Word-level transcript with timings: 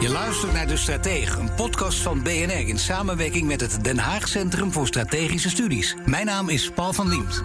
Je 0.00 0.08
luistert 0.08 0.52
naar 0.52 0.66
De 0.66 0.76
Stratege, 0.76 1.40
een 1.40 1.54
podcast 1.54 1.98
van 1.98 2.22
BNR 2.22 2.68
in 2.68 2.78
samenwerking 2.78 3.46
met 3.46 3.60
het 3.60 3.84
Den 3.84 3.98
Haag 3.98 4.28
Centrum 4.28 4.72
voor 4.72 4.86
Strategische 4.86 5.50
Studies. 5.50 5.96
Mijn 6.04 6.26
naam 6.26 6.48
is 6.48 6.70
Paul 6.70 6.92
van 6.92 7.08
Liemt. 7.08 7.42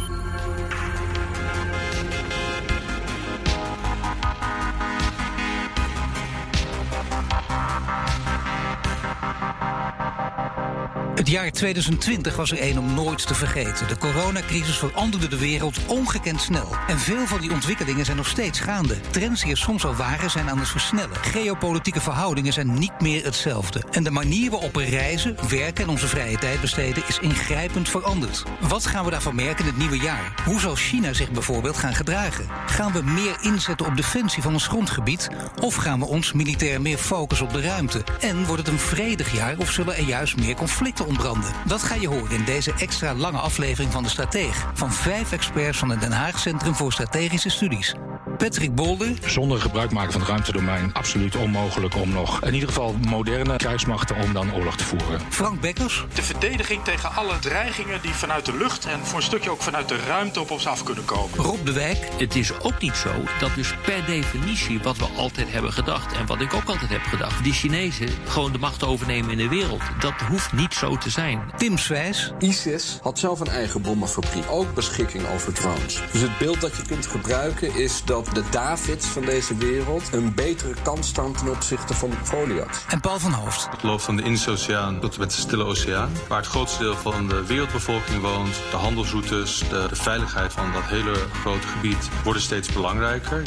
Jaar 11.32 11.52
2020 11.52 12.36
was 12.36 12.52
er 12.52 12.60
één 12.60 12.78
om 12.78 12.94
nooit 12.94 13.28
te 13.28 13.36
vergeten. 13.36 13.88
De 13.88 13.98
coronacrisis 13.98 14.78
veranderde 14.78 15.28
de 15.28 15.38
wereld 15.38 15.86
ongekend 15.86 16.42
snel. 16.42 16.68
En 16.88 17.00
veel 17.00 17.26
van 17.26 17.42
die 17.42 17.52
ontwikkelingen 17.52 18.06
zijn 18.06 18.18
nog 18.18 18.28
steeds 18.28 18.60
gaande. 18.60 18.98
Trends 19.10 19.42
die 19.42 19.52
er 19.52 19.58
soms 19.58 19.86
al 19.86 19.96
waren, 19.96 20.30
zijn 20.30 20.50
aan 20.50 20.60
het 20.60 20.68
versnellen. 20.68 21.16
Geopolitieke 21.16 22.02
verhoudingen 22.02 22.54
zijn 22.54 22.74
niet 22.74 23.02
meer 23.02 23.24
hetzelfde. 23.24 23.84
En 23.92 24.04
de 24.04 24.12
manier 24.12 24.52
waarop 24.52 24.74
we 24.74 24.84
reizen, 24.84 25.36
werken 25.50 25.84
en 25.84 25.90
onze 25.90 26.08
vrije 26.08 26.38
tijd 26.38 26.62
besteden 26.62 27.04
is 27.08 27.20
ingrijpend 27.20 27.90
veranderd. 27.90 28.44
Wat 28.60 28.86
gaan 28.86 29.06
we 29.06 29.12
daarvan 29.12 29.36
merken 29.36 29.66
in 29.66 29.72
het 29.72 29.80
nieuwe 29.80 30.00
jaar? 30.00 30.34
Hoe 30.46 30.60
zal 30.60 30.76
China 30.76 31.14
zich 31.14 31.32
bijvoorbeeld 31.32 31.78
gaan 31.78 31.96
gedragen? 31.96 32.48
Gaan 32.66 32.92
we 32.92 33.02
meer 33.02 33.38
inzetten 33.42 33.86
op 33.86 33.96
defensie 33.96 34.44
van 34.44 34.54
ons 34.54 34.68
grondgebied? 34.68 35.30
Of 35.62 35.76
gaan 35.76 36.00
we 36.00 36.06
ons 36.06 36.34
militair 36.34 36.82
meer 36.82 36.98
focussen 36.98 37.48
op 37.48 37.54
de 37.54 37.62
ruimte? 37.62 38.04
En 38.20 38.46
wordt 38.46 38.66
het 38.66 38.72
een 38.72 38.80
vredig 38.80 39.36
jaar 39.36 39.58
of 39.58 39.72
zullen 39.72 39.96
er 39.96 40.04
juist 40.04 40.38
meer 40.38 40.56
conflicten 40.56 41.06
ontbranden? 41.22 41.68
Dat 41.68 41.84
ga 41.84 41.96
je 41.96 42.08
horen 42.08 42.32
in 42.32 42.46
deze 42.46 42.74
extra 42.78 43.16
lange 43.16 43.38
aflevering 43.38 43.92
van 43.92 44.04
De 44.04 44.10
Strateeg. 44.10 44.66
Van 44.74 44.94
vijf 44.94 45.32
experts 45.32 45.78
van 45.78 45.90
het 45.90 46.02
Den 46.02 46.12
Haag 46.12 46.40
Centrum 46.40 46.76
voor 46.76 46.92
Strategische 46.92 47.50
Studies. 47.50 47.96
Patrick 48.38 48.76
Bolder, 48.76 49.14
Zonder 49.26 49.62
gebruik 49.62 49.92
maken 49.92 50.12
van 50.12 50.22
het 50.22 50.30
ruimtedomein 50.30 50.94
absoluut 50.94 51.36
onmogelijk 51.36 51.96
om 51.96 52.10
nog 52.10 52.44
in 52.44 52.54
ieder 52.54 52.68
geval 52.68 52.96
moderne 53.08 53.56
krijgsmachten 53.56 54.16
om 54.16 54.34
dan 54.34 54.54
oorlog 54.54 54.78
te 54.78 54.84
voeren. 54.84 55.22
Frank 55.30 55.62
Bekkers, 55.62 56.06
De 56.14 56.22
verdediging 56.22 56.84
tegen 56.84 57.16
alle 57.16 57.40
dreigingen 57.40 58.02
die 58.02 58.14
vanuit 58.14 58.46
de 58.46 58.58
lucht 58.58 58.86
en 58.86 59.00
voor 59.00 59.18
een 59.18 59.24
stukje 59.24 59.50
ook 59.50 59.62
vanuit 59.62 59.90
de 59.90 59.98
ruimte 59.98 60.40
op 60.40 60.52
ons 60.52 60.68
af 60.68 60.84
kunnen 60.84 61.06
komen. 61.06 61.38
Rob 61.38 61.66
de 61.66 61.72
Wijk, 61.72 62.10
Het 62.18 62.36
is 62.36 62.60
ook 62.60 62.82
niet 62.82 62.96
zo 62.96 63.10
dat 63.40 63.56
dus 63.56 63.74
per 63.86 64.06
definitie 64.06 64.80
wat 64.80 64.98
we 64.98 65.06
altijd 65.18 65.52
hebben 65.52 65.74
gedacht... 65.74 66.14
en 66.14 66.26
wat 66.26 66.42
ik 66.42 66.54
ook 66.54 66.70
altijd 66.70 66.90
heb 66.90 67.04
gedacht... 67.04 67.44
die 67.44 67.54
Chinezen 67.54 68.10
gewoon 68.28 68.52
de 68.52 68.58
macht 68.58 68.84
overnemen 68.84 69.32
in 69.32 69.38
de 69.38 69.48
wereld. 69.48 69.82
Dat 70.00 70.22
hoeft 70.30 70.54
niet 70.54 70.74
zo 70.74 70.98
te 70.98 71.10
zijn. 71.12 71.52
Tim 71.58 71.78
Swijs, 71.78 72.34
ISIS 72.40 73.00
had 73.02 73.20
zelf 73.20 73.40
een 73.40 73.48
eigen 73.48 73.82
bommenfabriek, 73.82 74.46
ook 74.50 74.74
beschikking 74.74 75.24
over 75.34 75.54
drones. 75.54 76.02
Dus 76.12 76.22
het 76.22 76.38
beeld 76.38 76.62
dat 76.62 76.76
je 76.76 76.84
kunt 76.84 77.06
gebruiken 77.06 77.76
is 77.76 78.02
dat 78.06 78.26
de 78.34 78.44
Davids 78.50 79.06
van 79.06 79.26
deze 79.26 79.56
wereld 79.56 80.14
een 80.14 80.34
betere 80.34 80.74
kans 80.84 81.08
staan 81.08 81.34
ten 81.34 81.50
opzichte 81.50 81.94
van 81.94 82.12
Goliath. 82.26 82.86
en 82.90 83.00
Paul 83.00 83.20
van 83.20 83.32
Hoofd. 83.32 83.68
Het 83.72 83.84
loopt 83.84 84.04
van 84.04 84.16
de 84.16 84.24
Indische 84.24 84.52
Oceaan 84.52 85.00
tot 85.00 85.14
en 85.14 85.20
met 85.20 85.30
de 85.30 85.36
Stille 85.36 85.64
Oceaan, 85.64 86.12
waar 86.28 86.38
het 86.38 86.48
grootste 86.48 86.84
deel 86.84 86.96
van 86.96 87.28
de 87.28 87.46
wereldbevolking 87.46 88.22
woont. 88.22 88.56
De 88.72 88.78
handelsroutes, 88.78 89.60
de, 89.70 89.86
de 89.90 89.96
veiligheid 89.96 90.54
van 90.54 90.72
dat 90.72 90.84
hele 90.84 91.14
grote 91.42 91.68
gebied 91.68 92.10
worden 92.24 92.42
steeds 92.42 92.72
belangrijker. 92.74 93.42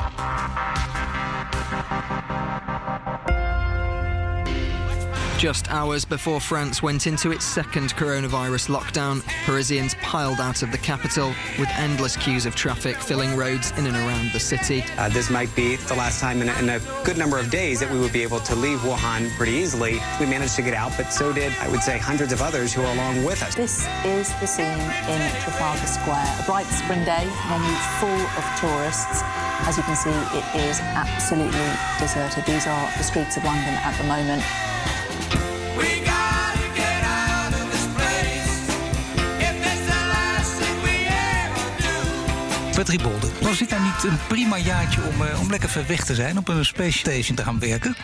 Just 5.45 5.71
hours 5.71 6.07
before 6.07 6.41
France 6.41 6.83
went 6.83 7.07
into 7.07 7.31
its 7.31 7.45
second 7.45 7.95
coronavirus 7.97 8.75
lockdown, 8.75 9.23
Parisians 9.45 9.95
piled 9.97 10.41
out 10.41 10.63
of 10.63 10.73
the 10.73 10.79
capital 10.79 11.35
with 11.59 11.69
endless 11.77 12.17
queues 12.17 12.47
of 12.47 12.55
traffic 12.55 12.97
filling 12.97 13.37
roads 13.37 13.71
in 13.73 13.87
and 13.87 13.95
around 13.95 14.33
the 14.33 14.41
city. 14.41 14.83
Uh, 14.97 15.11
this 15.11 15.29
might 15.29 15.55
be 15.55 15.77
the 15.77 15.93
last 15.97 16.19
time 16.19 16.41
in 16.41 16.49
a, 16.49 16.59
in 16.61 16.71
a 16.71 16.81
good 17.05 17.19
number 17.19 17.39
of 17.39 17.51
days 17.51 17.79
that 17.81 17.93
we 17.93 17.99
would 17.99 18.11
be 18.11 18.23
able 18.23 18.41
to 18.41 18.57
leave 18.57 18.79
Wuhan 18.79 19.29
pretty 19.37 19.53
easily. 19.53 20.01
We 20.19 20.25
managed 20.25 20.57
to 20.57 20.63
get 20.63 20.73
out, 20.73 20.93
but 20.97 21.13
so 21.13 21.31
did, 21.31 21.53
I 21.61 21.69
would 21.69 21.83
say, 21.83 21.99
hundreds 21.99 22.33
of 22.33 22.41
others 22.41 22.73
who 22.73 22.81
are 22.81 22.95
along 22.95 23.23
with 23.23 23.43
us. 23.43 23.55
This 23.55 23.87
is 24.03 24.33
the 24.41 24.47
scene 24.47 24.65
in 24.65 25.21
Trafalgar 25.45 25.87
Square. 25.87 26.25
A 26.41 26.43
bright 26.47 26.65
spring 26.73 27.05
day, 27.05 27.29
venue 27.49 27.77
full 28.01 28.25
of 28.41 28.45
tourists. 28.57 29.21
As 29.69 29.77
you 29.77 29.83
can 29.83 29.95
see, 29.95 30.09
it 30.09 30.65
is 30.65 30.81
absolutely 30.81 31.69
deserted. 32.01 32.47
These 32.47 32.67
are 32.67 32.91
the 32.97 33.05
streets 33.05 33.37
of 33.37 33.45
London 33.45 33.75
at 33.85 33.95
the 33.99 34.05
moment. 34.05 34.43
Patrick 42.75 43.03
Bolder. 43.03 43.31
Was 43.41 43.59
dit 43.59 43.71
nou 43.71 43.83
niet 43.83 44.05
een 44.05 44.19
prima 44.29 44.59
jaartje 44.59 45.01
om, 45.03 45.27
eh, 45.27 45.41
om 45.41 45.51
lekker 45.51 45.69
ver 45.69 45.87
weg 45.87 46.05
te 46.05 46.15
zijn... 46.15 46.39
op 46.39 46.49
een 46.49 46.65
space 46.65 46.99
station 46.99 47.37
te 47.37 47.43
gaan 47.43 47.59
werken? 47.59 47.97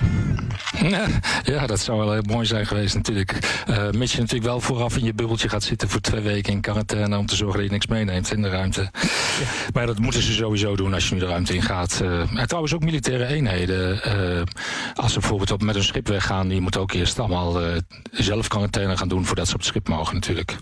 Ja, 1.42 1.66
dat 1.66 1.80
zou 1.80 1.98
wel 1.98 2.12
heel 2.12 2.22
mooi 2.22 2.46
zijn 2.46 2.66
geweest 2.66 2.94
natuurlijk. 2.94 3.62
Eh 3.66 3.90
mits 3.90 4.12
je 4.12 4.18
natuurlijk 4.18 4.46
wel 4.50 4.60
vooraf 4.60 4.96
in 4.96 5.04
je 5.04 5.14
bubbeltje 5.14 5.48
gaat 5.48 5.62
zitten 5.62 5.88
voor 5.88 6.00
twee 6.00 6.20
weken 6.20 6.52
in 6.52 6.60
quarantaine 6.60 7.18
om 7.18 7.26
te 7.26 7.36
zorgen 7.36 7.56
dat 7.56 7.66
je 7.66 7.72
niks 7.72 7.86
meeneemt 7.86 8.32
in 8.32 8.42
de 8.42 8.48
ruimte. 8.48 8.90
Maar 9.72 9.86
dat 9.86 9.98
moeten 9.98 10.22
ze 10.22 10.32
sowieso 10.32 10.76
doen 10.76 10.94
als 10.94 11.08
je 11.08 11.14
nu 11.14 11.20
de 11.20 11.26
ruimte 11.26 11.54
ingaat. 11.54 12.00
Eh 12.02 12.20
en 12.38 12.46
trouwens 12.46 12.74
ook 12.74 12.82
militaire 12.84 13.26
eenheden. 13.26 14.02
eh, 14.02 14.42
als 14.94 15.12
ze 15.12 15.18
bijvoorbeeld 15.18 15.50
op, 15.50 15.62
met 15.62 15.74
een 15.74 15.84
schip 15.84 16.08
weggaan, 16.08 16.48
die 16.48 16.60
moeten 16.60 16.80
ook 16.80 16.92
eerst 16.92 17.18
allemaal 17.18 17.60
zelf 18.10 18.48
quarantaine 18.48 18.96
gaan 18.96 19.08
doen 19.08 19.26
voordat 19.26 19.46
ze 19.48 19.52
op 19.54 19.58
het 19.60 19.68
schip 19.68 19.88
mogen 19.88 20.14
natuurlijk. 20.14 20.56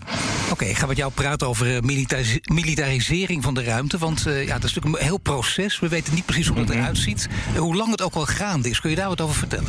Oké, 0.51 0.65
ik 0.65 0.77
ga 0.77 0.85
met 0.85 0.97
jou 0.97 1.11
praten 1.11 1.47
over 1.47 1.83
militaris- 1.83 2.39
militarisering 2.53 3.43
van 3.43 3.53
de 3.53 3.63
ruimte. 3.63 3.97
Want 3.97 4.21
ja, 4.23 4.31
dat 4.53 4.63
is 4.63 4.73
natuurlijk 4.73 4.95
een 5.01 5.07
heel 5.07 5.17
proces. 5.17 5.79
We 5.79 5.87
weten 5.87 6.13
niet 6.13 6.25
precies 6.25 6.47
hoe 6.47 6.55
dat 6.65 6.69
eruit 6.75 6.97
ziet. 6.97 7.27
Hoe 7.57 7.75
lang 7.75 7.91
het 7.91 8.01
ook 8.01 8.13
al 8.13 8.25
gaande 8.25 8.69
is. 8.69 8.79
Kun 8.81 8.89
je 8.89 8.95
daar 8.95 9.07
wat 9.07 9.21
over 9.21 9.35
vertellen? 9.35 9.67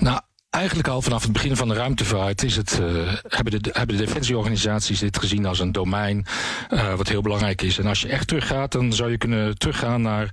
Nou, 0.00 0.20
eigenlijk 0.50 0.88
al 0.88 1.02
vanaf 1.02 1.22
het 1.22 1.32
begin 1.32 1.56
van 1.56 1.68
de 1.68 1.74
ruimtevaart 1.74 2.42
is 2.42 2.56
het, 2.56 2.80
eh, 2.80 3.14
hebben, 3.28 3.62
de, 3.62 3.70
hebben 3.72 3.96
de 3.96 4.04
defensieorganisaties 4.04 4.98
dit 4.98 5.18
gezien 5.18 5.46
als 5.46 5.58
een 5.58 5.72
domein 5.72 6.26
eh, 6.68 6.94
wat 6.94 7.08
heel 7.08 7.22
belangrijk 7.22 7.62
is. 7.62 7.78
En 7.78 7.86
als 7.86 8.00
je 8.00 8.08
echt 8.08 8.26
teruggaat, 8.28 8.72
dan 8.72 8.92
zou 8.92 9.10
je 9.10 9.18
kunnen 9.18 9.58
teruggaan 9.58 10.02
naar 10.02 10.30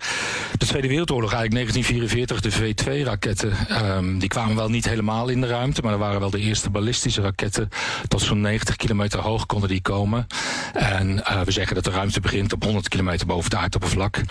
de 0.57 0.65
Tweede 0.65 0.87
Wereldoorlog, 0.87 1.33
eigenlijk 1.33 1.75
1944, 1.75 2.41
de 2.41 2.51
V2-raketten. 2.51 3.51
Ehm, 3.67 4.17
die 4.17 4.29
kwamen 4.29 4.55
wel 4.55 4.69
niet 4.69 4.89
helemaal 4.89 5.29
in 5.29 5.41
de 5.41 5.47
ruimte, 5.47 5.81
maar 5.81 5.91
dat 5.91 5.99
waren 5.99 6.19
wel 6.19 6.29
de 6.29 6.39
eerste 6.39 6.69
ballistische 6.69 7.21
raketten. 7.21 7.69
Tot 8.07 8.21
zo'n 8.21 8.41
90 8.41 8.75
kilometer 8.75 9.19
hoog 9.19 9.45
konden 9.45 9.69
die 9.69 9.81
komen. 9.81 10.27
En 10.73 11.25
eh, 11.25 11.41
we 11.41 11.51
zeggen 11.51 11.75
dat 11.75 11.83
de 11.83 11.91
ruimte 11.91 12.19
begint 12.19 12.53
op 12.53 12.63
100 12.63 12.87
kilometer 12.87 13.27
boven 13.27 13.51
het 13.51 13.59
aardoppervlak. 13.59 14.21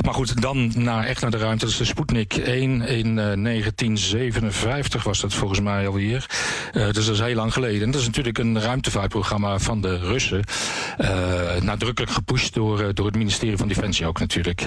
Maar 0.00 0.14
goed, 0.14 0.42
dan 0.42 0.72
naar, 0.74 1.04
echt 1.04 1.20
naar 1.20 1.30
de 1.30 1.36
ruimte. 1.36 1.64
Dat 1.64 1.72
is 1.72 1.78
de 1.80 1.84
Sputnik 1.84 2.34
1 2.34 2.80
in 2.82 3.18
eh, 3.18 3.42
1957 3.42 5.02
was 5.02 5.20
dat 5.20 5.31
volgens 5.34 5.60
mij 5.60 5.86
alweer. 5.86 6.26
Eh, 6.72 6.84
dus 6.90 7.06
dat 7.06 7.14
is 7.14 7.20
heel 7.20 7.34
lang 7.34 7.52
geleden. 7.52 7.82
En 7.82 7.90
dat 7.90 8.00
is 8.00 8.06
natuurlijk 8.06 8.38
een 8.38 8.60
ruimtevaartprogramma 8.60 9.58
van 9.58 9.80
de 9.80 9.98
Russen. 9.98 10.44
Eh, 10.98 11.10
nadrukkelijk 11.60 12.12
gepusht 12.12 12.54
door, 12.54 12.80
eh, 12.80 12.88
door 12.94 13.06
het 13.06 13.16
ministerie 13.16 13.56
van 13.56 13.68
Defensie 13.68 14.06
ook 14.06 14.18
natuurlijk. 14.18 14.66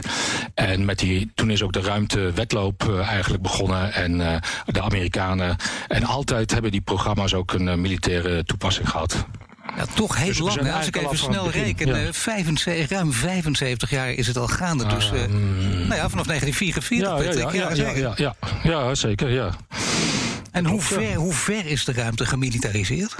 En 0.54 0.86
met 0.86 1.00
die, 1.00 1.32
toen 1.36 1.50
is 1.50 1.62
ook 1.64 1.74
de 1.74 1.82
ruimtewetloop 1.82 2.90
eh, 2.90 3.08
eigenlijk 3.08 3.44
begonnen. 3.44 3.94
En 3.94 4.42
de 4.66 4.82
Amerikanen. 4.82 5.56
En 5.88 6.04
altijd 6.04 6.52
hebben 6.52 6.72
die 6.72 6.82
programma's 6.82 7.34
ook 7.34 7.54
een 7.54 7.82
militaire 7.82 8.44
toepassing 8.44 8.90
gehad. 8.90 9.26
Ja, 9.78 9.86
toch 9.96 10.18
heel 10.18 10.28
Dus 10.28 10.40
lang. 10.40 10.62
hè. 10.62 10.72
Als 10.74 10.88
ik 10.88 10.96
even 10.96 11.18
snel 11.18 11.50
reken, 11.50 11.88
ja. 11.88 12.14
75, 12.14 12.90
ruim 12.90 13.12
75 13.14 13.90
jaar 13.90 14.12
is 14.12 14.28
het 14.28 14.38
al 14.38 14.48
gaande. 14.48 14.86
Dus, 14.86 15.12
eh, 15.12 15.20
nou 15.88 15.96
ja, 15.96 16.10
vanaf 16.10 16.26
1944, 16.26 17.08
Ah, 17.08 17.18
mm. 17.18 17.24
ja, 17.24 17.32
ja, 17.32 17.52
ja, 17.54 17.70
ja, 17.70 17.76
zeker. 17.76 18.14
ja, 18.18 18.36
ja, 18.64 18.96
zeker, 18.96 19.30
ja. 19.30 19.50
En 20.56 20.66
hoe 20.66 20.82
ver, 20.82 21.16
hoe 21.16 21.34
ver 21.34 21.66
is 21.66 21.86
de 21.86 21.94
ruimte 21.94 22.26
gemilitariseerd? 22.26 23.16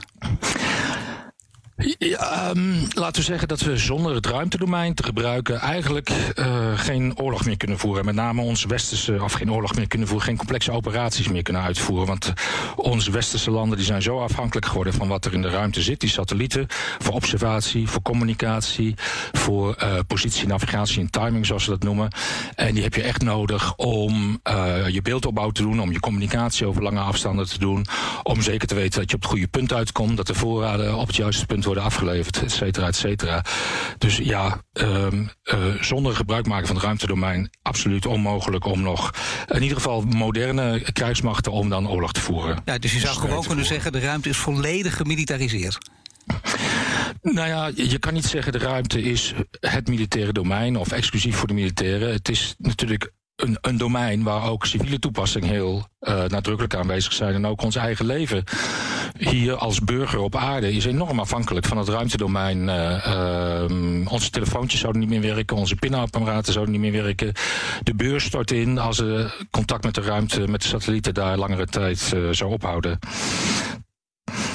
Ja, 1.98 2.50
um, 2.50 2.88
laten 2.94 3.22
we 3.22 3.28
zeggen 3.28 3.48
dat 3.48 3.62
we 3.62 3.78
zonder 3.78 4.16
het 4.16 4.26
ruimtedomein 4.26 4.94
te 4.94 5.04
gebruiken 5.04 5.60
eigenlijk 5.60 6.10
uh, 6.36 6.80
geen 6.80 7.18
oorlog 7.18 7.46
meer 7.46 7.58
kunnen 7.58 7.80
voeren. 7.80 8.06
Met 8.06 8.16
name 8.16 8.42
onze 8.42 8.68
westerse, 8.68 9.24
of 9.24 9.34
geen 9.34 9.52
oorlog 9.52 9.76
meer 9.76 9.88
kunnen 9.88 10.08
voeren, 10.08 10.26
geen 10.26 10.38
complexe 10.38 10.72
operaties 10.72 11.28
meer 11.28 11.42
kunnen 11.42 11.62
uitvoeren. 11.62 12.08
Want 12.08 12.34
onze 12.76 13.12
westerse 13.12 13.52
landen 13.52 13.78
die 13.78 13.86
zijn 13.86 14.02
zo 14.02 14.20
afhankelijk 14.20 14.66
geworden 14.66 14.94
van 14.94 15.08
wat 15.08 15.26
er 15.26 15.34
in 15.34 15.42
de 15.42 15.50
ruimte 15.50 15.82
zit. 15.82 16.00
Die 16.00 16.10
satellieten 16.10 16.66
voor 17.00 17.14
observatie, 17.14 17.88
voor 17.88 18.02
communicatie, 18.02 18.94
voor 19.32 19.76
uh, 19.84 20.00
positie, 20.08 20.48
navigatie 20.48 21.00
en 21.00 21.10
timing 21.10 21.46
zoals 21.46 21.64
ze 21.64 21.70
dat 21.70 21.84
noemen. 21.84 22.12
En 22.56 22.74
die 22.74 22.84
heb 22.84 22.94
je 22.94 23.02
echt 23.02 23.22
nodig 23.22 23.76
om 23.76 24.40
uh, 24.44 24.88
je 24.88 25.02
beeldopbouw 25.02 25.50
te 25.50 25.62
doen, 25.62 25.82
om 25.82 25.92
je 25.92 26.00
communicatie 26.00 26.66
over 26.66 26.84
lange 26.84 27.00
afstanden 27.00 27.48
te 27.48 27.60
doen. 27.60 27.86
Om 28.24 28.42
zeker 28.42 28.68
te 28.68 28.76
weten 28.76 29.00
dat 29.00 29.10
je 29.10 29.16
op 29.16 29.22
het 29.22 29.32
goede 29.32 29.48
punt 29.48 29.74
uitkomt, 29.74 30.18
dat 30.18 30.28
de 30.28 30.36
voorraden 30.36 30.96
op 30.96 31.08
het 31.08 31.16
juiste 31.16 31.46
punt 31.46 31.64
worden 31.66 31.84
afgeleverd, 31.84 32.42
et 32.42 32.52
cetera, 32.52 32.88
et 32.88 32.96
cetera. 32.96 33.44
Dus 33.98 34.18
ja, 34.18 34.62
um, 34.74 35.30
uh, 35.44 35.82
zonder 35.82 36.16
gebruik 36.16 36.48
maken 36.48 36.68
van 36.68 36.76
het 36.76 36.86
ruimtedomein 36.86 37.50
absoluut 37.62 38.06
onmogelijk 38.06 38.66
om 38.66 38.82
nog 38.82 39.12
in 39.48 39.62
ieder 39.62 39.78
geval 39.78 40.02
moderne 40.02 40.92
krijgsmachten 40.94 41.52
om 41.52 41.70
dan 41.70 41.90
oorlog 41.90 42.12
te 42.12 42.22
voeren. 42.22 42.62
Ja, 42.66 42.78
dus 42.78 42.94
je 42.94 43.00
zou 43.00 43.16
gewoon 43.16 43.46
kunnen 43.46 43.66
zeggen 43.66 43.92
de 43.92 44.00
ruimte 44.00 44.30
is 44.30 44.38
volledig 44.38 44.96
gemilitariseerd. 44.96 45.78
Nou 47.22 47.48
ja, 47.48 47.72
je 47.76 48.00
kan 48.00 48.14
niet 48.14 48.26
zeggen 48.26 48.52
de 48.52 48.58
ruimte 48.58 49.02
is 49.02 49.34
het 49.60 49.88
militaire 49.88 50.34
domein 50.34 50.78
of 50.78 50.92
exclusief 50.92 51.36
voor 51.36 51.48
de 51.48 51.54
militairen. 51.54 52.12
Het 52.12 52.30
is 52.30 52.56
natuurlijk 52.58 53.12
een, 53.36 53.58
een 53.62 53.78
domein 53.78 54.24
waar 54.24 54.50
ook 54.50 54.66
civiele 54.66 55.00
toepassingen 55.00 55.50
heel 55.50 55.88
uh, 56.02 56.24
nadrukkelijk 56.24 56.76
aanwezig 56.76 57.14
zijn. 57.14 57.34
En 57.34 57.46
ook 57.46 57.62
ons 57.62 57.76
eigen 57.76 58.06
leven 58.06 58.44
hier 59.18 59.56
als 59.56 59.80
burger 59.80 60.20
op 60.20 60.36
aarde 60.36 60.74
is 60.74 60.86
enorm 60.86 61.20
afhankelijk 61.20 61.66
van 61.66 61.78
het 61.78 61.88
ruimtedomein. 61.88 62.68
Uh, 62.68 63.08
uh, 63.08 64.12
onze 64.12 64.30
telefoontjes 64.30 64.80
zouden 64.80 65.02
niet 65.02 65.10
meer 65.10 65.36
werken, 65.36 65.58
onze 65.58 65.76
pinapparaten 65.76 66.54
zouden 66.54 66.74
niet 66.74 66.92
meer 66.92 67.04
werken. 67.04 67.34
De 67.84 67.96
beurs 67.96 68.24
stort 68.24 68.52
in 68.52 68.78
als 68.78 69.00
er 69.00 69.46
contact 69.52 69.84
met 69.84 69.96
de 69.96 70.02
ruimte, 70.02 70.48
met 70.48 70.62
de 70.62 70.68
satellieten 70.68 71.14
daar 71.14 71.38
langere 71.38 71.66
tijd 71.66 72.12
uh, 72.16 72.30
zou 72.32 72.52
ophouden. 72.52 73.00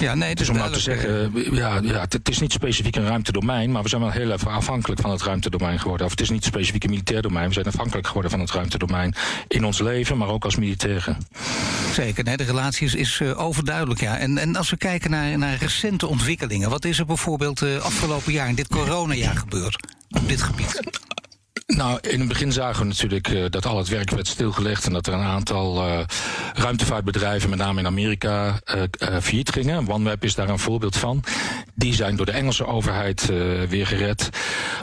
Ja, 0.01 0.15
nee, 0.15 0.35
dus 0.35 0.49
om 0.49 0.57
nou 0.57 0.73
te 0.73 0.81
zeggen, 0.81 1.33
ja, 1.55 1.81
ja, 1.83 2.07
het 2.09 2.29
is 2.29 2.41
niet 2.41 2.53
specifiek 2.53 2.97
een 2.97 3.07
ruimtedomein, 3.07 3.73
maar 3.73 3.83
we 3.83 3.89
zijn 3.89 4.01
wel 4.01 4.11
heel 4.11 4.31
erg 4.31 4.47
afhankelijk 4.47 5.01
van 5.01 5.11
het 5.11 5.23
ruimtedomein 5.23 5.81
geworden. 5.81 6.07
Of 6.07 6.11
het 6.13 6.21
is 6.21 6.31
niet 6.31 6.45
specifiek 6.45 6.85
een 6.85 6.91
militair 6.91 7.23
domein, 7.23 7.49
we 7.49 7.53
zijn 7.53 7.67
afhankelijk 7.67 8.07
geworden 8.07 8.31
van 8.31 8.41
het 8.41 8.51
ruimtedomein 8.51 9.15
in 9.49 9.65
ons 9.65 9.79
leven, 9.79 10.19
maar 10.19 10.29
ook 10.29 10.45
als 10.45 10.57
militairen. 10.57 11.19
Zeker, 11.93 12.25
nee, 12.25 12.37
de 12.37 12.45
relatie 12.45 12.87
is, 12.87 12.95
is 12.95 13.21
uh, 13.21 13.41
overduidelijk, 13.41 14.01
ja. 14.01 14.19
En, 14.19 14.39
en 14.39 14.57
als 14.57 14.71
we 14.71 14.77
kijken 14.77 15.11
naar, 15.11 15.39
naar 15.39 15.57
recente 15.57 16.07
ontwikkelingen, 16.07 16.71
wat 16.71 16.85
is 16.85 16.99
er 16.99 17.07
bijvoorbeeld 17.07 17.63
afgelopen 17.63 18.33
jaar 18.33 18.49
in 18.49 18.55
dit 18.55 18.69
coronajaar 18.69 19.37
gebeurd 19.37 19.87
op 20.11 20.29
dit 20.29 20.43
gebied? 20.43 20.81
Nou, 21.77 21.99
in 22.01 22.19
het 22.19 22.29
begin 22.29 22.53
zagen 22.53 22.81
we 22.81 22.89
natuurlijk 22.89 23.29
uh, 23.29 23.45
dat 23.51 23.67
al 23.67 23.79
het 23.79 23.89
werk 23.89 24.11
werd 24.11 24.27
stilgelegd 24.27 24.87
en 24.87 24.93
dat 24.93 25.07
er 25.07 25.13
een 25.13 25.21
aantal 25.21 25.87
uh, 25.87 26.01
ruimtevaartbedrijven, 26.55 27.51
met 27.51 27.59
name 27.59 27.81
in 27.81 27.87
Amerika, 27.87 28.61
uh, 28.75 28.83
failliet 29.21 29.51
gingen. 29.51 29.89
OneWeb 29.89 30.25
is 30.25 30.35
daar 30.35 30.49
een 30.49 30.59
voorbeeld 30.59 30.97
van. 30.97 31.25
Die 31.75 31.95
zijn 31.95 32.17
door 32.17 32.27
de 32.27 32.33
Engelse 32.33 32.67
overheid 32.67 33.27
weer 33.69 33.87
gered. 33.87 34.29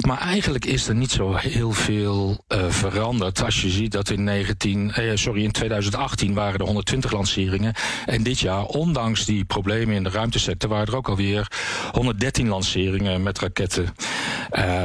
Maar 0.05 0.19
eigenlijk 0.19 0.65
is 0.65 0.87
er 0.87 0.95
niet 0.95 1.11
zo 1.11 1.35
heel 1.35 1.71
veel 1.71 2.43
veranderd. 2.67 3.43
Als 3.43 3.61
je 3.61 3.69
ziet 3.69 3.91
dat 3.91 4.09
in, 4.09 4.23
19, 4.23 4.93
sorry, 5.13 5.43
in 5.43 5.51
2018 5.51 6.33
waren 6.33 6.59
er 6.59 6.65
120 6.65 7.11
lanceringen. 7.11 7.73
En 8.05 8.23
dit 8.23 8.39
jaar, 8.39 8.63
ondanks 8.63 9.25
die 9.25 9.45
problemen 9.45 9.95
in 9.95 10.03
de 10.03 10.09
ruimtesector, 10.09 10.69
waren 10.69 10.87
er 10.87 10.95
ook 10.95 11.09
alweer 11.09 11.47
113 11.91 12.47
lanceringen 12.47 13.23
met 13.23 13.39
raketten. 13.39 13.95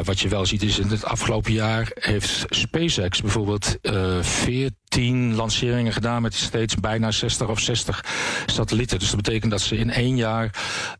wat 0.04 0.20
je 0.20 0.28
wel 0.28 0.46
ziet 0.46 0.62
is 0.62 0.78
in 0.78 0.88
het 0.88 1.04
afgelopen 1.04 1.52
jaar 1.52 1.91
heeft 1.94 2.44
SpaceX 2.48 3.20
bijvoorbeeld 3.20 3.76
uh, 3.82 4.22
14 4.22 5.34
lanceringen 5.34 5.92
gedaan 5.92 6.22
met 6.22 6.34
steeds 6.34 6.74
bijna 6.74 7.10
60 7.10 7.48
of 7.48 7.60
60 7.60 8.04
satellieten. 8.46 8.98
Dus 8.98 9.10
dat 9.10 9.22
betekent 9.22 9.50
dat 9.50 9.60
ze 9.60 9.76
in 9.76 9.90
één 9.90 10.16
jaar 10.16 10.54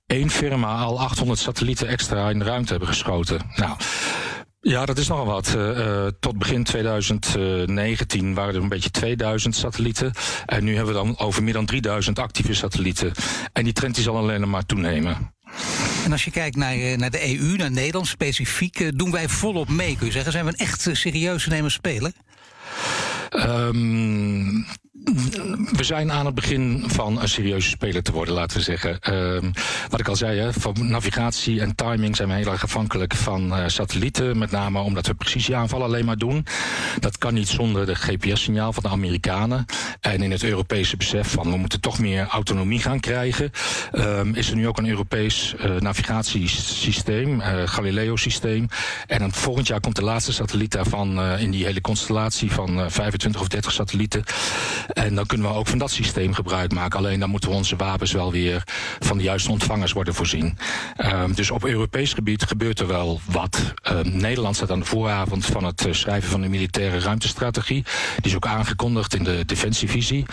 één 0.07 0.31
firma 0.31 0.77
al 0.77 1.01
800 1.01 1.41
satellieten 1.41 1.89
extra 1.89 2.31
in 2.31 2.39
de 2.39 2.45
ruimte 2.45 2.71
hebben 2.71 2.89
geschoten. 2.89 3.41
Nou. 3.57 3.77
Ja, 4.61 4.87
dat 4.87 4.99
is 4.99 5.09
nogal 5.09 5.27
wat. 5.27 5.55
Uh, 5.57 6.07
tot 6.21 6.39
begin 6.39 6.65
2019 6.65 8.35
waren 8.35 8.55
er 8.55 8.63
een 8.63 8.69
beetje 8.69 8.91
2000 8.91 9.55
satellieten. 9.57 10.13
En 10.47 10.65
nu 10.65 10.77
hebben 10.77 10.95
we 10.95 11.01
dan 11.01 11.19
over 11.19 11.43
meer 11.43 11.53
dan 11.53 11.67
3000 11.67 12.19
actieve 12.19 12.55
satellieten. 12.55 13.13
En 13.53 13.65
die 13.65 13.73
trend 13.73 13.95
die 13.95 14.05
zal 14.05 14.17
alleen 14.17 14.51
maar 14.51 14.67
toenemen. 14.67 15.33
En 16.05 16.13
als 16.13 16.25
je 16.25 16.31
kijkt 16.31 16.57
naar, 16.57 16.99
naar 16.99 17.11
de 17.11 17.39
EU, 17.39 17.57
naar 17.57 17.71
Nederland 17.71 18.07
specifiek, 18.07 18.99
doen 18.99 19.11
wij 19.11 19.29
volop 19.29 19.69
mee, 19.69 19.97
kun 19.97 20.07
je 20.07 20.13
zeggen. 20.13 20.33
Zijn 20.33 20.45
we 20.45 20.51
een 20.51 20.67
echt 20.67 20.89
serieus 20.93 21.47
nemen 21.47 21.71
speler? 21.71 22.13
Um, 23.35 24.67
we 25.73 25.85
zijn 25.85 26.13
aan 26.13 26.27
het 26.27 26.35
begin 26.35 26.85
van 26.87 27.21
een 27.21 27.29
serieuze 27.29 27.69
speler 27.69 28.03
te 28.03 28.13
worden, 28.13 28.35
laten 28.35 28.57
we 28.57 28.63
zeggen. 28.63 28.99
Uh, 29.11 29.51
wat 29.89 30.01
ik 30.01 30.09
al 30.09 30.17
zei, 30.17 30.39
hè, 30.39 30.53
van 30.53 30.75
navigatie 30.81 31.61
en 31.61 31.75
timing 31.75 32.17
zijn 32.17 32.29
we 32.29 32.35
heel 32.35 32.53
erg 32.53 32.63
afhankelijk 32.63 33.15
van 33.15 33.59
uh, 33.59 33.65
satellieten. 33.67 34.39
Met 34.39 34.51
name 34.51 34.81
omdat 34.81 35.07
we 35.07 35.15
precisieaanvallen 35.15 35.87
alleen 35.87 36.05
maar 36.05 36.17
doen. 36.17 36.47
Dat 37.01 37.19
kan 37.19 37.35
niet 37.35 37.49
zonder 37.49 37.87
de 37.87 37.95
GPS-signaal 37.95 38.73
van 38.73 38.83
de 38.83 38.89
Amerikanen. 38.89 39.65
En 40.01 40.23
in 40.23 40.31
het 40.31 40.45
Europese 40.45 40.97
besef 40.97 41.31
van 41.31 41.51
we 41.51 41.57
moeten 41.57 41.81
toch 41.81 41.99
meer 41.99 42.27
autonomie 42.27 42.81
gaan 42.81 43.01
krijgen. 43.01 43.51
Um, 43.93 44.35
is 44.35 44.51
er 44.51 44.57
nu 44.57 44.69
ook 44.69 44.79
een 44.79 44.89
Europees 44.89 45.55
uh, 45.57 45.77
navigatiesysteem, 45.77 47.41
uh, 47.41 47.47
Galileo-systeem. 47.65 48.69
En 49.07 49.19
dan 49.19 49.33
volgend 49.33 49.67
jaar 49.67 49.81
komt 49.81 49.97
de 49.97 50.05
laatste 50.05 50.33
satelliet 50.33 50.73
daarvan 50.73 51.21
in 51.23 51.51
die 51.51 51.65
hele 51.65 51.81
constellatie 51.81 52.53
van 52.53 52.91
25 52.91 53.22
of 53.41 53.49
30 53.49 53.73
satellieten. 53.73 54.25
En 54.89 55.15
dan 55.15 55.27
kunnen 55.27 55.49
we 55.49 55.55
ook 55.55 55.67
van 55.67 55.79
dat 55.79 55.91
systeem 55.91 56.35
gebruik 56.35 56.73
maken. 56.73 56.99
Alleen 56.99 57.21
dan 57.21 57.31
moeten 57.31 57.51
we 57.51 57.57
onze 57.57 57.77
wapens 57.77 58.13
wel 58.13 58.33
weer 58.33 58.63
van 58.99 59.17
de 59.17 59.23
juiste 59.23 59.51
ontvangers 59.51 59.93
worden 59.93 60.15
voorzien. 60.15 60.59
Um, 60.97 61.35
dus 61.35 61.51
op 61.51 61.65
Europees 61.65 62.13
gebied 62.13 62.43
gebeurt 62.43 62.81
er 62.81 62.87
wel 62.87 63.21
wat. 63.25 63.75
Um, 63.91 64.17
Nederland 64.17 64.57
staat 64.57 64.71
aan 64.71 64.79
de 64.79 64.85
vooravond 64.85 65.47
van 65.47 65.65
het 65.65 65.87
uh, 65.87 65.93
schrijven 65.93 66.31
van 66.31 66.41
de 66.41 66.49
militaire 66.49 66.99
ruimtestrategie. 66.99 67.85
Die 68.17 68.31
is 68.31 68.35
ook 68.35 68.47
aangekondigd 68.47 69.15
in 69.15 69.25
de 69.25 69.45
defensievisie. 69.45 70.25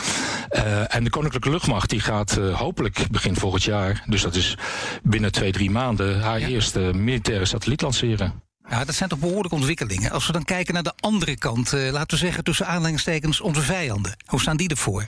Uh, 0.52 0.96
en 0.96 1.04
de 1.04 1.10
Koninklijke 1.10 1.50
Luchtmacht 1.50 1.90
die 1.90 2.00
gaat 2.00 2.38
uh, 2.38 2.56
hopelijk 2.56 3.08
begin 3.12 3.36
volgend 3.36 3.64
jaar, 3.64 4.04
dus 4.06 4.22
dat 4.22 4.36
is 4.36 4.58
binnen 5.04 5.32
twee, 5.32 5.52
drie 5.52 5.72
maanden, 5.72 6.22
haar 6.22 6.40
ja. 6.40 6.48
eerste 6.48 6.80
militaire 6.80 7.46
satelliet 7.46 7.82
lanceren. 7.82 8.49
Ja, 8.70 8.86
dat 8.86 8.96
zijn 8.96 9.10
toch 9.10 9.20
behoorlijke 9.20 9.56
ontwikkelingen. 9.56 10.12
Als 10.12 10.28
we 10.28 10.34
dan 10.34 10.44
kijken 10.44 10.74
naar 10.74 10.84
de 10.84 10.94
andere 11.00 11.38
kant, 11.38 11.74
uh, 11.74 11.92
laten 11.92 12.18
we 12.18 12.26
zeggen 12.26 12.44
tussen 12.44 12.68
aanleidingstekens 12.68 13.42
onze 13.42 13.62
vijanden. 13.62 14.16
Hoe 14.26 14.42
staan 14.42 14.58
die 14.58 14.70
ervoor? 14.70 15.06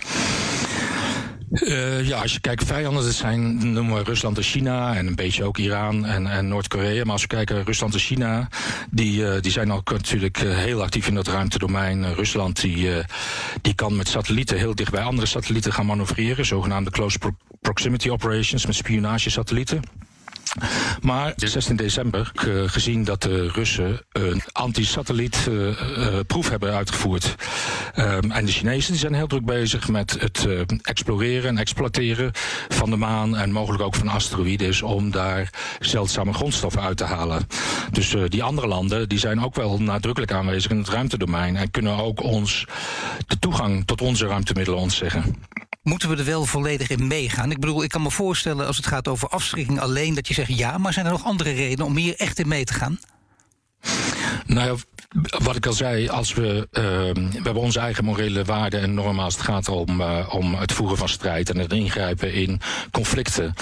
Uh, 1.52 2.08
ja, 2.08 2.22
als 2.22 2.34
je 2.34 2.40
kijkt, 2.40 2.64
vijanden, 2.66 3.04
dat 3.04 3.14
zijn 3.14 3.74
noemen 3.74 3.96
we 3.96 4.04
Rusland 4.04 4.38
en 4.38 4.44
China 4.44 4.96
en 4.96 5.08
een 5.08 5.16
beetje 5.16 5.44
ook 5.44 5.58
Iran 5.58 6.06
en, 6.06 6.28
en 6.28 6.48
Noord-Korea. 6.48 7.04
Maar 7.04 7.14
als 7.14 7.22
we 7.22 7.28
kijken, 7.28 7.64
Rusland 7.64 7.94
en 7.94 8.00
China, 8.00 8.48
die, 8.90 9.22
uh, 9.22 9.42
die 9.42 9.52
zijn 9.52 9.72
ook 9.72 9.92
natuurlijk 9.92 10.38
heel 10.38 10.82
actief 10.82 11.08
in 11.08 11.16
dat 11.16 11.28
ruimtedomein. 11.28 12.14
Rusland 12.14 12.62
die, 12.62 12.90
die 13.62 13.74
kan 13.74 13.96
met 13.96 14.08
satellieten 14.08 14.58
heel 14.58 14.76
dicht 14.76 14.92
bij 14.92 15.04
andere 15.04 15.28
satellieten 15.28 15.74
gaan 15.74 15.86
manoeuvreren, 15.86 16.46
zogenaamde 16.46 16.92
close 16.92 17.18
pro 17.18 17.32
proximity 17.62 18.10
operations 18.10 18.66
met 18.66 18.76
spionagesatellieten. 18.76 19.82
Maar 21.02 21.34
16 21.36 21.76
december, 21.76 22.32
gezien 22.66 23.04
dat 23.04 23.22
de 23.22 23.48
Russen 23.48 24.02
een 24.12 24.42
anti-satellietproef 24.52 26.46
uh, 26.46 26.50
hebben 26.50 26.74
uitgevoerd. 26.74 27.36
Um, 27.96 28.32
en 28.32 28.46
de 28.46 28.52
Chinezen 28.52 28.92
die 28.92 29.02
zijn 29.02 29.14
heel 29.14 29.28
druk 29.28 29.46
bezig 29.46 29.88
met 29.88 30.18
het 30.20 30.48
exploreren 30.82 31.50
en 31.50 31.58
exploiteren 31.58 32.32
van 32.70 32.90
de 32.90 32.96
maan 32.96 33.38
en 33.38 33.52
mogelijk 33.52 33.84
ook 33.84 33.96
van 33.96 34.08
asteroïdes 34.08 34.82
om 34.82 35.12
daar 35.12 35.50
zeldzame 35.80 36.34
grondstoffen 36.34 36.82
uit 36.82 36.98
te 36.98 37.04
halen. 37.04 37.48
Dus 37.92 38.16
die 38.28 38.44
andere 38.44 38.68
landen 38.68 39.10
die 39.10 39.20
zijn 39.20 39.44
ook 39.44 39.56
wel 39.56 39.82
nadrukkelijk 39.82 40.32
aanwezig 40.32 40.72
in 40.72 40.78
het 40.78 40.90
ruimtedomein 40.90 41.56
en 41.56 41.72
kunnen 41.72 41.98
ook 41.98 42.24
ons 42.24 42.66
de 43.28 43.40
toegang 43.40 43.86
tot 43.86 44.02
onze 44.02 44.28
ruimtemiddelen 44.28 44.80
ontzeggen 44.80 45.36
moeten 45.84 46.10
we 46.10 46.18
er 46.18 46.26
wel 46.26 46.46
volledig 46.46 46.90
in 46.90 47.08
meegaan? 47.08 47.52
Ik 47.52 47.60
bedoel, 47.60 47.84
ik 47.84 47.90
kan 47.90 48.02
me 48.02 48.12
voorstellen 48.12 48.68
als 48.68 48.78
het 48.78 48.86
gaat 48.86 49.08
over 49.08 49.28
afschrikking 49.28 49.80
alleen 49.80 50.14
dat 50.14 50.28
je 50.28 50.34
zegt 50.34 50.58
ja, 50.58 50.78
maar 50.78 50.94
zijn 50.94 51.06
er 51.06 51.12
nog 51.12 51.24
andere 51.24 51.52
redenen 51.52 51.86
om 51.86 51.98
hier 51.98 52.16
echt 52.16 52.40
in 52.40 52.48
mee 52.48 52.64
te 52.64 52.74
gaan? 52.74 53.00
Nou 54.46 54.68
ja, 54.68 54.76
wat 55.44 55.56
ik 55.56 55.66
al 55.66 55.74
zei, 55.74 56.10
als 56.10 56.34
we, 56.34 56.68
uh, 56.72 56.84
we 57.14 57.40
hebben 57.44 57.62
onze 57.62 57.80
eigen 57.80 58.06
morele 58.06 58.44
waarden 58.44 58.82
en 58.82 58.94
normen 58.94 59.24
als 59.24 59.34
het 59.34 59.44
gaat 59.44 59.70
om, 59.70 60.02
uh, 60.02 60.28
om 60.30 60.56
het 60.56 60.72
voeren 60.72 60.98
van 60.98 61.10
strijd 61.10 61.50
en 61.50 61.58
het 61.58 61.74
ingrijpen 61.74 62.34
in 62.34 62.60
conflicten. 62.92 63.54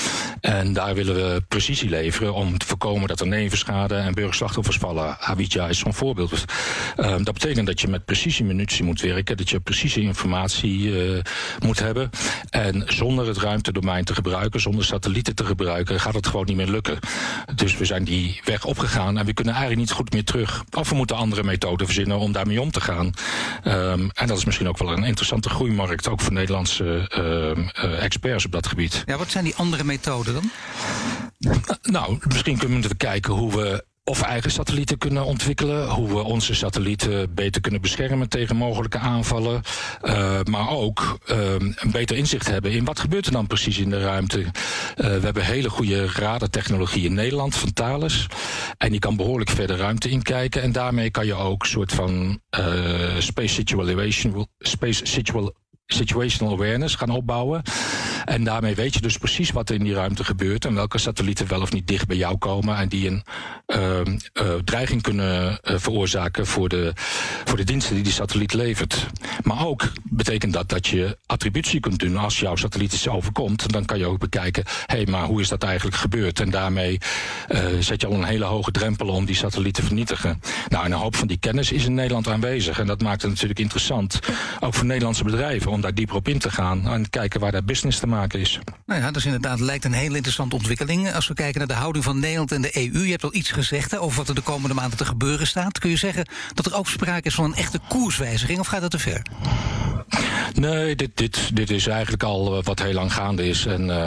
En 0.42 0.74
daar 0.74 0.96
willen 0.96 1.16
we 1.16 1.44
precisie 1.48 1.90
leveren 1.90 2.34
om 2.34 2.58
te 2.58 2.66
voorkomen 2.66 3.08
dat 3.08 3.20
er 3.20 3.28
nevenschade 3.28 3.96
en 3.96 4.14
burgerslachtoffers 4.14 4.78
vallen. 4.78 5.20
Abidja 5.20 5.68
is 5.68 5.80
zo'n 5.80 5.94
voorbeeld. 5.94 6.46
Uh, 6.98 7.10
dat 7.10 7.34
betekent 7.34 7.68
dat 7.68 7.82
je 7.82 7.88
met 7.88 8.06
precisie 8.06 8.46
munitie 8.46 8.84
moet 8.84 9.02
werken, 9.02 9.38
dat 9.38 9.50
je 9.50 9.60
precieze 9.60 10.02
informatie 10.02 10.80
uh, 10.80 11.22
moet 11.60 11.80
hebben. 11.80 12.10
En 12.50 12.84
zonder 12.88 13.28
het 13.28 13.38
ruimtedomein 13.38 14.04
te 14.04 14.14
gebruiken, 14.14 14.62
zonder 14.62 14.86
satellieten 14.86 15.36
te 15.36 15.46
gebruiken, 15.46 16.00
gaat 16.00 16.14
het 16.14 16.28
gewoon 16.28 16.46
niet 16.46 16.56
meer 16.56 16.68
lukken. 16.68 17.00
Dus 17.56 17.78
we 17.78 17.86
zijn 17.86 18.04
die 18.04 18.42
weg 18.44 18.66
opgegaan 18.66 19.18
en 19.18 19.26
we 19.26 19.34
kunnen 19.34 19.54
eigenlijk 19.54 19.88
niet 19.88 19.98
goed 19.98 20.09
meer 20.14 20.24
terug. 20.24 20.64
Of 20.72 20.90
we 20.90 20.96
moeten 20.96 21.16
andere 21.16 21.44
methoden 21.44 21.86
verzinnen 21.86 22.18
om 22.18 22.32
daarmee 22.32 22.62
om 22.62 22.72
te 22.72 22.82
gaan. 22.82 23.14
Um, 23.66 24.12
en 24.14 24.28
dat 24.28 24.38
is 24.38 24.46
misschien 24.46 24.68
ook 24.68 24.78
wel 24.78 24.92
een 24.92 25.04
interessante 25.04 25.50
groeimarkt, 25.50 26.08
ook 26.08 26.22
voor 26.22 26.34
Nederlandse 26.34 27.10
uh, 27.18 27.84
uh, 27.86 28.04
experts 28.04 28.46
op 28.46 28.52
dat 28.52 28.68
gebied. 28.68 29.04
Ja, 29.06 29.18
wat 29.18 29.32
zijn 29.32 29.44
die 29.44 29.56
andere 29.56 29.84
methoden 29.84 30.34
dan? 30.34 30.52
Nou, 31.82 32.18
misschien 32.28 32.58
kunnen 32.58 32.82
we 32.82 32.96
kijken 32.96 33.34
hoe 33.34 33.56
we 33.56 33.86
of 34.10 34.22
eigen 34.22 34.52
satellieten 34.52 34.98
kunnen 34.98 35.26
ontwikkelen, 35.26 35.90
hoe 35.90 36.08
we 36.08 36.24
onze 36.24 36.56
satellieten 36.56 37.34
beter 37.34 37.62
kunnen 37.62 37.82
beschermen 37.82 38.30
tegen 38.30 38.56
mogelijke 38.56 38.98
aanvallen, 38.98 39.62
uh, 40.04 40.40
maar 40.44 40.70
ook 40.70 41.20
uh, 41.32 41.38
een 41.76 41.92
beter 41.92 42.18
inzicht 42.18 42.48
hebben 42.48 42.72
in 42.72 42.86
wat 42.86 43.00
gebeurt 43.00 43.26
er 43.26 43.32
dan 43.32 43.48
precies 43.48 43.78
in 43.78 43.90
de 43.90 44.02
ruimte. 44.02 44.40
Uh, 44.40 44.46
we 44.96 45.20
hebben 45.22 45.46
hele 45.46 45.70
goede 45.70 46.08
radartechnologie 46.08 47.06
in 47.06 47.14
Nederland 47.14 47.56
van 47.56 47.74
Thales 47.74 48.28
en 48.78 48.92
die 48.92 49.00
kan 49.00 49.16
behoorlijk 49.16 49.50
verder 49.50 49.78
ruimte 49.78 50.10
inkijken 50.10 50.62
en 50.62 50.72
daarmee 50.72 51.10
kan 51.10 51.26
je 51.26 51.34
ook 51.34 51.62
een 51.62 51.70
soort 51.70 51.94
van 51.94 52.42
space 53.20 53.54
situation, 53.54 54.48
space 54.60 55.06
situation 55.06 55.54
situational 55.94 56.54
awareness 56.54 56.96
gaan 56.96 57.10
opbouwen. 57.10 57.62
En 58.26 58.44
daarmee 58.44 58.76
weet 58.76 58.94
je 58.94 59.02
dus 59.02 59.18
precies 59.18 59.52
wat 59.52 59.70
er 59.70 59.76
in 59.76 59.84
die 59.84 59.94
ruimte 59.94 60.24
gebeurt 60.24 60.66
en 60.66 60.74
welke 60.74 60.98
satellieten 60.98 61.48
wel 61.48 61.62
of 61.62 61.72
niet 61.72 61.88
dicht 61.88 62.08
bij 62.08 62.18
jou 62.18 62.38
komen 62.38 62.78
en 62.78 62.90
die 62.90 63.08
een 63.08 63.24
uh, 63.68 64.00
uh, 64.00 64.54
dreiging 64.64 65.02
kunnen 65.02 65.60
uh, 65.64 65.76
veroorzaken 65.78 66.46
voor 66.46 66.70
de, 66.70 66.92
voor 67.46 67.58
de 67.58 67.64
diensten 67.64 67.96
die 67.96 68.04
die 68.04 68.14
satelliet 68.14 68.54
levert. 68.54 69.06
Maar 69.44 69.66
ook 69.66 69.92
betekent 70.04 70.54
dat 70.54 70.70
dat 70.70 70.88
je 70.88 71.18
attributie 71.26 71.80
kunt 71.80 72.00
doen 72.00 72.18
als 72.18 72.40
jouw 72.40 72.56
satelliet 72.56 72.94
iets 72.94 73.08
overkomt. 73.08 73.72
Dan 73.72 73.86
kan 73.86 73.98
je 73.98 74.06
ook 74.06 74.20
bekijken, 74.20 74.64
hé, 74.86 74.96
hey, 74.96 75.06
maar 75.06 75.24
hoe 75.24 75.42
is 75.42 75.48
dat 75.48 75.64
eigenlijk 75.64 75.98
gebeurd? 75.98 76.40
En 76.40 76.50
daarmee 76.50 76.98
zet 77.80 78.02
je 78.02 78.08
al 78.08 78.14
een 78.14 78.24
hele 78.24 78.46
hoge 78.46 78.72
drempel 78.72 79.08
om 79.08 79.26
die 79.26 79.36
satelliet 79.36 79.74
te 79.74 79.84
vernietigen. 79.84 80.42
Nou, 80.68 80.86
en 80.86 80.92
een 80.92 80.98
hoop 80.98 81.16
van 81.16 81.28
die 81.28 81.38
kennis 81.38 81.72
is 81.72 81.86
in 81.86 81.94
Nederland 81.94 82.28
aanwezig. 82.28 82.80
En 82.80 82.88
dat 82.88 83.02
maakt 83.02 83.22
het 83.22 83.32
natuurlijk 83.32 83.60
interessant, 83.60 84.20
ook 84.60 84.74
voor 84.74 84.86
Nederlandse 84.86 85.24
bedrijven, 85.24 85.72
om 85.80 85.86
daar 85.86 85.94
dieper 85.94 86.16
op 86.16 86.28
in 86.28 86.40
te 86.40 86.52
gaan 86.52 86.88
en 86.88 87.10
kijken 87.10 87.40
waar 87.40 87.52
daar 87.52 87.64
business 87.64 88.00
te 88.00 88.08
maken 88.08 88.40
is. 88.40 88.60
Nou 88.86 89.00
ja, 89.00 89.06
dat 89.06 89.16
is 89.16 89.26
inderdaad 89.26 89.60
lijkt 89.60 89.86
een 89.86 89.94
hele 89.94 90.16
interessante 90.16 90.56
ontwikkeling. 90.56 91.14
Als 91.14 91.28
we 91.28 91.34
kijken 91.34 91.60
naar 91.60 91.68
de 91.68 91.74
houding 91.74 92.04
van 92.04 92.20
Nederland 92.20 92.52
en 92.52 92.62
de 92.62 92.78
EU, 92.78 93.04
je 93.04 93.12
hebt 93.12 93.24
al 93.24 93.36
iets 93.36 93.52
gezegd 93.52 93.92
hè, 93.92 94.02
over 94.02 94.18
wat 94.18 94.30
er 94.30 94.36
de 94.36 94.42
komende 94.42 94.76
maanden 94.76 94.98
te 94.98 95.06
gebeuren 95.06 95.48
staat. 95.48 95.80
Kun 95.80 95.90
je 95.90 95.96
zeggen 95.96 96.28
dat 96.54 96.66
er 96.66 96.76
ook 96.76 96.88
sprake 96.88 97.28
is 97.28 97.36
van 97.36 97.46
een 97.46 97.56
echte 97.56 97.80
koerswijziging 97.88 98.60
of 98.60 98.68
gaat 98.68 98.82
dat 98.82 98.92
te 98.92 99.00
ver? 99.00 99.22
Nee, 100.54 100.96
dit, 100.96 101.12
dit, 101.14 101.56
dit 101.56 101.70
is 101.70 101.88
eigenlijk 101.88 102.24
al 102.24 102.64
wat 102.64 102.82
heel 102.82 102.94
lang 102.94 103.14
gaande 103.14 103.48
is. 103.48 103.66
En 103.66 103.88
uh, 103.88 104.06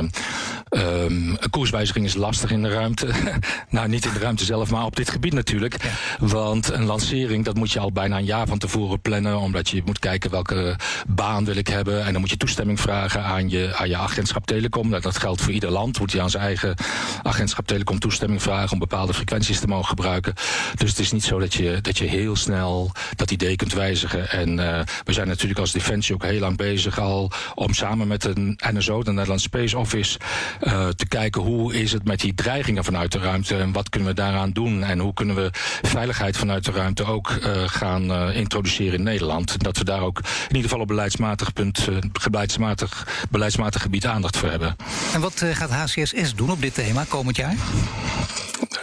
um, 0.70 1.36
een 1.40 1.50
koerswijziging 1.50 2.04
is 2.04 2.14
lastig 2.14 2.50
in 2.50 2.62
de 2.62 2.68
ruimte. 2.68 3.08
nou, 3.70 3.88
niet 3.88 4.04
in 4.04 4.12
de 4.12 4.18
ruimte 4.18 4.44
zelf, 4.44 4.70
maar 4.70 4.84
op 4.84 4.96
dit 4.96 5.10
gebied 5.10 5.32
natuurlijk. 5.32 5.82
Ja. 5.82 6.26
Want 6.26 6.70
een 6.70 6.84
lancering, 6.84 7.44
dat 7.44 7.54
moet 7.54 7.72
je 7.72 7.78
al 7.78 7.92
bijna 7.92 8.18
een 8.18 8.24
jaar 8.24 8.46
van 8.46 8.58
tevoren 8.58 9.00
plannen. 9.00 9.38
Omdat 9.38 9.68
je 9.68 9.82
moet 9.84 9.98
kijken 9.98 10.30
welke 10.30 10.76
baan 11.06 11.44
wil 11.44 11.56
ik 11.56 11.61
hebben. 11.68 12.04
En 12.04 12.12
dan 12.12 12.20
moet 12.20 12.30
je 12.30 12.36
toestemming 12.36 12.80
vragen 12.80 13.22
aan 13.24 13.50
je, 13.50 13.72
aan 13.76 13.88
je 13.88 13.96
agentschap 13.96 14.46
Telecom. 14.46 14.90
Dat, 14.90 15.02
dat 15.02 15.18
geldt 15.18 15.40
voor 15.42 15.52
ieder 15.52 15.70
land. 15.70 15.98
Moet 15.98 16.12
je 16.12 16.20
aan 16.20 16.30
zijn 16.30 16.42
eigen 16.42 16.74
agentschap 17.22 17.66
Telecom 17.66 17.98
toestemming 17.98 18.42
vragen 18.42 18.72
om 18.72 18.78
bepaalde 18.78 19.14
frequenties 19.14 19.60
te 19.60 19.66
mogen 19.66 19.88
gebruiken. 19.88 20.34
Dus 20.74 20.90
het 20.90 20.98
is 20.98 21.12
niet 21.12 21.24
zo 21.24 21.38
dat 21.38 21.54
je, 21.54 21.78
dat 21.80 21.98
je 21.98 22.04
heel 22.04 22.36
snel 22.36 22.92
dat 23.16 23.30
idee 23.30 23.56
kunt 23.56 23.72
wijzigen. 23.72 24.30
En 24.30 24.58
uh, 24.58 24.80
we 25.04 25.12
zijn 25.12 25.28
natuurlijk 25.28 25.60
als 25.60 25.72
Defensie 25.72 26.14
ook 26.14 26.24
heel 26.24 26.40
lang 26.40 26.56
bezig 26.56 26.98
al 26.98 27.30
om 27.54 27.74
samen 27.74 28.08
met 28.08 28.22
de 28.22 28.56
NSO, 28.72 29.02
de 29.02 29.10
Nederlandse 29.10 29.46
Space 29.46 29.78
Office, 29.78 30.18
uh, 30.62 30.88
te 30.88 31.06
kijken 31.08 31.42
hoe 31.42 31.74
is 31.74 31.92
het 31.92 32.04
met 32.04 32.20
die 32.20 32.34
dreigingen 32.34 32.84
vanuit 32.84 33.12
de 33.12 33.18
ruimte 33.18 33.56
en 33.56 33.72
wat 33.72 33.88
kunnen 33.88 34.08
we 34.08 34.14
daaraan 34.14 34.50
doen 34.50 34.82
en 34.82 34.98
hoe 34.98 35.14
kunnen 35.14 35.36
we 35.36 35.50
veiligheid 35.82 36.36
vanuit 36.36 36.64
de 36.64 36.72
ruimte 36.72 37.04
ook 37.04 37.30
uh, 37.30 37.62
gaan 37.66 38.32
introduceren 38.32 38.98
in 38.98 39.02
Nederland. 39.02 39.62
Dat 39.62 39.78
we 39.78 39.84
daar 39.84 40.02
ook 40.02 40.18
in 40.18 40.46
ieder 40.48 40.62
geval 40.62 40.80
op 40.80 40.86
beleidsmatig 40.86 41.51
punt, 41.52 41.88
beleidsmatig, 42.22 43.06
beleidsmatig 43.30 43.82
gebied 43.82 44.06
aandacht 44.06 44.36
voor 44.36 44.50
hebben. 44.50 44.76
En 45.14 45.20
wat 45.20 45.44
gaat 45.52 45.70
HCSS 45.70 46.34
doen 46.34 46.50
op 46.50 46.60
dit 46.60 46.74
thema 46.74 47.04
komend 47.08 47.36
jaar? 47.36 47.54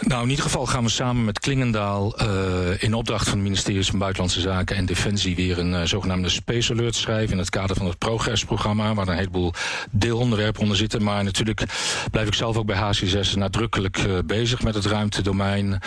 Nou, 0.00 0.22
in 0.22 0.28
ieder 0.30 0.44
geval 0.44 0.66
gaan 0.66 0.84
we 0.84 0.90
samen 0.90 1.24
met 1.24 1.38
Klingendaal 1.38 2.22
uh, 2.22 2.82
in 2.82 2.94
opdracht 2.94 3.24
van 3.24 3.32
het 3.32 3.42
ministerie 3.42 3.84
van 3.84 3.98
Buitenlandse 3.98 4.40
Zaken 4.40 4.76
en 4.76 4.86
Defensie 4.86 5.36
weer 5.36 5.58
een 5.58 5.72
uh, 5.72 5.82
zogenaamde 5.82 6.28
Space 6.28 6.72
Alert 6.72 6.94
schrijven 6.94 7.32
in 7.32 7.38
het 7.38 7.50
kader 7.50 7.76
van 7.76 7.86
het 7.86 7.98
Progress-programma, 7.98 8.94
waar 8.94 9.08
een 9.08 9.16
heleboel 9.16 9.52
deelonderwerpen 9.90 10.62
onder 10.62 10.76
zitten. 10.76 11.02
Maar 11.02 11.24
natuurlijk 11.24 11.62
blijf 12.10 12.26
ik 12.26 12.34
zelf 12.34 12.56
ook 12.56 12.66
bij 12.66 12.76
HC6 12.76 13.32
nadrukkelijk 13.34 13.98
uh, 13.98 14.18
bezig 14.24 14.62
met 14.62 14.74
het 14.74 14.86
ruimtedomein. 14.86 15.78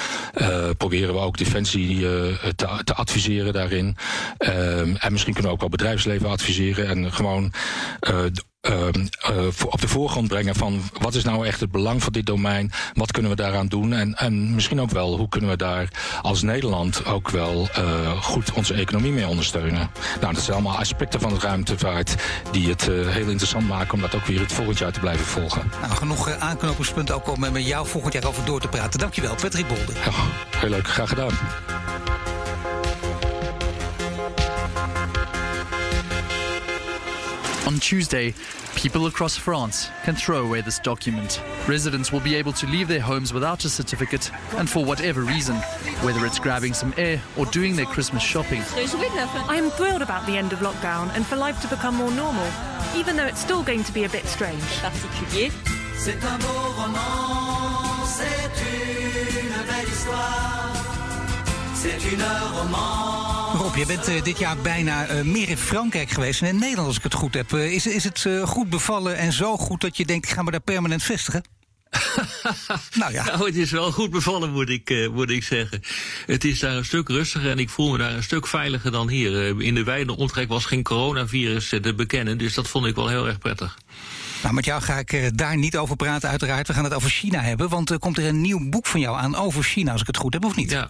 proberen 0.77 1.13
we 1.13 1.19
ook 1.19 1.37
Defensie 1.37 1.99
te, 2.55 2.81
te, 2.83 2.93
adviseren 2.93 3.53
daarin. 3.53 3.97
Ehm, 4.37 4.95
en 4.95 5.11
misschien 5.11 5.33
kunnen 5.33 5.51
we 5.51 5.55
ook 5.55 5.61
wel 5.61 5.69
bedrijfsleven 5.69 6.29
adviseren 6.29 6.72
en 6.77 7.13
gewoon 7.13 7.53
uh, 8.09 8.25
uh, 8.69 9.47
op 9.69 9.81
de 9.81 9.87
voorgrond 9.87 10.27
brengen 10.27 10.55
van 10.55 10.81
wat 10.99 11.15
is 11.15 11.23
nou 11.23 11.47
echt 11.47 11.59
het 11.59 11.71
belang 11.71 12.03
van 12.03 12.13
dit 12.13 12.25
domein, 12.25 12.71
wat 12.93 13.11
kunnen 13.11 13.31
we 13.31 13.37
daaraan 13.37 13.67
doen 13.67 13.93
en, 13.93 14.13
en 14.13 14.55
misschien 14.55 14.81
ook 14.81 14.89
wel 14.89 15.17
hoe 15.17 15.29
kunnen 15.29 15.49
we 15.49 15.55
daar 15.55 15.87
als 16.21 16.41
Nederland 16.41 17.05
ook 17.05 17.29
wel 17.29 17.69
uh, 17.77 18.21
goed 18.21 18.53
onze 18.53 18.73
economie 18.73 19.11
mee 19.11 19.27
ondersteunen. 19.27 19.89
Nou, 20.21 20.33
dat 20.33 20.43
zijn 20.43 20.57
allemaal 20.57 20.77
aspecten 20.77 21.19
van 21.19 21.31
het 21.31 21.43
ruimtevaart 21.43 22.15
die 22.51 22.69
het 22.69 22.81
heel 22.85 23.29
interessant 23.29 23.67
maken 23.67 23.93
om 23.93 24.01
dat 24.01 24.15
ook 24.15 24.25
weer 24.25 24.39
het 24.39 24.53
volgend 24.53 24.77
jaar 24.77 24.91
te 24.91 24.99
blijven 24.99 25.25
volgen. 25.25 25.71
Nou, 25.81 25.93
genoeg 25.93 26.29
aanknopingspunten 26.29 27.15
ook 27.15 27.27
om 27.27 27.39
met 27.39 27.67
jou 27.67 27.87
volgend 27.87 28.13
jaar 28.13 28.25
over 28.25 28.45
door 28.45 28.59
te 28.59 28.67
praten. 28.67 28.99
Dankjewel, 28.99 29.35
Patrick 29.35 29.67
Bolder. 29.67 29.95
Ja, 29.95 30.11
heel 30.57 30.69
leuk, 30.69 30.87
graag 30.87 31.09
gedaan. 31.09 31.31
On 37.65 37.79
Tuesday, 37.79 38.34
people 38.75 39.08
across 39.08 39.38
France 39.38 39.89
can 40.03 40.15
throw 40.15 40.46
away 40.46 40.60
this 40.60 40.79
document. 40.79 41.41
Residents 41.65 42.12
will 42.12 42.20
be 42.20 42.36
able 42.36 42.51
to 42.51 42.67
leave 42.67 42.89
their 42.89 43.00
homes 43.00 43.32
without 43.32 43.63
a 43.63 43.70
certificate 43.70 44.29
and 44.58 44.70
for 44.70 44.84
whatever 44.84 45.22
reason, 45.22 45.55
whether 46.01 46.25
it's 46.25 46.39
grabbing 46.39 46.74
some 46.74 46.93
air 46.98 47.22
or 47.38 47.46
doing 47.46 47.77
their 47.77 47.86
Christmas 47.86 48.22
shopping. 48.22 48.62
I 48.75 49.55
am 49.55 49.70
thrilled 49.70 50.01
about 50.01 50.25
the 50.25 50.36
end 50.36 50.51
of 50.51 50.60
lockdown 50.60 51.10
and 51.15 51.25
for 51.25 51.38
life 51.38 51.62
to 51.62 51.70
become 51.70 51.96
more 51.96 52.12
normal, 52.12 52.46
even 52.98 53.15
though 53.15 53.27
it's 53.27 53.39
still 53.39 53.63
going 53.63 53.86
to 53.86 53.93
be 53.93 54.03
a 54.03 54.10
bit 54.10 54.25
strange. 54.25 54.62
Rob, 63.53 63.75
je 63.75 63.86
bent 63.86 64.10
uh, 64.10 64.24
dit 64.24 64.39
jaar 64.39 64.57
bijna 64.57 65.10
uh, 65.10 65.22
meer 65.22 65.50
in 65.50 65.57
Frankrijk 65.57 66.10
geweest 66.10 66.41
en 66.41 66.48
in 66.48 66.60
Nederland, 66.60 66.88
als 66.88 66.98
ik 66.98 67.03
het 67.03 67.13
goed 67.13 67.33
heb. 67.33 67.51
Uh, 67.51 67.74
is, 67.74 67.88
is 67.88 68.03
het 68.03 68.27
goed 68.43 68.69
bevallen 68.69 69.17
en 69.17 69.33
zo 69.33 69.57
goed 69.57 69.81
dat 69.81 69.98
je 69.98 70.05
denkt, 70.05 70.25
ik 70.25 70.31
ga 70.31 70.41
me 70.41 70.51
daar 70.51 70.60
permanent 70.60 71.03
vestigen? 71.03 71.43
nou 73.00 73.13
ja. 73.13 73.25
Nou, 73.25 73.45
het 73.45 73.55
is 73.55 73.72
wel 73.72 73.91
goed 73.91 74.10
bevallen, 74.10 74.51
moet 74.51 74.69
ik, 74.69 75.10
moet 75.13 75.29
ik 75.29 75.43
zeggen. 75.43 75.81
Het 76.25 76.43
is 76.43 76.60
daar 76.60 76.75
een 76.75 76.86
stuk 76.86 77.07
rustiger 77.10 77.50
en 77.50 77.60
ik 77.60 77.69
voel 77.69 77.91
me 77.91 77.98
daar 77.98 78.13
een 78.13 78.24
stuk 78.24 78.48
veiliger 78.48 78.91
dan 78.91 79.10
hier. 79.10 79.62
in 79.62 79.75
de 79.75 79.83
wijde 79.83 80.17
omtrek 80.17 80.48
was 80.48 80.65
geen 80.65 80.83
coronavirus 80.83 81.69
te 81.69 81.93
bekennen, 81.93 82.38
dus 82.38 82.53
dat 82.53 82.67
vond 82.67 82.86
ik 82.86 82.95
wel 82.95 83.07
heel 83.07 83.27
erg 83.27 83.38
prettig. 83.38 83.77
Nou, 84.43 84.53
met 84.55 84.65
jou 84.65 84.81
ga 84.81 84.98
ik 84.98 85.38
daar 85.38 85.57
niet 85.57 85.77
over 85.77 85.95
praten, 85.95 86.29
uiteraard. 86.29 86.67
We 86.67 86.74
gaan 86.74 86.83
het 86.83 86.93
over 86.93 87.10
China 87.10 87.41
hebben, 87.41 87.69
want 87.69 87.89
er 87.89 88.00
komt 88.00 88.17
er 88.17 88.25
een 88.25 88.41
nieuw 88.41 88.69
boek 88.69 88.86
van 88.86 89.00
jou 89.00 89.17
aan 89.17 89.36
over 89.36 89.63
China, 89.63 89.91
als 89.91 90.01
ik 90.01 90.07
het 90.07 90.17
goed 90.17 90.33
heb, 90.33 90.45
of 90.45 90.55
niet? 90.55 90.72
Ja. 90.72 90.89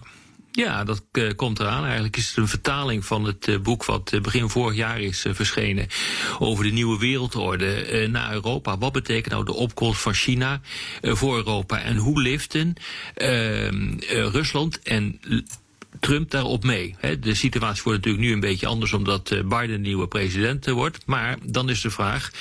Ja, 0.55 0.83
dat 0.83 1.03
uh, 1.12 1.31
komt 1.36 1.60
eraan. 1.60 1.83
Eigenlijk 1.83 2.17
is 2.17 2.27
het 2.27 2.38
een 2.38 2.48
vertaling 2.48 3.05
van 3.05 3.25
het 3.25 3.48
uh, 3.48 3.60
boek 3.60 3.86
wat 3.86 4.12
uh, 4.13 4.22
begin 4.22 4.50
vorig 4.50 4.75
jaar 4.75 5.01
is 5.01 5.25
verschenen 5.29 5.88
over 6.39 6.63
de 6.63 6.69
nieuwe 6.69 7.00
wereldorde 7.00 8.07
naar 8.12 8.33
Europa. 8.33 8.77
Wat 8.77 8.91
betekent 8.91 9.33
nou 9.33 9.45
de 9.45 9.53
opkomst 9.53 10.01
van 10.01 10.13
China 10.13 10.62
voor 11.01 11.36
Europa 11.36 11.81
en 11.81 11.98
hoe 11.98 12.22
liften 12.22 12.74
ehm, 13.13 13.98
Rusland 14.10 14.79
en 14.81 15.19
Trump 16.00 16.31
daarop 16.31 16.63
mee. 16.63 16.95
De 17.19 17.36
situatie 17.36 17.83
wordt 17.83 17.98
natuurlijk 17.98 18.25
nu 18.25 18.33
een 18.33 18.39
beetje 18.39 18.67
anders 18.67 18.93
omdat 18.93 19.36
Biden 19.45 19.81
nieuwe 19.81 20.07
president 20.07 20.65
wordt. 20.65 21.05
Maar 21.05 21.38
dan 21.43 21.69
is 21.69 21.81
de 21.81 21.89
vraag 21.89 22.31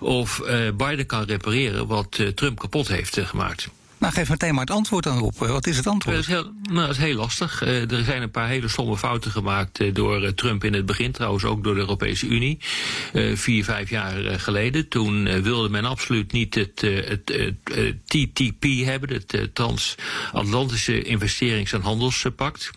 of 0.00 0.42
Biden 0.76 1.06
kan 1.06 1.24
repareren 1.24 1.86
wat 1.86 2.20
Trump 2.34 2.58
kapot 2.58 2.88
heeft 2.88 3.18
gemaakt. 3.20 3.68
Nou, 4.02 4.14
geef 4.14 4.28
meteen 4.28 4.54
maar 4.54 4.64
het 4.64 4.74
antwoord 4.74 5.04
dan 5.04 5.20
op. 5.20 5.38
Wat 5.38 5.66
is 5.66 5.76
het 5.76 5.86
antwoord? 5.86 6.16
Dat 6.16 6.24
is 6.24 6.30
heel, 6.30 6.52
nou, 6.62 6.86
dat 6.86 6.96
is 6.96 7.02
heel 7.02 7.16
lastig. 7.16 7.62
Uh, 7.62 7.90
er 7.90 8.04
zijn 8.04 8.22
een 8.22 8.30
paar 8.30 8.48
hele 8.48 8.68
stomme 8.68 8.96
fouten 8.96 9.30
gemaakt 9.30 9.80
uh, 9.80 9.94
door 9.94 10.22
uh, 10.22 10.28
Trump 10.28 10.64
in 10.64 10.74
het 10.74 10.86
begin. 10.86 11.12
Trouwens 11.12 11.44
ook 11.44 11.64
door 11.64 11.74
de 11.74 11.80
Europese 11.80 12.26
Unie. 12.26 12.58
vier, 13.34 13.64
vijf 13.64 13.90
jaar 13.90 14.40
geleden. 14.40 14.88
Toen 14.88 15.42
wilde 15.42 15.68
men 15.68 15.84
absoluut 15.84 16.32
niet 16.32 16.54
het, 16.54 16.80
het, 16.80 17.26
TTP 18.04 18.64
hebben. 18.84 19.08
Het 19.12 19.50
Transatlantische 19.54 21.02
Investerings- 21.02 21.72
en 21.72 21.80
Handelspact. 21.80 22.70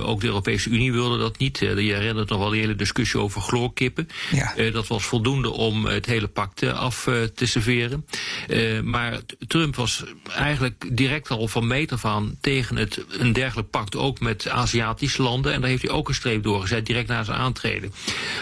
ook 0.00 0.20
de 0.20 0.26
Europese 0.26 0.70
Unie 0.70 0.92
wilde 0.92 1.18
dat 1.18 1.38
niet. 1.38 1.58
je 1.58 1.66
herinnert 1.66 2.28
nog 2.28 2.38
wel 2.38 2.50
die 2.50 2.60
hele 2.60 2.76
discussie 2.76 3.20
over 3.20 3.40
chloorkippen. 3.40 4.08
Ja. 4.30 4.70
dat 4.70 4.86
was 4.86 5.04
voldoende 5.04 5.50
om 5.50 5.84
het 5.84 6.06
hele 6.06 6.28
pact 6.28 6.62
af 6.62 7.08
te 7.34 7.46
serveren. 7.46 8.06
maar 8.84 9.20
Trump 9.46 9.76
was 9.76 10.04
eigenlijk 10.24 10.55
direct 10.86 11.30
al 11.30 11.48
van 11.48 11.66
meet 11.66 11.92
af 11.92 12.04
aan 12.04 12.36
tegen 12.40 12.76
het, 12.76 13.04
een 13.08 13.32
dergelijk 13.32 13.70
pact 13.70 13.96
ook 13.96 14.20
met 14.20 14.48
Aziatische 14.48 15.22
landen. 15.22 15.52
En 15.52 15.60
daar 15.60 15.70
heeft 15.70 15.82
hij 15.82 15.90
ook 15.90 16.08
een 16.08 16.14
streep 16.14 16.42
doorgezet 16.42 16.86
direct 16.86 17.08
na 17.08 17.24
zijn 17.24 17.38
aantreden. 17.38 17.92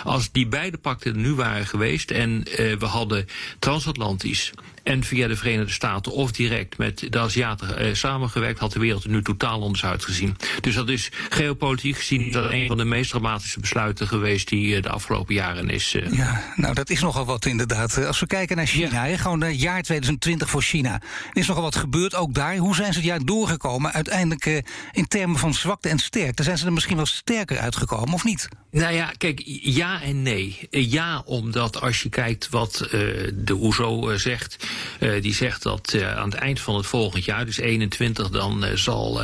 Als 0.05 0.33
die 0.33 0.47
beide 0.47 0.79
pakten 0.79 1.13
er 1.15 1.21
nu 1.21 1.35
waren 1.35 1.67
geweest 1.67 2.11
en 2.11 2.31
uh, 2.31 2.77
we 2.77 2.87
hadden 2.87 3.27
transatlantisch 3.59 4.53
en 4.85 5.05
via 5.05 5.29
de 5.29 5.37
Verenigde 5.37 5.73
Staten 5.73 6.13
of 6.13 6.33
direct 6.33 6.79
met 6.79 7.07
de 7.11 7.19
Aziaten 7.19 7.79
eh, 7.79 7.95
samengewerkt, 7.95 8.59
had 8.59 8.73
de 8.73 8.79
wereld 8.79 9.05
er 9.05 9.11
nu 9.11 9.23
totaal 9.23 9.63
anders 9.63 9.85
uitgezien. 9.85 10.37
Dus 10.61 10.75
dat 10.75 10.89
is 10.89 11.11
geopolitiek 11.29 11.97
gezien 11.97 12.33
dat 12.33 12.51
een 12.51 12.67
van 12.67 12.77
de 12.77 12.85
meest 12.85 13.11
dramatische 13.11 13.61
besluiten 13.61 14.09
geweest 14.09 14.49
die 14.49 14.77
uh, 14.77 14.83
de 14.83 14.89
afgelopen 14.89 15.35
jaren 15.35 15.71
is. 15.71 15.95
Uh. 15.95 16.13
Ja, 16.13 16.43
nou 16.57 16.75
dat 16.75 16.91
is 16.91 17.01
nogal 17.01 17.25
wat 17.25 17.47
inderdaad. 17.47 18.07
Als 18.07 18.21
we 18.21 18.27
kijken 18.27 18.57
naar 18.57 18.67
China, 18.67 19.05
ja. 19.05 19.17
gewoon 19.17 19.41
het 19.41 19.61
jaar 19.61 19.83
2020 19.83 20.51
voor 20.51 20.63
China. 20.63 20.93
Er 20.93 21.41
is 21.41 21.47
nogal 21.47 21.63
wat 21.63 21.77
gebeurd, 21.77 22.15
ook 22.15 22.35
daar. 22.35 22.57
Hoe 22.57 22.75
zijn 22.75 22.93
ze 22.93 22.99
het 22.99 23.09
jaar 23.09 23.25
doorgekomen? 23.25 23.93
Uiteindelijk 23.93 24.63
in 24.93 25.09
termen 25.09 25.39
van 25.39 25.55
zwakte 25.55 25.89
en 25.89 25.99
sterkte, 25.99 26.43
zijn 26.43 26.59
ze 26.59 26.67
er 26.67 26.73
misschien 26.73 26.97
wel 26.97 27.07
sterker 27.07 27.59
uitgekomen 27.59 28.15
of 28.15 28.25
niet? 28.25 28.49
Nou 28.71 28.95
ja, 28.95 29.13
kijk, 29.19 29.43
ja 29.63 30.03
en 30.03 30.23
nee. 30.23 30.69
Ja, 30.71 31.23
omdat 31.25 31.81
als 31.81 32.03
je 32.03 32.09
kijkt 32.09 32.49
wat 32.49 32.83
uh, 32.85 32.91
de 33.35 33.55
OESO 33.55 34.17
zegt, 34.17 34.67
uh, 35.01 35.23
die 35.23 35.35
zegt 35.35 35.63
dat 35.63 35.93
uh, 35.97 36.17
aan 36.17 36.31
het 36.31 36.39
eind 36.39 36.61
van 36.61 36.77
het 36.77 36.87
volgend 36.87 37.25
jaar, 37.25 37.45
dus 37.45 37.59
21, 37.59 38.29
dan 38.29 38.65
zal 38.75 39.23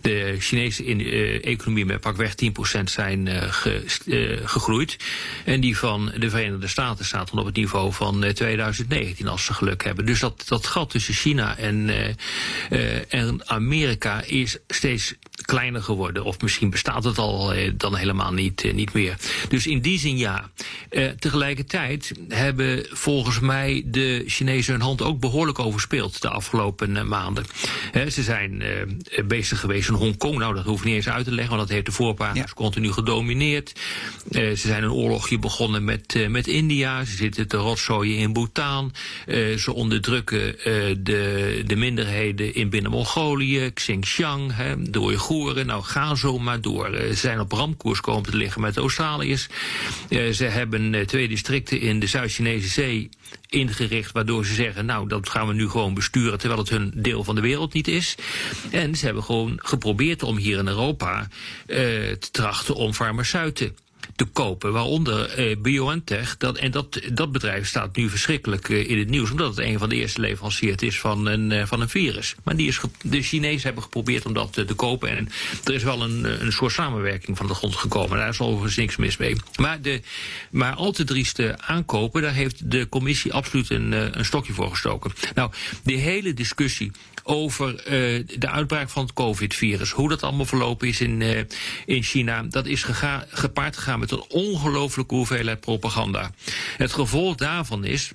de 0.00 0.36
Chinese 0.38 0.84
in, 0.84 1.00
economie 1.42 1.84
met 1.84 2.00
pakweg 2.00 2.34
10% 2.78 2.82
zijn 2.84 3.28
ge, 3.52 3.82
gegroeid. 4.44 4.96
En 5.44 5.60
die 5.60 5.76
van 5.76 6.12
de 6.18 6.30
Verenigde 6.30 6.68
Staten 6.68 7.04
staat 7.04 7.30
dan 7.30 7.38
op 7.38 7.46
het 7.46 7.56
niveau 7.56 7.92
van 7.92 8.32
2019, 8.34 9.28
als 9.28 9.44
ze 9.44 9.54
geluk 9.54 9.84
hebben. 9.84 10.06
Dus 10.06 10.20
dat, 10.20 10.44
dat 10.48 10.66
gat 10.66 10.90
tussen 10.90 11.14
China 11.14 11.56
en, 11.56 11.90
en 13.08 13.48
Amerika 13.48 14.22
is 14.22 14.58
steeds 14.66 15.14
kleiner 15.44 15.82
geworden. 15.82 16.24
Of 16.24 16.40
misschien 16.40 16.70
bestaat 16.70 17.04
het 17.04 17.18
al 17.18 17.54
dan 17.76 17.96
helemaal 17.96 18.32
niet 18.32 18.74
niet 18.74 18.92
meer. 18.92 19.16
Dus 19.48 19.66
in 19.66 19.80
die 19.80 19.98
zin 19.98 20.16
ja. 20.16 20.50
Uh, 20.90 21.08
tegelijkertijd 21.08 22.12
hebben 22.28 22.86
volgens 22.90 23.40
mij 23.40 23.82
de 23.86 24.22
Chinezen 24.26 24.72
hun 24.72 24.82
hand 24.82 25.02
ook 25.02 25.20
behoorlijk 25.20 25.58
overspeeld 25.58 26.22
de 26.22 26.28
afgelopen 26.28 26.90
uh, 26.90 27.02
maanden. 27.02 27.44
Ze 28.08 28.22
zijn 28.22 28.62
bezig 29.26 29.60
geweest 29.60 29.88
in 29.88 29.94
Hongkong. 29.94 30.38
Nou, 30.38 30.54
dat 30.54 30.64
hoef 30.64 30.78
ik 30.78 30.84
niet 30.84 30.94
eens 30.94 31.08
uit 31.08 31.24
te 31.24 31.32
leggen, 31.32 31.56
want 31.56 31.68
dat 31.68 31.76
heeft 31.76 31.86
de 31.86 31.92
voorpagina's 31.92 32.48
ja. 32.48 32.54
continu 32.54 32.92
gedomineerd. 32.92 33.72
ze 34.30 34.54
zijn 34.54 34.82
een 34.82 34.92
oorlogje 34.92 35.38
begonnen 35.38 35.84
met, 35.84 36.28
met 36.28 36.46
India. 36.46 37.04
Ze 37.04 37.16
zitten 37.16 37.48
te 37.48 37.56
rotzooien 37.56 38.16
in 38.18 38.32
Bhutan. 38.32 38.92
ze 39.58 39.72
onderdrukken 39.74 40.56
de, 41.04 41.62
de 41.66 41.76
minderheden 41.76 42.54
in 42.54 42.68
binnen 42.68 42.90
Mongolië, 42.90 43.70
Xinjiang, 43.74 44.54
he, 44.54 44.82
de 44.82 45.00
Nou, 45.28 45.82
ga 45.82 46.14
zo 46.14 46.38
maar 46.38 46.60
door. 46.60 46.90
ze 46.92 47.14
zijn 47.14 47.40
op 47.40 47.52
ramkoers 47.52 48.00
komen 48.00 48.30
te 48.30 48.36
liggen 48.36 48.60
met 48.60 48.74
de 48.74 48.80
Australiërs. 48.80 49.48
Uh, 50.08 50.32
ze 50.32 50.44
hebben 50.44 50.92
uh, 50.92 51.04
twee 51.04 51.28
districten 51.28 51.80
in 51.80 52.00
de 52.00 52.06
Zuid-Chinese 52.06 52.68
Zee 52.68 53.08
ingericht, 53.48 54.12
waardoor 54.12 54.46
ze 54.46 54.54
zeggen, 54.54 54.86
nou, 54.86 55.08
dat 55.08 55.28
gaan 55.28 55.46
we 55.46 55.54
nu 55.54 55.68
gewoon 55.68 55.94
besturen, 55.94 56.38
terwijl 56.38 56.60
het 56.60 56.70
hun 56.70 56.92
deel 56.94 57.24
van 57.24 57.34
de 57.34 57.40
wereld 57.40 57.72
niet 57.72 57.88
is. 57.88 58.14
En 58.70 58.96
ze 58.96 59.04
hebben 59.04 59.22
gewoon 59.22 59.58
geprobeerd 59.62 60.22
om 60.22 60.36
hier 60.36 60.58
in 60.58 60.68
Europa 60.68 61.28
te 61.66 62.28
trachten 62.30 62.74
om 62.74 62.94
farmaceuten 62.94 63.76
te 64.16 64.24
kopen. 64.24 64.72
Waaronder 64.72 65.30
eh, 65.30 65.56
BioNTech. 65.56 66.36
Dat, 66.36 66.56
en 66.56 66.70
dat, 66.70 67.00
dat 67.12 67.32
bedrijf 67.32 67.66
staat 67.66 67.96
nu 67.96 68.08
verschrikkelijk 68.08 68.68
eh, 68.68 68.90
in 68.90 68.98
het 68.98 69.08
nieuws. 69.08 69.30
Omdat 69.30 69.56
het 69.56 69.66
een 69.66 69.78
van 69.78 69.88
de 69.88 69.96
eerste 69.96 70.20
leveranciers 70.20 70.82
is 70.82 71.00
van 71.00 71.26
een, 71.26 71.52
eh, 71.52 71.66
van 71.66 71.80
een 71.80 71.88
virus. 71.88 72.34
Maar 72.44 72.56
die 72.56 72.68
is 72.68 72.80
de 73.02 73.22
Chinezen 73.22 73.62
hebben 73.62 73.82
geprobeerd 73.82 74.26
om 74.26 74.32
dat 74.32 74.52
te 74.52 74.74
kopen. 74.74 75.16
En 75.16 75.28
er 75.64 75.74
is 75.74 75.82
wel 75.82 76.02
een, 76.02 76.44
een 76.44 76.52
soort 76.52 76.72
samenwerking 76.72 77.36
van 77.36 77.46
de 77.46 77.54
grond 77.54 77.76
gekomen. 77.76 78.18
Daar 78.18 78.28
is 78.28 78.40
overigens 78.40 78.76
niks 78.76 78.96
mis 78.96 79.16
mee. 79.16 79.36
Maar, 79.56 79.82
de, 79.82 80.00
maar 80.50 80.74
al 80.74 80.92
te 80.92 81.04
drieste 81.04 81.58
aankopen, 81.58 82.22
daar 82.22 82.32
heeft 82.32 82.70
de 82.70 82.88
commissie 82.88 83.32
absoluut 83.32 83.70
een, 83.70 84.18
een 84.18 84.24
stokje 84.24 84.52
voor 84.52 84.70
gestoken. 84.70 85.12
Nou, 85.34 85.50
die 85.82 85.96
hele 85.96 86.34
discussie 86.34 86.90
over 87.22 87.82
de 88.38 88.48
uitbraak 88.48 88.88
van 88.88 89.02
het 89.02 89.12
COVID-virus. 89.12 89.90
Hoe 89.90 90.08
dat 90.08 90.22
allemaal 90.22 90.44
verlopen 90.44 90.88
is 90.88 91.00
in, 91.00 91.46
in 91.86 92.02
China. 92.02 92.42
Dat 92.42 92.66
is 92.66 92.82
gepaard 93.28 93.76
gegaan 93.76 93.98
met 93.98 94.05
een 94.10 94.24
ongelooflijke 94.28 95.14
hoeveelheid 95.14 95.60
propaganda. 95.60 96.30
Het 96.76 96.92
gevolg 96.92 97.34
daarvan 97.34 97.84
is 97.84 98.10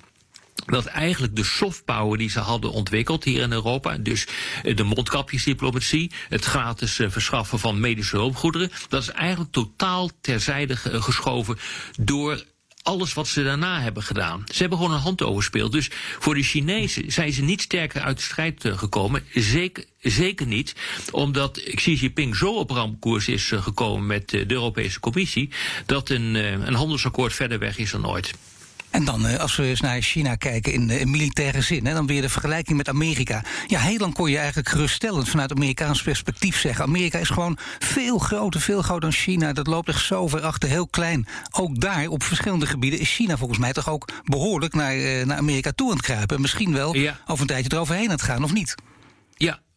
dat 0.66 0.86
eigenlijk 0.86 1.36
de 1.36 1.44
soft 1.44 1.84
power 1.84 2.18
die 2.18 2.30
ze 2.30 2.38
hadden 2.38 2.72
ontwikkeld 2.72 3.24
hier 3.24 3.42
in 3.42 3.52
Europa, 3.52 3.96
dus 3.96 4.26
eh, 4.62 4.76
de 4.76 4.82
mondkapjesdiplomatie, 4.82 6.10
het 6.28 6.44
gratis 6.44 7.00
verschaffen 7.06 7.58
van 7.58 7.80
medische 7.80 8.16
hulpgoederen, 8.16 8.70
dat 8.88 9.02
is 9.02 9.10
eigenlijk 9.10 9.52
totaal 9.52 10.10
terzijde 10.20 10.76
geschoven 10.76 11.58
door 12.00 12.44
alles 12.82 13.14
wat 13.14 13.28
ze 13.28 13.42
daarna 13.42 13.80
hebben 13.80 14.02
gedaan. 14.02 14.44
Ze 14.52 14.58
hebben 14.58 14.78
gewoon 14.78 14.94
een 14.94 15.00
hand 15.00 15.22
overspeeld. 15.22 15.72
Dus 15.72 15.90
voor 16.18 16.34
de 16.34 16.42
Chinezen 16.42 17.12
zijn 17.12 17.32
ze 17.32 17.42
niet 17.42 17.60
sterker 17.60 18.00
uit 18.02 18.16
de 18.16 18.22
strijd 18.22 18.64
uh, 18.64 18.78
gekomen. 18.78 19.24
Zeker, 19.34 19.84
zeker 20.00 20.46
niet 20.46 20.74
omdat 21.10 21.62
Xi 21.74 21.94
Jinping 21.94 22.36
zo 22.36 22.54
op 22.54 22.70
ramkoers 22.70 23.28
is 23.28 23.50
uh, 23.50 23.62
gekomen 23.62 24.06
met 24.06 24.32
uh, 24.32 24.48
de 24.48 24.54
Europese 24.54 25.00
Commissie... 25.00 25.50
dat 25.86 26.08
een, 26.08 26.34
een 26.34 26.74
handelsakkoord 26.74 27.32
verder 27.32 27.58
weg 27.58 27.78
is 27.78 27.90
dan 27.90 28.08
ooit. 28.08 28.32
En 28.92 29.04
dan, 29.04 29.26
eh, 29.26 29.38
als 29.38 29.56
we 29.56 29.62
eens 29.62 29.80
naar 29.80 30.00
China 30.00 30.34
kijken 30.34 30.72
in, 30.72 30.90
in 30.90 31.10
militaire 31.10 31.60
zin, 31.60 31.86
hè, 31.86 31.94
dan 31.94 32.06
weer 32.06 32.22
de 32.22 32.28
vergelijking 32.28 32.76
met 32.76 32.88
Amerika. 32.88 33.44
Ja, 33.66 33.80
heel 33.80 33.98
lang 33.98 34.14
kon 34.14 34.30
je 34.30 34.36
eigenlijk 34.38 34.68
geruststellend 34.68 35.28
vanuit 35.28 35.52
Amerikaans 35.52 36.02
perspectief 36.02 36.58
zeggen: 36.58 36.84
Amerika 36.84 37.18
is 37.18 37.28
gewoon 37.28 37.58
veel 37.78 38.18
groter, 38.18 38.60
veel 38.60 38.82
groter 38.82 39.00
dan 39.00 39.12
China. 39.12 39.52
Dat 39.52 39.66
loopt 39.66 39.88
echt 39.88 40.04
zo 40.04 40.28
ver 40.28 40.40
achter, 40.40 40.68
heel 40.68 40.86
klein. 40.86 41.26
Ook 41.50 41.80
daar, 41.80 42.06
op 42.06 42.22
verschillende 42.22 42.66
gebieden, 42.66 43.00
is 43.00 43.14
China 43.14 43.36
volgens 43.36 43.58
mij 43.58 43.72
toch 43.72 43.88
ook 43.88 44.08
behoorlijk 44.24 44.74
naar, 44.74 44.94
eh, 44.94 45.26
naar 45.26 45.38
Amerika 45.38 45.72
toe 45.74 45.90
aan 45.90 45.96
het 45.96 46.04
kruipen. 46.04 46.40
Misschien 46.40 46.72
wel 46.72 46.96
ja. 46.96 47.18
over 47.26 47.40
een 47.40 47.46
tijdje 47.46 47.70
eroverheen 47.72 48.04
aan 48.04 48.10
het 48.10 48.22
gaan, 48.22 48.44
of 48.44 48.52
niet? 48.52 48.74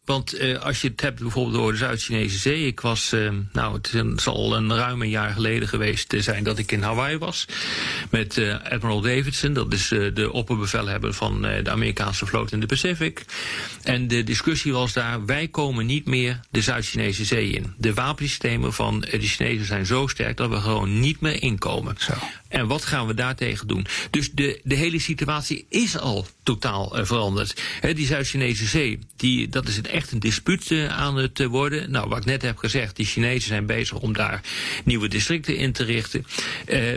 Want 0.06 0.40
uh, 0.40 0.58
als 0.58 0.80
je 0.80 0.88
het 0.88 1.00
hebt 1.00 1.20
bijvoorbeeld 1.20 1.56
over 1.56 1.72
de 1.72 1.78
Zuid-Chinese 1.78 2.38
Zee. 2.38 2.66
Ik 2.66 2.80
was, 2.80 3.12
uh, 3.12 3.30
nou, 3.52 3.74
het 3.74 4.20
zal 4.22 4.56
een 4.56 4.74
ruim 4.74 5.02
een 5.02 5.08
jaar 5.08 5.32
geleden 5.32 5.68
geweest 5.68 6.14
zijn 6.18 6.44
dat 6.44 6.58
ik 6.58 6.72
in 6.72 6.82
Hawaii 6.82 7.18
was. 7.18 7.46
Met 8.10 8.36
uh, 8.36 8.54
Admiral 8.70 9.00
Davidson, 9.00 9.52
dat 9.52 9.72
is 9.72 9.88
de 9.88 10.28
opperbevelhebber 10.32 11.12
van 11.12 11.42
de 11.42 11.70
Amerikaanse 11.70 12.26
vloot 12.26 12.52
in 12.52 12.60
de 12.60 12.66
Pacific. 12.66 13.24
En 13.82 14.08
de 14.08 14.24
discussie 14.24 14.72
was 14.72 14.92
daar, 14.92 15.24
wij 15.24 15.48
komen 15.48 15.86
niet 15.86 16.06
meer 16.06 16.40
de 16.50 16.60
Zuid-Chinese 16.60 17.24
Zee 17.24 17.50
in. 17.50 17.74
De 17.78 17.94
wapensystemen 17.94 18.72
van 18.72 19.00
de 19.00 19.18
Chinezen 19.20 19.66
zijn 19.66 19.86
zo 19.86 20.06
sterk 20.06 20.36
dat 20.36 20.50
we 20.50 20.56
gewoon 20.56 21.00
niet 21.00 21.20
meer 21.20 21.42
inkomen. 21.42 21.94
Zo. 21.98 22.12
En 22.48 22.66
wat 22.66 22.84
gaan 22.84 23.06
we 23.06 23.14
daartegen 23.14 23.66
doen? 23.66 23.86
Dus 24.10 24.30
de, 24.32 24.60
de 24.64 24.74
hele 24.74 24.98
situatie 24.98 25.66
is 25.68 25.98
al 25.98 26.26
totaal 26.42 26.98
uh, 26.98 27.04
veranderd. 27.04 27.62
Die 27.80 28.06
Zuid-Chinese 28.06 28.66
Zee, 28.66 28.98
die, 29.16 29.48
dat 29.48 29.68
is 29.68 29.76
het 29.76 29.86
echt 29.86 30.12
een 30.12 30.18
dispuut 30.18 30.70
uh, 30.70 30.88
aan 30.88 31.16
het 31.16 31.40
uh, 31.40 31.46
worden. 31.46 31.90
Nou, 31.90 32.08
wat 32.08 32.18
ik 32.18 32.24
net 32.24 32.42
heb 32.42 32.56
gezegd, 32.56 32.96
die 32.96 33.06
Chinezen 33.06 33.48
zijn 33.48 33.66
bezig 33.66 33.98
om 33.98 34.12
daar 34.12 34.40
nieuwe 34.84 35.08
districten 35.08 35.56
in 35.56 35.72
te 35.72 35.84
richten. 35.84 36.26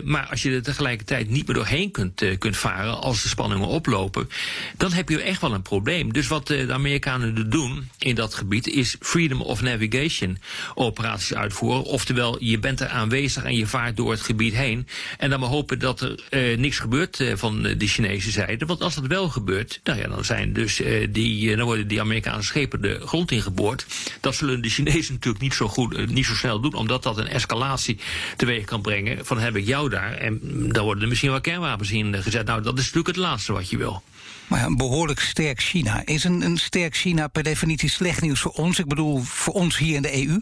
maar 0.04 0.28
als 0.28 0.42
je 0.42 0.52
er 0.52 0.64
tegelijkertijd 0.64 1.30
niet 1.30 1.48
meer 1.48 1.56
doorheen 1.56 1.92
kunt, 1.92 2.24
kunt 2.38 2.58
varen 2.58 3.02
als 3.02 3.22
de 3.22 3.30
spanningen 3.30 3.68
oplopen, 3.68 4.30
dan 4.78 4.92
heb 4.92 5.10
je 5.10 5.22
echt 5.22 5.42
wel 5.42 5.54
een 5.54 5.62
probleem. 5.62 6.14
Dus 6.14 6.28
wat 6.28 6.48
de 6.48 6.74
Amerikanen 6.74 7.50
doen 7.50 7.90
in 7.98 8.16
dat 8.16 8.34
gebied 8.34 8.68
is 8.68 8.96
freedom 9.00 9.42
of 9.42 9.62
navigation 9.62 10.38
operaties 10.76 11.34
uitvoeren. 11.34 11.84
Oftewel, 11.84 12.44
je 12.44 12.60
bent 12.60 12.80
er 12.80 12.88
aanwezig 12.88 13.44
en 13.44 13.56
je 13.56 13.68
vaart 13.68 13.98
door 13.98 14.12
het 14.12 14.22
gebied 14.22 14.54
heen. 14.54 14.88
En 15.18 15.30
dan 15.30 15.40
hopen 15.50 15.80
dat 15.80 16.02
er 16.02 16.20
uh, 16.30 16.58
niks 16.58 16.80
gebeurt 16.80 17.20
uh, 17.20 17.34
van 17.36 17.62
de 17.62 17.88
Chinese 17.88 18.32
zijde. 18.32 18.66
Want 18.66 18.82
als 18.82 18.96
dat 18.96 19.08
wel 19.08 19.30
gebeurt, 19.30 19.80
nou 19.84 20.00
ja, 20.00 20.08
dan, 20.08 20.26
zijn 20.26 20.54
dus, 20.54 20.82
uh, 20.82 21.08
die, 21.10 21.56
dan 21.56 21.66
worden 21.66 21.88
die 21.88 22.02
Amerikaanse 22.02 22.48
schepen 22.48 22.82
de 22.82 23.00
grond 23.00 23.32
ingeboord. 23.32 23.86
Dat 24.20 24.36
zullen 24.36 24.62
de 24.62 24.70
Chinezen 24.70 25.14
natuurlijk 25.14 25.44
niet 25.44 25.54
zo, 25.54 25.68
goed, 25.68 26.12
niet 26.12 26.26
zo 26.26 26.36
snel 26.36 26.60
doen, 26.60 26.74
omdat 26.74 27.04
dat 27.04 27.18
een 27.18 27.28
escalatie 27.28 28.00
teweeg 28.38 28.66
kan 28.66 28.82
brengen. 28.82 29.26
Van 29.26 29.40
heb 29.40 29.56
ik 29.56 29.66
jou 29.66 29.90
daar 29.90 30.14
en 30.14 30.40
dan 30.72 30.84
worden 30.84 31.04
er 31.04 31.10
misschien 31.10 31.32
wel 31.32 31.42
kernwapens 31.42 31.92
in 31.92 32.24
gezet. 32.24 32.46
Nou, 32.46 32.62
dat 32.62 32.78
is 32.78 32.84
natuurlijk 32.86 33.08
het 33.08 33.26
laatste 33.26 33.54
wat 33.54 33.70
je 33.70 33.78
wil. 33.78 34.04
Maar 34.48 34.66
een 34.66 34.78
behoorlijk 34.78 35.20
sterk 35.20 35.62
China. 35.62 36.06
Is 36.06 36.24
een, 36.24 36.42
een 36.42 36.58
sterk 36.58 36.96
China 36.96 37.28
per 37.28 37.44
definitie 37.44 37.90
slecht 37.90 38.22
nieuws 38.22 38.40
voor 38.40 38.52
ons? 38.52 38.80
Ik 38.80 38.88
bedoel, 38.88 39.20
voor 39.20 39.54
ons 39.54 39.78
hier 39.78 39.96
in 39.96 40.02
de 40.02 40.28
EU? 40.28 40.40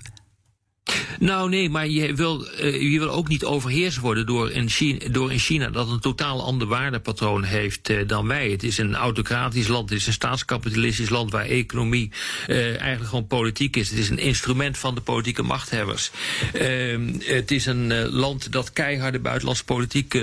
Nou 1.20 1.50
nee, 1.50 1.70
maar 1.70 1.88
je 1.88 2.14
wil, 2.14 2.48
uh, 2.62 2.92
je 2.92 3.00
wil 3.00 3.10
ook 3.10 3.28
niet 3.28 3.46
overheerst 3.46 3.98
worden 3.98 4.26
door 4.26 4.50
een, 4.52 4.70
China, 4.70 5.10
door 5.10 5.32
China 5.32 5.70
dat 5.70 5.90
een 5.90 6.00
totaal 6.00 6.44
ander 6.44 6.68
waardepatroon 6.68 7.44
heeft 7.44 7.90
uh, 7.90 8.08
dan 8.08 8.28
wij. 8.28 8.50
Het 8.50 8.64
is 8.64 8.78
een 8.78 8.96
autocratisch 8.96 9.68
land, 9.68 9.90
het 9.90 10.00
is 10.00 10.08
een 10.08 10.14
staatskapitalistisch 10.14 11.10
land 11.10 11.32
waar 11.32 11.46
economie 11.46 12.12
uh, 12.48 12.80
eigenlijk 12.80 13.10
gewoon 13.10 13.28
politiek 13.28 13.76
is. 13.76 13.90
Het 13.90 14.00
is 14.00 14.10
een 14.10 14.20
instrument 14.20 14.78
van 14.78 14.96
de 14.96 15.02
politieke 15.02 15.44
machthebbers. 15.44 16.12
Ehm, 16.54 17.14
het 17.20 17.52
is 17.52 17.66
een 17.66 18.10
land 18.10 18.52
dat 18.52 18.74
keiharde 18.74 19.20
buitenlandse 19.20 19.64
politiek 19.64 20.18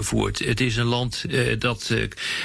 voert. 0.00 0.38
Het 0.38 0.60
is 0.60 0.76
een 0.76 0.84
land 0.86 1.24
dat 1.58 1.94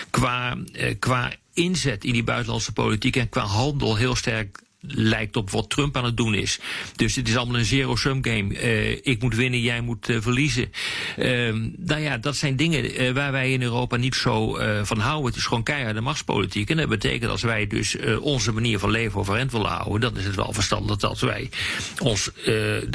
qua, 0.10 0.58
qua 1.00 1.32
inzet 1.54 2.04
in 2.04 2.14
die 2.14 2.24
buitenlandse 2.24 2.72
politiek 2.72 3.16
en 3.16 3.30
qua 3.30 3.42
handel 3.42 3.96
heel 3.96 4.16
sterk 4.16 4.62
lijkt 4.88 5.36
op 5.36 5.50
wat 5.50 5.70
Trump 5.70 5.98
aan 5.98 6.06
het 6.06 6.18
doen 6.18 6.34
is. 6.34 6.60
Dus 6.96 7.16
het 7.16 7.28
is 7.28 7.38
allemaal 7.38 7.60
een 7.60 7.66
zero-sum 7.66 8.24
game. 8.24 8.62
Uh, 8.64 8.90
ik 8.92 9.22
moet 9.22 9.36
winnen, 9.36 9.60
jij 9.60 9.82
moet 9.82 10.10
uh, 10.10 10.22
verliezen. 10.22 10.72
Uh, 11.18 11.54
nou 11.78 12.02
ja, 12.02 12.18
dat 12.18 12.36
zijn 12.36 12.56
dingen 12.56 13.02
uh, 13.02 13.12
waar 13.12 13.32
wij 13.32 13.52
in 13.52 13.62
Europa 13.62 13.96
niet 13.96 14.16
zo 14.16 14.58
van 14.84 15.00
houden. 15.00 15.26
Het 15.26 15.36
is 15.36 15.46
gewoon 15.46 15.64
keiharde 15.64 16.02
machtspolitiek. 16.02 16.70
En 16.70 16.78
dat 16.78 16.90
betekent 16.90 17.32
als 17.32 17.42
wij 17.42 17.68
dus 17.68 17.98
onze 18.20 18.52
manier 18.52 18.80
van 18.80 18.90
leven 18.90 19.20
overeind 19.20 19.52
willen 19.52 19.70
houden... 19.70 20.02
dan 20.02 20.18
is 20.18 20.26
het 20.26 20.36
wel 20.36 20.54
verstandig 20.54 20.98
dat 20.98 21.20
wij 21.20 21.50
ons 22.00 22.30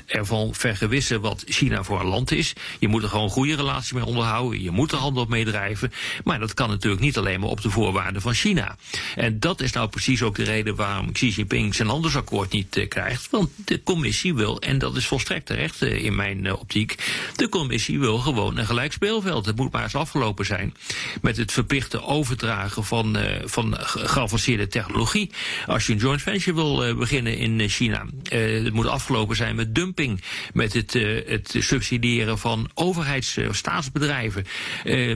ervan 0.07 0.55
vergewissen 0.55 1.20
wat 1.20 1.44
China 1.46 1.83
voor 1.83 2.01
een 2.01 2.07
land 2.07 2.31
is. 2.31 2.53
Je 2.79 2.88
moet 2.88 3.03
er 3.03 3.09
gewoon 3.09 3.31
goede 3.31 3.57
relaties 3.57 3.92
mee 3.92 4.05
onderhouden. 4.05 4.62
Je 4.62 4.70
moet 4.70 4.92
er 4.92 4.98
handel 4.98 5.22
op 5.22 5.29
meedrijven. 5.29 5.92
Maar 6.24 6.38
dat 6.38 6.55
kan 6.55 6.68
natuurlijk 6.68 7.03
niet 7.03 7.18
alleen 7.18 7.40
maar 7.40 7.48
op 7.48 7.61
de 7.61 7.70
voorwaarden 7.70 8.22
van 8.22 8.35
China. 8.35 8.77
En 9.14 9.40
dat 9.40 9.61
is 9.61 9.72
nou 9.72 9.88
precies 9.88 10.22
ook 10.22 10.37
de 10.37 10.44
reden 10.44 10.74
waarom 10.74 11.12
Xi 11.12 11.29
Jinping 11.29 11.74
zijn 11.79 11.88
handelsakkoord 11.88 12.53
niet 12.53 12.77
uh, 12.77 12.88
krijgt. 12.88 13.31
Want 13.31 13.51
de 13.64 13.83
commissie 13.83 14.35
wil, 14.35 14.61
en 14.61 14.79
dat 14.79 14.97
is 14.97 15.07
volstrekt 15.07 15.47
terecht 15.47 15.83
uh, 15.83 16.05
in 16.05 16.14
mijn 16.14 16.45
uh, 16.45 16.53
optiek, 16.53 16.95
de 17.37 17.49
commissie 17.49 17.99
wil 17.99 18.19
gewoon 18.19 18.57
een 18.57 18.67
gelijk 18.67 18.93
speelveld. 18.93 19.47
Het 19.47 19.57
moet 19.57 19.73
maar 19.73 19.83
eens 19.83 19.95
afgelopen 19.95 20.47
zijn 20.47 20.75
met 21.21 21.37
het 21.37 21.53
verplichte 21.53 22.03
overdragen 22.03 22.85
van, 22.85 23.17
van 23.45 23.75
geavanceerde 23.79 24.67
technologie. 24.67 25.31
Als 25.67 25.87
je 25.87 25.93
een 25.93 25.99
joint 25.99 26.23
venture 26.23 26.55
wil 26.55 26.97
beginnen 26.97 27.37
in 27.37 27.69
China, 27.69 28.07
het 28.29 28.73
moet 28.73 28.87
afgelopen 28.87 29.37
zijn 29.37 29.57
met 29.57 29.75
dumping, 29.75 30.23
met 30.53 30.73
het, 30.73 30.93
het 31.27 31.55
subsidiëren 31.59 32.38
van 32.38 32.71
overheids- 32.75 33.38
staatsbedrijven 33.51 34.45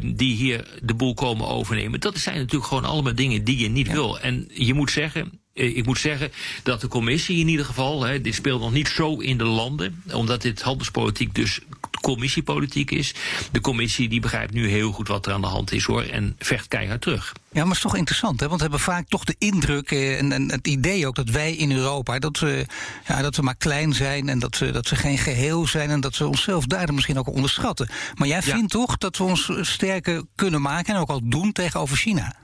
die 0.02 0.36
hier 0.36 0.68
de 0.82 0.94
boel 0.94 1.14
komen 1.14 1.48
overnemen. 1.48 2.00
Dat 2.00 2.18
zijn 2.18 2.36
natuurlijk 2.36 2.66
gewoon 2.66 2.84
allemaal 2.84 3.14
dingen 3.14 3.44
die 3.44 3.58
je 3.58 3.68
niet 3.68 3.86
ja. 3.86 3.92
wil. 3.92 4.20
En 4.20 4.48
je 4.52 4.74
moet 4.74 4.90
zeggen, 4.90 5.22
eh, 5.22 5.41
ik 5.54 5.86
moet 5.86 5.98
zeggen 5.98 6.32
dat 6.62 6.80
de 6.80 6.88
commissie 6.88 7.38
in 7.38 7.48
ieder 7.48 7.64
geval, 7.64 8.02
hè, 8.02 8.20
dit 8.20 8.34
speelt 8.34 8.60
nog 8.60 8.72
niet 8.72 8.88
zo 8.88 9.18
in 9.18 9.38
de 9.38 9.44
landen, 9.44 10.02
omdat 10.12 10.42
dit 10.42 10.62
handelspolitiek 10.62 11.34
dus 11.34 11.60
commissiepolitiek 12.00 12.90
is. 12.90 13.14
De 13.52 13.60
commissie 13.60 14.08
die 14.08 14.20
begrijpt 14.20 14.52
nu 14.52 14.68
heel 14.68 14.92
goed 14.92 15.08
wat 15.08 15.26
er 15.26 15.32
aan 15.32 15.40
de 15.40 15.46
hand 15.46 15.72
is 15.72 15.84
hoor 15.84 16.02
en 16.02 16.36
vecht 16.38 16.68
keihard 16.68 17.00
terug. 17.00 17.32
Ja, 17.32 17.58
maar 17.58 17.66
het 17.66 17.76
is 17.76 17.82
toch 17.82 17.96
interessant, 17.96 18.40
hè? 18.40 18.46
want 18.46 18.60
we 18.60 18.66
hebben 18.66 18.84
vaak 18.84 19.08
toch 19.08 19.24
de 19.24 19.34
indruk 19.38 19.90
eh, 19.90 20.18
en, 20.18 20.32
en, 20.32 20.50
het 20.50 20.66
idee 20.66 21.06
ook 21.06 21.14
dat 21.14 21.30
wij 21.30 21.52
in 21.52 21.72
Europa, 21.72 22.18
dat 22.18 22.38
we, 22.38 22.66
ja, 23.06 23.22
dat 23.22 23.36
we 23.36 23.42
maar 23.42 23.56
klein 23.56 23.92
zijn 23.92 24.28
en 24.28 24.38
dat 24.38 24.58
we, 24.58 24.70
dat 24.70 24.88
we 24.88 24.96
geen 24.96 25.18
geheel 25.18 25.66
zijn 25.66 25.90
en 25.90 26.00
dat 26.00 26.16
we 26.16 26.26
onszelf 26.26 26.64
daardoor 26.66 26.94
misschien 26.94 27.18
ook 27.18 27.34
onderschatten. 27.34 27.88
Maar 28.14 28.28
jij 28.28 28.42
vindt 28.42 28.72
toch 28.72 28.98
dat 28.98 29.16
we 29.16 29.24
ons 29.24 29.50
sterker 29.60 30.22
kunnen 30.34 30.62
maken 30.62 30.94
en 30.94 31.00
ook 31.00 31.10
al 31.10 31.20
doen 31.24 31.52
tegenover 31.52 31.96
China? 31.96 32.41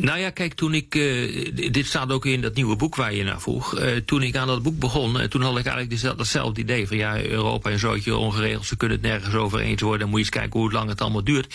Nou 0.00 0.18
ja, 0.18 0.30
kijk, 0.30 0.54
toen 0.54 0.74
ik, 0.74 0.94
uh, 0.94 1.72
dit 1.72 1.86
staat 1.86 2.12
ook 2.12 2.26
in 2.26 2.40
dat 2.40 2.54
nieuwe 2.54 2.76
boek 2.76 2.96
waar 2.96 3.14
je 3.14 3.24
naar 3.24 3.40
vroeg. 3.40 3.78
Uh, 3.78 3.96
toen 3.96 4.22
ik 4.22 4.36
aan 4.36 4.46
dat 4.46 4.62
boek 4.62 4.78
begon, 4.78 5.16
uh, 5.16 5.22
toen 5.22 5.42
had 5.42 5.58
ik 5.58 5.66
eigenlijk 5.66 6.16
datzelfde 6.16 6.60
idee 6.60 6.86
van 6.86 6.96
ja, 6.96 7.22
Europa 7.22 7.70
en 7.70 7.78
zootje 7.78 8.16
ongeregeld, 8.16 8.66
ze 8.66 8.76
kunnen 8.76 8.98
het 8.98 9.06
nergens 9.06 9.34
over 9.34 9.58
eens 9.58 9.80
worden. 9.80 10.00
Dan 10.00 10.08
moet 10.08 10.18
je 10.18 10.24
eens 10.24 10.34
kijken 10.34 10.60
hoe 10.60 10.72
lang 10.72 10.88
het 10.88 11.00
allemaal 11.00 11.24
duurt. 11.24 11.54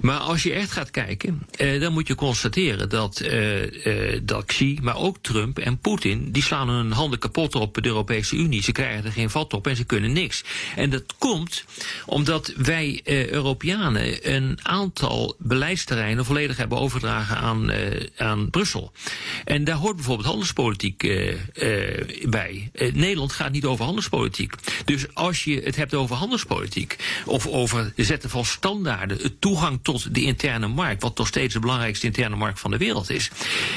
Maar 0.00 0.18
als 0.18 0.42
je 0.42 0.52
echt 0.52 0.70
gaat 0.72 0.90
kijken, 0.90 1.42
dan 1.80 1.92
moet 1.92 2.06
je 2.06 2.14
constateren 2.14 2.88
dat, 2.88 3.24
dat 4.22 4.44
Xi, 4.44 4.78
maar 4.82 4.96
ook 4.96 5.16
Trump 5.20 5.58
en 5.58 5.78
Poetin, 5.78 6.32
die 6.32 6.42
slaan 6.42 6.68
hun 6.68 6.92
handen 6.92 7.18
kapot 7.18 7.54
op 7.54 7.74
de 7.74 7.86
Europese 7.88 8.36
Unie. 8.36 8.62
Ze 8.62 8.72
krijgen 8.72 9.04
er 9.04 9.12
geen 9.12 9.30
vat 9.30 9.54
op 9.54 9.66
en 9.66 9.76
ze 9.76 9.84
kunnen 9.84 10.12
niks. 10.12 10.44
En 10.76 10.90
dat 10.90 11.14
komt 11.18 11.64
omdat 12.06 12.52
wij 12.56 13.00
Europeanen 13.30 14.34
een 14.34 14.58
aantal 14.62 15.34
beleidsterreinen 15.38 16.24
volledig 16.24 16.56
hebben 16.56 16.78
overgedragen 16.78 17.36
aan 17.36 17.65
uh, 17.70 18.06
aan 18.16 18.50
Brussel. 18.50 18.92
En 19.44 19.64
daar 19.64 19.76
hoort 19.76 19.96
bijvoorbeeld 19.96 20.26
handelspolitiek 20.26 21.02
uh, 21.02 21.32
uh, 21.32 22.28
bij. 22.28 22.70
Nederland 22.92 23.32
gaat 23.32 23.52
niet 23.52 23.64
over 23.64 23.84
handelspolitiek. 23.84 24.54
Dus 24.84 25.14
als 25.14 25.44
je 25.44 25.60
het 25.64 25.76
hebt 25.76 25.94
over 25.94 26.16
handelspolitiek, 26.16 26.96
of 27.24 27.46
over 27.46 27.92
het 27.94 28.06
zetten 28.06 28.30
van 28.30 28.44
standaarden, 28.44 29.18
het 29.22 29.40
toegang 29.40 29.78
tot 29.82 30.14
de 30.14 30.22
interne 30.22 30.68
markt, 30.68 31.02
wat 31.02 31.18
nog 31.18 31.26
steeds 31.26 31.54
de 31.54 31.60
belangrijkste 31.60 32.06
interne 32.06 32.36
markt 32.36 32.60
van 32.60 32.70
de 32.70 32.76
wereld 32.76 33.10
is, 33.10 33.30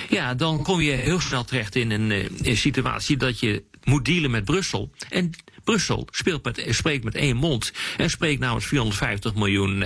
ja, 0.10 0.34
dan 0.34 0.63
kom 0.63 0.82
je 0.82 0.91
heel 0.91 1.19
snel 1.19 1.43
terecht 1.43 1.75
in 1.75 1.91
een, 1.91 2.58
situatie 2.58 3.17
dat 3.17 3.39
je 3.39 3.63
moet 3.84 4.06
dealen 4.06 4.32
met 4.32 4.45
Brussel. 4.45 4.91
En 5.10 5.32
Brussel 5.63 6.08
speelt 6.12 6.43
met, 6.43 6.65
spreekt 6.69 7.04
met 7.04 7.15
één 7.15 7.36
mond 7.36 7.71
en 7.97 8.10
spreekt 8.10 8.39
namens 8.39 8.65
450 8.65 9.36
miljoen 9.36 9.84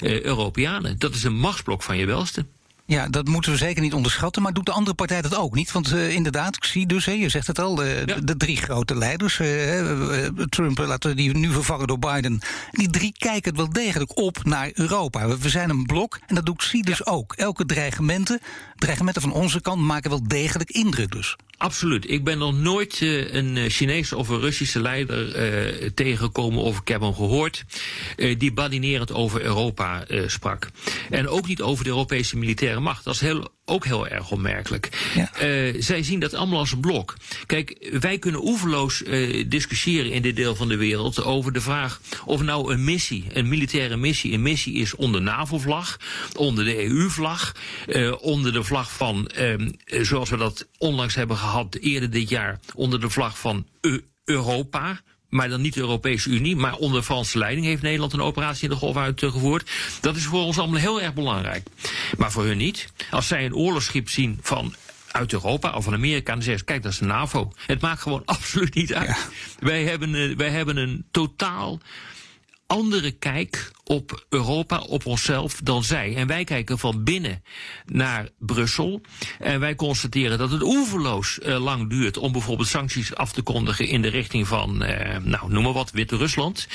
uh, 0.00 0.20
Europeanen. 0.22 0.98
Dat 0.98 1.14
is 1.14 1.24
een 1.24 1.36
machtsblok 1.38 1.82
van 1.82 1.96
je 1.96 2.06
welste. 2.06 2.46
Ja, 2.88 3.08
dat 3.08 3.28
moeten 3.28 3.52
we 3.52 3.56
zeker 3.56 3.82
niet 3.82 3.94
onderschatten. 3.94 4.42
Maar 4.42 4.52
doet 4.52 4.66
de 4.66 4.72
andere 4.72 4.96
partij 4.96 5.22
dat 5.22 5.36
ook 5.36 5.54
niet? 5.54 5.72
Want 5.72 5.92
uh, 5.92 6.14
inderdaad, 6.14 6.56
ik 6.56 6.64
zie 6.64 6.86
dus, 6.86 7.04
hè, 7.04 7.12
je 7.12 7.28
zegt 7.28 7.46
het 7.46 7.58
al, 7.58 7.74
de, 7.74 8.02
ja. 8.06 8.16
de 8.20 8.36
drie 8.36 8.56
grote 8.56 8.96
leiders. 8.96 9.38
Uh, 9.38 10.26
Trump 10.48 10.78
laten 10.78 11.10
we 11.10 11.16
die 11.16 11.36
nu 11.36 11.50
vervangen 11.50 11.86
door 11.86 11.98
Biden. 11.98 12.40
Die 12.70 12.90
drie 12.90 13.14
kijken 13.18 13.56
wel 13.56 13.68
degelijk 13.68 14.18
op 14.18 14.44
naar 14.44 14.70
Europa. 14.74 15.28
We, 15.28 15.38
we 15.38 15.48
zijn 15.48 15.70
een 15.70 15.86
blok 15.86 16.18
en 16.26 16.34
dat 16.34 16.46
doet 16.46 16.56
Xi 16.56 16.80
dus 16.80 16.98
ja. 17.04 17.12
ook. 17.12 17.32
Elke 17.32 17.66
dreigementen, 17.66 18.40
dreigementen 18.76 19.22
van 19.22 19.32
onze 19.32 19.60
kant 19.60 19.80
maken 19.80 20.10
wel 20.10 20.22
degelijk 20.28 20.70
indruk 20.70 21.12
dus. 21.12 21.36
Absoluut. 21.58 22.10
Ik 22.10 22.24
ben 22.24 22.38
nog 22.38 22.54
nooit 22.54 23.00
uh, 23.00 23.34
een 23.34 23.70
Chinese 23.70 24.16
of 24.16 24.28
een 24.28 24.40
Russische 24.40 24.80
leider 24.80 25.26
uh, 25.26 25.88
tegengekomen 25.94 26.62
of 26.62 26.80
ik 26.80 26.88
heb 26.88 27.00
hem 27.00 27.14
gehoord 27.14 27.64
uh, 28.16 28.38
die 28.38 28.52
badinerend 28.52 29.12
over 29.12 29.42
Europa 29.42 30.04
sprak. 30.26 30.68
En 31.10 31.28
ook 31.28 31.46
niet 31.46 31.62
over 31.62 31.84
de 31.84 31.90
Europese 31.90 32.36
militaire 32.36 32.80
macht. 32.80 33.04
Dat 33.04 33.14
is 33.14 33.20
heel, 33.20 33.48
ook 33.68 33.84
heel 33.84 34.08
erg 34.08 34.30
opmerkelijk. 34.30 35.10
Ja. 35.14 35.30
zij 35.82 36.02
zien 36.02 36.20
dat 36.20 36.34
allemaal 36.34 36.58
als 36.58 36.72
een 36.72 36.80
blok. 36.80 37.16
Kijk, 37.46 37.88
wij 38.00 38.18
kunnen 38.18 38.44
oeverloos 38.44 39.02
discussiëren 39.46 40.12
in 40.12 40.22
dit 40.22 40.36
deel 40.36 40.54
van 40.54 40.68
de 40.68 40.76
wereld 40.76 41.24
over 41.24 41.52
de 41.52 41.60
vraag 41.60 42.00
of 42.24 42.42
nou 42.42 42.72
een 42.72 42.84
missie, 42.84 43.24
een 43.32 43.48
militaire 43.48 43.96
missie, 43.96 44.32
een 44.32 44.42
missie 44.42 44.74
is 44.74 44.94
onder 44.94 45.22
NAVO-vlag, 45.22 45.98
onder 46.36 46.64
de 46.64 46.84
EU-vlag, 46.84 47.54
onder 48.20 48.52
de 48.52 48.64
vlag 48.64 48.92
van, 48.92 49.30
zoals 49.86 50.30
we 50.30 50.36
dat 50.36 50.66
onlangs 50.78 51.14
hebben 51.14 51.36
gehad 51.36 51.58
gehad 51.58 51.74
eerder 51.74 52.10
dit 52.10 52.28
jaar 52.28 52.60
onder 52.74 53.00
de 53.00 53.10
vlag 53.10 53.38
van 53.38 53.66
Europa. 54.24 55.00
Maar 55.28 55.48
dan 55.48 55.60
niet 55.60 55.74
de 55.74 55.80
Europese 55.80 56.30
Unie, 56.30 56.56
maar 56.56 56.74
onder 56.74 57.02
Franse 57.02 57.38
leiding 57.38 57.66
heeft 57.66 57.82
Nederland 57.82 58.12
een 58.12 58.20
operatie 58.20 58.62
in 58.62 58.70
de 58.70 58.76
golf 58.76 58.96
uitgevoerd. 58.96 59.70
Dat 60.00 60.16
is 60.16 60.24
voor 60.24 60.44
ons 60.44 60.58
allemaal 60.58 60.80
heel 60.80 61.00
erg 61.00 61.14
belangrijk. 61.14 61.66
Maar 62.18 62.32
voor 62.32 62.44
hun 62.44 62.56
niet. 62.56 62.92
Als 63.10 63.26
zij 63.26 63.44
een 63.44 63.54
oorlogsschip 63.54 64.08
zien 64.08 64.38
van 64.42 64.74
uit 65.10 65.32
Europa 65.32 65.72
of 65.72 65.84
van 65.84 65.94
Amerika. 65.94 66.32
Dan 66.32 66.42
zeggen 66.42 66.58
ze, 66.58 66.64
kijk, 66.64 66.82
dat 66.82 66.92
is 66.92 66.98
de 66.98 67.04
NAVO. 67.04 67.52
Het 67.66 67.80
maakt 67.80 68.02
gewoon 68.02 68.22
absoluut 68.34 68.74
niet 68.74 68.94
uit. 68.94 69.08
Ja. 69.08 69.16
Wij, 69.58 69.84
hebben, 69.84 70.36
wij 70.36 70.50
hebben 70.50 70.76
een 70.76 71.04
totaal 71.10 71.80
andere 72.68 73.10
kijk 73.10 73.70
op 73.84 74.26
Europa, 74.28 74.78
op 74.78 75.06
onszelf 75.06 75.60
dan 75.62 75.84
zij. 75.84 76.16
En 76.16 76.26
wij 76.26 76.44
kijken 76.44 76.78
van 76.78 77.04
binnen 77.04 77.42
naar 77.86 78.28
Brussel. 78.38 79.00
En 79.38 79.60
wij 79.60 79.74
constateren 79.74 80.38
dat 80.38 80.50
het 80.50 80.62
oeverloos 80.62 81.38
uh, 81.42 81.62
lang 81.62 81.90
duurt 81.90 82.16
om 82.16 82.32
bijvoorbeeld 82.32 82.68
sancties 82.68 83.14
af 83.14 83.32
te 83.32 83.42
kondigen 83.42 83.86
in 83.86 84.02
de 84.02 84.08
richting 84.08 84.46
van, 84.46 84.84
uh, 84.84 85.16
nou 85.22 85.52
noem 85.52 85.62
maar 85.62 85.72
wat, 85.72 85.90
Wit-Rusland. 85.90 86.68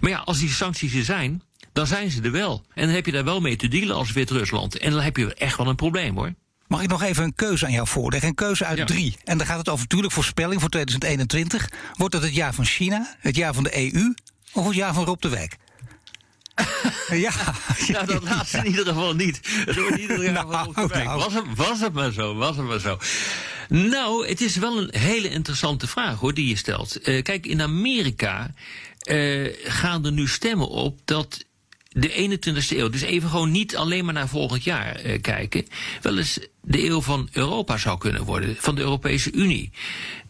Maar 0.00 0.10
ja, 0.10 0.18
als 0.18 0.38
die 0.38 0.48
sancties 0.48 0.94
er 0.94 1.04
zijn, 1.04 1.42
dan 1.72 1.86
zijn 1.86 2.10
ze 2.10 2.22
er 2.22 2.32
wel. 2.32 2.64
En 2.74 2.86
dan 2.86 2.94
heb 2.94 3.06
je 3.06 3.12
daar 3.12 3.24
wel 3.24 3.40
mee 3.40 3.56
te 3.56 3.68
dealen 3.68 3.96
als 3.96 4.12
Wit-Rusland. 4.12 4.78
En 4.78 4.90
dan 4.90 5.00
heb 5.00 5.16
je 5.16 5.34
echt 5.34 5.56
wel 5.56 5.66
een 5.66 5.76
probleem 5.76 6.16
hoor. 6.16 6.34
Mag 6.66 6.82
ik 6.82 6.88
nog 6.88 7.02
even 7.02 7.24
een 7.24 7.34
keuze 7.34 7.66
aan 7.66 7.72
jou 7.72 7.86
voorleggen? 7.86 8.28
Een 8.28 8.34
keuze 8.34 8.64
uit 8.64 8.78
ja. 8.78 8.84
drie. 8.84 9.16
En 9.24 9.38
dan 9.38 9.46
gaat 9.46 9.58
het 9.58 9.68
over 9.68 9.82
natuurlijk 9.82 10.12
voorspelling 10.12 10.60
voor 10.60 10.70
2021. 10.70 11.70
Wordt 11.96 12.14
het 12.14 12.22
het 12.22 12.34
jaar 12.34 12.54
van 12.54 12.64
China, 12.64 13.16
het 13.18 13.36
jaar 13.36 13.54
van 13.54 13.62
de 13.62 13.92
EU 13.92 14.14
of 14.56 14.66
het 14.66 14.74
jaar 14.74 14.94
van 14.94 15.04
Rob 15.04 15.20
de 15.20 15.28
Wijk? 15.28 15.56
ja. 17.10 17.32
nou, 17.88 18.06
dat 18.06 18.22
laatste 18.22 18.58
in 18.58 18.66
ieder 18.66 18.86
geval 18.86 19.14
niet. 19.14 19.40
Het 19.42 19.76
wordt 19.76 19.96
ieder 19.96 20.22
jaar 20.22 20.32
nou, 20.32 20.50
van 20.50 20.64
Rob 20.64 20.74
de 20.74 20.86
Wijk. 20.86 21.04
Nou. 21.04 21.18
Was, 21.18 21.34
het, 21.34 21.44
was 21.54 21.80
het 21.80 21.92
maar 21.92 22.12
zo, 22.12 22.34
was 22.34 22.56
het 22.56 22.66
maar 22.66 22.80
zo. 22.80 22.98
Nou, 23.68 24.28
het 24.28 24.40
is 24.40 24.56
wel 24.56 24.78
een 24.78 25.00
hele 25.00 25.28
interessante 25.28 25.86
vraag 25.86 26.18
hoor, 26.18 26.34
die 26.34 26.48
je 26.48 26.56
stelt. 26.56 27.08
Uh, 27.08 27.22
kijk, 27.22 27.46
in 27.46 27.62
Amerika 27.62 28.54
uh, 29.10 29.52
gaan 29.64 30.04
er 30.04 30.12
nu 30.12 30.28
stemmen 30.28 30.68
op 30.68 31.00
dat 31.04 31.44
de 31.88 32.38
21ste 32.38 32.76
eeuw, 32.76 32.88
dus 32.88 33.00
even 33.00 33.30
gewoon 33.30 33.50
niet 33.50 33.76
alleen 33.76 34.04
maar 34.04 34.14
naar 34.14 34.28
volgend 34.28 34.64
jaar 34.64 35.04
uh, 35.04 35.20
kijken, 35.20 35.66
wel 36.02 36.18
eens 36.18 36.38
de 36.62 36.84
eeuw 36.84 37.00
van 37.00 37.28
Europa 37.32 37.76
zou 37.76 37.98
kunnen 37.98 38.24
worden, 38.24 38.56
van 38.58 38.74
de 38.74 38.80
Europese 38.80 39.32
Unie. 39.32 39.70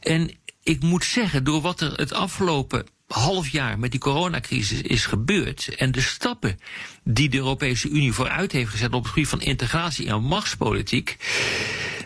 En 0.00 0.30
ik 0.62 0.82
moet 0.82 1.04
zeggen, 1.04 1.44
door 1.44 1.60
wat 1.60 1.80
er 1.80 1.92
het 1.92 2.12
afgelopen 2.12 2.86
half 3.06 3.48
jaar 3.48 3.78
met 3.78 3.90
die 3.90 4.00
coronacrisis 4.00 4.82
is 4.82 5.06
gebeurd 5.06 5.74
en 5.74 5.92
de 5.92 6.00
stappen 6.00 6.58
die 7.04 7.28
de 7.28 7.36
Europese 7.36 7.88
Unie 7.88 8.12
vooruit 8.12 8.52
heeft 8.52 8.70
gezet 8.70 8.92
op 8.92 9.02
het 9.02 9.12
gebied 9.12 9.28
van 9.28 9.40
integratie 9.40 10.06
en 10.06 10.22
machtspolitiek, 10.22 11.16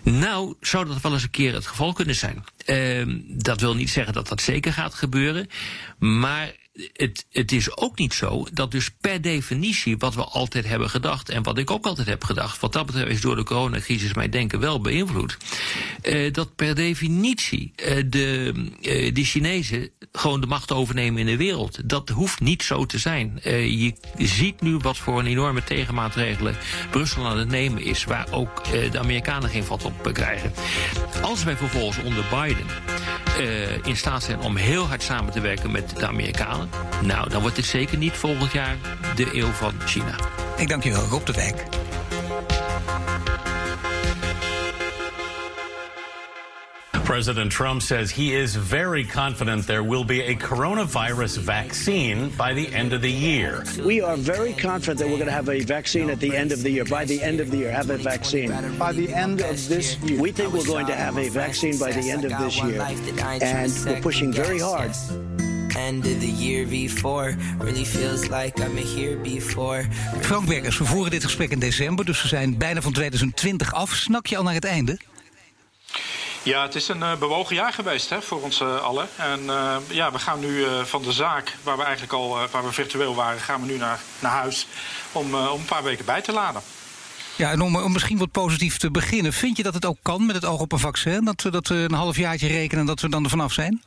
nou 0.02 0.54
zou 0.60 0.86
dat 0.86 1.00
wel 1.00 1.12
eens 1.12 1.22
een 1.22 1.30
keer 1.30 1.54
het 1.54 1.66
geval 1.66 1.92
kunnen 1.92 2.14
zijn. 2.14 2.44
Uh, 2.66 3.14
dat 3.26 3.60
wil 3.60 3.74
niet 3.74 3.90
zeggen 3.90 4.12
dat 4.12 4.28
dat 4.28 4.40
zeker 4.40 4.72
gaat 4.72 4.94
gebeuren, 4.94 5.48
maar 5.98 6.52
het, 6.72 7.26
het 7.30 7.52
is 7.52 7.76
ook 7.76 7.98
niet 7.98 8.14
zo 8.14 8.46
dat 8.52 8.70
dus 8.70 8.90
per 9.00 9.20
definitie 9.20 9.98
wat 9.98 10.14
we 10.14 10.24
altijd 10.24 10.66
hebben 10.66 10.90
gedacht 10.90 11.28
en 11.28 11.42
wat 11.42 11.58
ik 11.58 11.70
ook 11.70 11.86
altijd 11.86 12.06
heb 12.06 12.24
gedacht, 12.24 12.60
wat 12.60 12.72
dat 12.72 12.86
betreft 12.86 13.10
is 13.10 13.20
door 13.20 13.36
de 13.36 13.44
coronacrisis 13.44 14.14
mijn 14.14 14.30
denken 14.30 14.60
wel 14.60 14.80
beïnvloed, 14.80 15.36
uh, 16.02 16.32
dat 16.32 16.54
per 16.54 16.74
definitie 16.74 17.72
uh, 17.76 18.04
de, 18.06 18.52
die 19.12 19.24
Chinezen 19.24 19.90
gewoon 20.12 20.40
de 20.40 20.46
macht 20.46 20.72
overnemen 20.72 21.20
in 21.20 21.26
de 21.26 21.36
wereld. 21.36 21.88
Dat 21.88 22.08
hoeft 22.08 22.40
niet 22.40 22.62
zo 22.62 22.86
te 22.86 22.98
zijn. 22.98 23.40
je 23.42 23.94
ziet 24.16 24.60
nu 24.60 24.76
wat 24.76 24.98
voor 24.98 25.18
een 25.18 25.26
enorme 25.26 25.64
tegenmaatregelen 25.64 26.56
Brussel 26.90 27.26
aan 27.26 27.38
het 27.38 27.48
nemen 27.48 27.82
is, 27.82 28.04
waar 28.04 28.26
ook 28.30 28.64
de 28.64 28.98
Amerikanen 28.98 29.50
geen 29.50 29.64
vat 29.64 29.84
op 29.84 30.10
krijgen. 30.12 30.52
Als 31.22 31.44
wij 31.44 31.56
vervolgens 31.56 32.04
onder 32.04 32.24
Biden 32.30 32.66
in 33.84 33.96
staat 33.96 34.22
zijn 34.22 34.40
om 34.40 34.56
heel 34.56 34.86
hard 34.86 35.02
samen 35.02 35.32
te 35.32 35.40
werken 35.40 35.70
met 35.70 35.96
de 35.96 36.06
Amerikanen, 36.06 36.59
nou, 37.02 37.28
dan 37.28 37.40
wordt 37.40 37.56
het 37.56 37.66
zeker 37.66 37.98
niet 37.98 38.12
volgend 38.12 38.52
jaar 38.52 38.76
de 39.16 39.28
eeuw 39.32 39.50
van 39.50 39.72
China. 39.84 40.14
Ik 40.56 40.68
dank 40.68 40.82
je 40.82 40.90
wel, 40.90 41.04
Rob 41.04 41.26
de 41.26 41.32
Wijk. 41.32 41.64
President 47.10 47.50
Trump 47.50 47.82
says 47.82 48.12
he 48.12 48.36
is 48.36 48.54
very 48.54 49.04
confident 49.04 49.66
there 49.66 49.82
will 49.82 50.04
be 50.04 50.20
a 50.20 50.36
coronavirus 50.36 51.38
vaccine 51.38 52.28
by 52.38 52.54
the 52.54 52.72
end 52.72 52.92
of 52.92 53.02
the 53.02 53.10
year. 53.10 53.64
We 53.84 54.00
are 54.00 54.16
very 54.16 54.52
confident 54.52 55.00
that 55.00 55.08
we're 55.08 55.16
going 55.16 55.26
to 55.26 55.32
have 55.32 55.48
a 55.48 55.58
vaccine 55.58 56.08
at 56.08 56.20
the 56.20 56.36
end 56.36 56.52
of 56.52 56.62
the 56.62 56.70
year. 56.70 56.84
By 56.84 57.04
the 57.04 57.20
end 57.20 57.40
of 57.40 57.50
the 57.50 57.56
year, 57.56 57.72
have 57.72 57.90
a 57.90 57.96
vaccine. 57.96 58.50
By 58.78 58.92
the 58.92 59.12
end 59.12 59.40
of 59.40 59.68
this 59.68 59.98
year. 59.98 60.22
We 60.22 60.30
think 60.30 60.52
we're 60.52 60.64
going 60.64 60.86
to 60.86 60.94
have 60.94 61.18
a 61.18 61.28
vaccine 61.30 61.76
by 61.80 61.90
the 61.90 62.12
end 62.12 62.24
of 62.24 62.38
this 62.38 62.62
year. 62.62 62.80
And 63.42 63.72
we're 63.86 64.00
pushing 64.00 64.32
very 64.32 64.60
hard. 64.60 64.92
End 65.86 66.06
of 66.06 66.18
the 66.20 66.32
year 66.32 66.66
before. 66.66 67.36
Really 67.58 67.84
feels 67.84 68.28
like 68.28 68.64
I'm 68.64 68.76
here 68.76 69.16
before. 69.16 69.84
Frank 70.20 70.48
Werkers, 70.48 70.78
we 70.78 70.84
voeren 70.84 71.10
dit 71.10 71.24
gesprek 71.24 71.50
in 71.50 71.58
december, 71.58 72.04
dus 72.04 72.22
we 72.22 72.28
zijn 72.28 72.58
bijna 72.58 72.80
van 72.80 72.92
2020 72.92 73.74
af. 73.74 73.94
Snak 73.94 74.26
je 74.26 74.36
al 74.36 74.42
naar 74.42 74.54
het 74.54 74.64
einde? 74.64 74.98
Ja, 76.42 76.62
het 76.62 76.74
is 76.74 76.88
een 76.88 76.98
uh, 76.98 77.16
bewogen 77.16 77.54
jaar 77.54 77.72
geweest 77.72 78.10
hè, 78.10 78.22
voor 78.22 78.42
ons 78.42 78.60
uh, 78.60 78.82
allen. 78.82 79.08
En 79.16 79.40
uh, 79.40 79.76
ja, 79.88 80.12
we 80.12 80.18
gaan 80.18 80.40
nu 80.40 80.64
van 80.84 81.02
de 81.02 81.12
zaak, 81.12 81.56
waar 81.62 81.76
we 81.76 81.82
eigenlijk 81.82 82.12
al 82.12 82.38
waar 82.50 82.64
we 82.64 82.72
virtueel 82.72 83.14
waren, 83.14 83.40
gaan 83.40 83.60
we 83.60 83.66
nu 83.66 83.76
naar, 83.76 84.00
naar 84.18 84.32
huis 84.32 84.66
om, 85.12 85.34
om 85.34 85.60
een 85.60 85.64
paar 85.64 85.82
weken 85.82 86.04
bij 86.04 86.20
te 86.20 86.32
laden. 86.32 86.62
Ja, 87.36 87.50
en 87.50 87.60
om, 87.60 87.76
om, 87.76 87.92
misschien 87.92 88.18
wat 88.18 88.30
positief 88.30 88.78
te 88.78 88.90
beginnen, 88.90 89.32
vind 89.32 89.56
je 89.56 89.62
dat 89.62 89.74
het 89.74 89.84
ook 89.84 89.98
kan 90.02 90.26
met 90.26 90.34
het 90.34 90.44
oog 90.44 90.60
op 90.60 90.72
een 90.72 90.78
vaccin? 90.78 91.24
Dat 91.24 91.42
we, 91.42 91.50
dat 91.50 91.68
we 91.68 91.74
een 91.74 91.94
halfjaartje 91.94 92.48
rekenen 92.48 92.80
en 92.80 92.86
dat 92.86 93.00
we 93.00 93.08
dan 93.08 93.24
er 93.24 93.30
vanaf 93.30 93.52
zijn? 93.52 93.82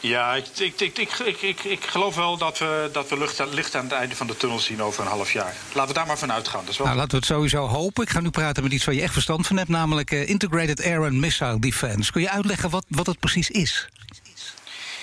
Ja, 0.00 0.34
ik, 0.34 0.46
ik, 0.58 0.80
ik, 0.80 1.18
ik, 1.40 1.64
ik, 1.64 1.84
geloof 1.84 2.14
wel 2.14 2.36
dat 2.36 2.58
we, 2.58 2.88
dat 2.92 3.08
we 3.08 3.18
lucht, 3.18 3.42
licht 3.50 3.74
aan 3.74 3.84
het 3.84 3.92
einde 3.92 4.16
van 4.16 4.26
de 4.26 4.36
tunnel 4.36 4.58
zien 4.58 4.82
over 4.82 5.02
een 5.02 5.10
half 5.10 5.32
jaar. 5.32 5.54
Laten 5.72 5.92
we 5.92 5.98
daar 5.98 6.06
maar 6.06 6.18
van 6.18 6.32
uitgaan. 6.32 6.60
Dat 6.60 6.70
is 6.70 6.76
wel... 6.76 6.86
nou, 6.86 6.98
laten 6.98 7.12
we 7.12 7.16
het 7.16 7.26
sowieso 7.26 7.66
hopen. 7.66 8.02
Ik 8.02 8.10
ga 8.10 8.20
nu 8.20 8.30
praten 8.30 8.62
met 8.62 8.72
iets 8.72 8.84
waar 8.84 8.94
je 8.94 9.02
echt 9.02 9.12
verstand 9.12 9.46
van 9.46 9.56
hebt, 9.56 9.68
namelijk 9.68 10.10
uh, 10.10 10.28
Integrated 10.28 10.84
Air 10.84 11.02
and 11.04 11.12
Missile 11.12 11.58
Defense. 11.58 12.12
Kun 12.12 12.20
je 12.20 12.30
uitleggen 12.30 12.70
wat, 12.70 12.84
wat 12.88 13.06
het 13.06 13.18
precies 13.18 13.50
is? 13.50 13.88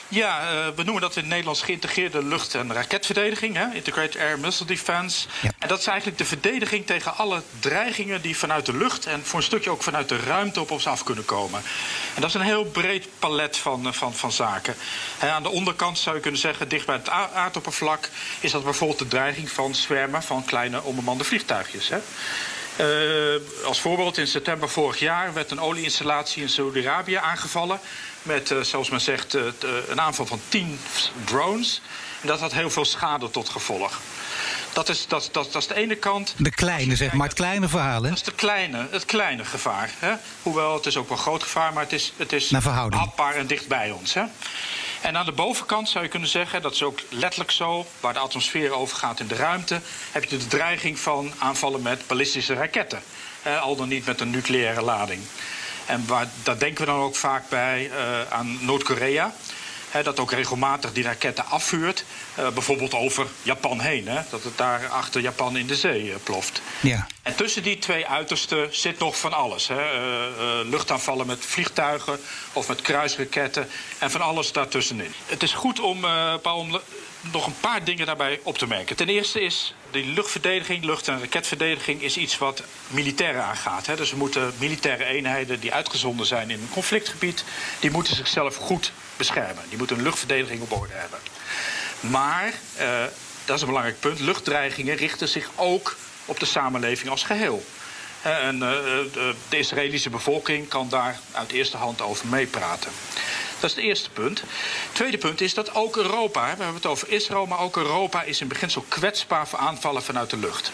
Ja, 0.10 0.41
uh, 0.41 0.67
we 0.76 0.84
noemen 0.84 1.02
dat 1.02 1.15
in 1.15 1.22
het 1.22 1.30
Nederlands 1.30 1.62
geïntegreerde 1.62 2.24
lucht- 2.24 2.56
en 2.56 2.74
raketverdediging. 2.74 3.56
Hè? 3.56 3.74
Integrated 3.74 4.17
Air 4.17 4.39
Missile 4.39 4.67
Defense. 4.67 5.28
Ja. 5.41 5.52
En 5.60 5.67
dat 5.67 5.80
is 5.80 5.88
eigenlijk 5.88 6.17
de 6.17 6.26
verdediging 6.26 6.86
tegen 6.86 7.17
alle 7.17 7.41
dreigingen 7.60 8.22
die 8.22 8.38
vanuit 8.38 8.65
de 8.65 8.78
lucht... 8.78 9.06
en 9.06 9.26
voor 9.26 9.39
een 9.39 9.45
stukje 9.45 9.69
ook 9.69 9.84
vanuit 9.84 10.10
de 10.10 10.19
ruimte 10.19 10.62
op 10.62 10.72
ons 10.72 10.88
af 10.88 11.04
kunnen 11.04 11.26
komen. 11.26 11.62
En 12.15 12.22
dat 12.22 12.30
is 12.30 12.36
een 12.36 12.41
heel 12.41 12.65
breed 12.65 13.08
palet 13.19 13.58
van, 13.58 13.88
eh, 13.88 13.93
van, 13.93 14.13
van 14.13 14.32
zaken. 14.32 14.76
Hè, 15.17 15.30
aan 15.30 15.43
de 15.43 15.50
onderkant 15.50 15.98
zou 15.98 16.15
je 16.15 16.22
kunnen 16.22 16.39
zeggen, 16.39 16.69
dicht 16.69 16.86
bij 16.86 16.95
het 16.95 17.10
aardoppervlak... 17.10 18.10
is 18.39 18.52
dat 18.52 18.63
bijvoorbeeld 18.63 19.00
de 19.00 19.08
dreiging 19.08 19.50
van 19.50 19.76
zwermen 19.76 20.24
van 20.24 20.45
kleine 20.45 20.84
onbemande 20.84 21.24
vliegtuigjes. 21.24 21.89
Hè? 21.89 22.00
Uh, 22.82 23.65
als 23.65 23.80
voorbeeld, 23.80 24.17
in 24.17 24.28
september 24.28 24.69
vorig 24.69 25.00
jaar 25.00 25.34
werd 25.34 25.52
een 25.52 25.60
olieinstallatie 25.60 26.41
in 26.41 26.50
Saudi-Arabië 26.50 27.15
aangevallen 27.15 27.80
met, 28.22 28.52
uh, 28.52 28.62
zoals 28.62 28.90
men 28.90 29.02
zegt, 29.02 29.36
uh, 29.36 29.44
een 29.88 30.02
aanval 30.02 30.26
van 30.26 30.42
tien 30.50 30.80
drones. 31.24 31.82
En 32.22 32.28
dat 32.28 32.40
had 32.40 32.54
heel 32.54 32.70
veel 32.70 32.86
schade 32.86 33.30
tot 33.30 33.50
gevolg. 33.50 34.00
Dat 34.74 34.90
is, 34.90 35.08
dat, 35.08 35.30
dat, 35.32 35.52
dat 35.52 35.62
is 35.62 35.68
de 35.68 35.76
ene 35.76 35.96
kant. 35.96 36.34
De 36.38 36.52
kleine, 36.52 36.96
zeg 36.96 37.14
maar, 37.14 37.28
het 37.28 37.36
kleine 37.36 37.68
verhaal, 37.68 38.04
hè? 38.04 38.10
Dat 38.10 38.18
is 38.18 38.24
de 38.24 38.32
kleine, 38.32 38.88
het 38.92 39.06
kleine 39.06 39.46
gevaar. 39.46 39.90
Hè? 40.00 40.14
Hoewel, 40.42 40.74
het 40.74 40.86
is 40.86 40.98
ook 40.98 41.08
wel 41.10 41.18
groot 41.18 41.44
gevaar, 41.44 41.74
maar 41.74 41.84
het 41.84 41.94
is, 41.94 42.14
het 42.18 42.34
is 42.34 42.52
hapbaar 42.90 43.36
en 43.36 43.48
dicht 43.48 43.68
bij 43.68 43.92
ons. 43.92 44.14
Hè? 44.14 44.24
En 45.02 45.18
aan 45.18 45.26
de 45.26 45.32
bovenkant 45.32 45.90
zou 45.90 46.04
je 46.04 46.10
kunnen 46.10 46.30
zeggen, 46.30 46.62
dat 46.62 46.74
is 46.74 46.84
ook 46.84 47.00
letterlijk 47.10 47.52
zo, 47.52 47.86
waar 48.00 48.14
de 48.14 48.20
atmosfeer 48.20 48.72
overgaat 48.72 49.20
in 49.20 49.28
de 49.28 49.36
ruimte, 49.36 49.82
heb 50.12 50.24
je 50.24 50.38
de 50.38 50.48
dreiging 50.48 51.00
van 51.00 51.34
aanvallen 51.38 51.82
met 51.82 52.08
ballistische 52.08 52.54
raketten. 52.54 53.02
al 53.62 53.76
dan 53.76 53.88
niet 53.88 54.06
met 54.06 54.22
een 54.22 54.30
nucleaire 54.30 54.82
lading. 54.82 55.22
En 55.89 56.04
waar, 56.08 56.28
daar 56.43 56.60
denken 56.60 56.86
we 56.86 56.91
dan 56.91 56.99
ook 56.99 57.15
vaak 57.15 57.49
bij 57.49 57.89
uh, 57.89 58.21
aan 58.30 58.58
Noord-Korea. 58.62 59.34
dat 60.04 60.19
ook 60.19 60.32
regelmatig 60.32 60.93
die 60.93 61.04
raketten 61.04 61.45
afvuurt. 61.45 62.06
Uh, 62.39 62.49
bijvoorbeeld 62.49 62.93
over 62.93 63.28
Japan 63.41 63.80
heen. 63.80 64.08
Hè, 64.08 64.21
dat 64.30 64.43
het 64.43 64.58
daar 64.58 64.88
achter 64.88 65.21
Japan 65.21 65.58
in 65.58 65.67
de 65.67 65.75
zee 65.75 66.04
uh, 66.04 66.15
ploft. 66.23 66.62
Ja. 66.80 67.08
En 67.21 67.36
tussen 67.36 67.63
die 67.63 67.78
twee 67.78 68.08
uitersten 68.08 68.67
zit 68.71 68.99
nog 68.99 69.19
van 69.19 69.34
alles. 69.34 69.67
Hè. 69.67 69.82
luchtaanvallen 70.63 71.28
met 71.28 71.45
vliegtuigen 71.45 72.19
of 72.54 72.67
met 72.67 72.82
kruisraketten. 72.82 73.67
En 73.97 74.12
van 74.12 74.21
alles 74.21 74.52
daartussenin. 74.52 75.13
Het 75.25 75.43
is 75.43 75.54
goed 75.54 75.80
om, 75.80 76.06
om 76.43 76.80
nog 77.22 77.46
een 77.46 77.60
paar 77.60 77.84
dingen 77.84 78.06
daarbij 78.06 78.40
op 78.44 78.58
te 78.58 78.68
merken. 78.68 78.96
Ten 78.96 79.10
eerste 79.10 79.42
is 79.42 79.74
die 79.92 80.06
luchtverdediging, 80.06 80.84
lucht- 80.84 81.08
en 81.08 81.20
raketverdediging, 81.20 82.02
is 82.02 82.18
iets 82.18 82.38
wat 82.38 82.64
militairen 82.88 83.44
aangaat. 83.44 83.86
Hè. 83.86 83.96
Dus 83.96 84.12
we 84.12 84.18
moeten 84.18 84.54
militaire 84.58 85.04
eenheden 85.04 85.60
die 85.60 85.74
uitgezonden 85.74 86.26
zijn 86.26 86.50
in 86.50 86.60
een 86.60 86.70
conflictgebied, 86.72 87.44
die 87.80 87.92
moeten 87.92 88.16
zichzelf 88.16 88.56
goed 88.56 88.92
beschermen. 89.18 89.64
Die 89.70 89.78
moeten 89.78 89.98
een 89.98 90.04
luchtverdediging 90.04 90.62
op 90.62 90.72
orde 90.72 90.94
hebben. 90.94 91.20
Maar, 92.00 92.54
uh, 92.80 93.04
dat 93.46 93.56
is 93.56 93.62
een 93.62 93.68
belangrijk 93.68 94.00
punt, 94.00 94.20
luchtdreigingen 94.20 94.96
richten 94.96 95.28
zich 95.28 95.50
ook 95.56 95.98
op 96.26 96.40
de 96.40 96.46
samenleving 96.46 97.10
als 97.10 97.24
geheel. 97.24 97.66
En 98.22 98.56
uh, 98.56 98.62
de 99.50 99.58
Israëlische 99.58 100.10
bevolking 100.10 100.68
kan 100.68 100.90
daar 100.90 101.20
uit 101.32 101.52
eerste 101.52 101.78
hand 101.78 102.02
over 102.02 102.28
meepraten. 102.28 102.92
Dat 103.60 103.69
is 103.69 103.76
het 103.76 103.86
eerste 103.86 104.10
punt. 104.10 104.39
Het 104.39 104.93
tweede 104.93 105.17
punt 105.17 105.41
is 105.41 105.54
dat 105.54 105.76
ook 105.76 105.98
Europa, 105.98 106.41
we 106.41 106.48
hebben 106.48 106.74
het 106.74 106.86
over 106.86 107.10
Israël, 107.10 107.45
maar 107.45 107.60
ook 107.60 107.78
Europa 107.78 108.24
is 108.24 108.41
in 108.41 108.48
beginsel 108.48 108.86
kwetsbaar 108.88 109.48
voor 109.48 109.60
aanvallen 109.60 110.04
vanuit 110.04 110.30
de 110.30 110.38
lucht. 110.38 110.72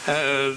Uh, 0.00 0.14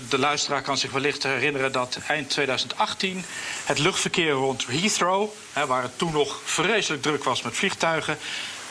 de 0.09 0.17
luisteraar 0.17 0.61
kan 0.61 0.77
zich 0.77 0.91
wellicht 0.91 1.23
herinneren 1.23 1.71
dat 1.71 1.97
eind 2.07 2.29
2018 2.29 3.25
het 3.65 3.79
luchtverkeer 3.79 4.31
rond 4.31 4.65
Heathrow, 4.67 5.29
hè, 5.53 5.65
waar 5.65 5.81
het 5.81 5.97
toen 5.97 6.11
nog 6.11 6.39
vreselijk 6.43 7.01
druk 7.01 7.23
was 7.23 7.41
met 7.41 7.55
vliegtuigen, 7.55 8.17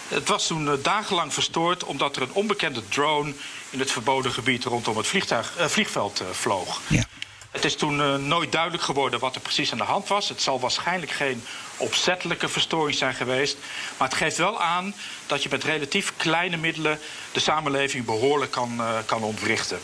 het 0.09 0.28
was 0.28 0.46
toen 0.46 0.66
uh, 0.66 0.72
dagenlang 0.83 1.33
verstoord 1.35 1.85
omdat 1.85 2.16
er 2.16 2.22
een 2.22 2.33
onbekende 2.33 2.88
drone 2.88 3.33
in 3.70 3.78
het 3.78 3.90
verboden 3.90 4.33
gebied 4.33 4.64
rondom 4.64 4.96
het 4.96 5.06
vliegtuig, 5.06 5.52
uh, 5.59 5.66
vliegveld 5.66 6.22
vloog. 6.30 6.80
Ja. 6.87 7.04
Het 7.50 7.64
is 7.64 7.76
toen 7.76 8.26
nooit 8.26 8.52
duidelijk 8.52 8.83
geworden 8.83 9.20
wat 9.20 9.35
er 9.35 9.40
precies 9.40 9.72
aan 9.72 9.78
de 9.78 9.85
hand 9.85 10.09
was. 10.09 10.28
Het 10.28 10.42
zal 10.42 10.61
waarschijnlijk 10.61 11.12
geen 11.12 11.42
opzettelijke 11.81 12.49
verstoring 12.49 12.97
zijn 12.97 13.14
geweest. 13.14 13.57
Maar 13.97 14.09
het 14.09 14.16
geeft 14.16 14.37
wel 14.37 14.61
aan 14.61 14.95
dat 15.27 15.43
je 15.43 15.49
met 15.49 15.64
relatief 15.64 16.12
kleine 16.16 16.57
middelen 16.57 16.99
de 17.33 17.40
samenleving 17.40 18.05
behoorlijk 18.05 18.51
kan, 18.51 18.75
uh, 18.79 18.99
kan 19.07 19.23
ontwrichten. 19.23 19.81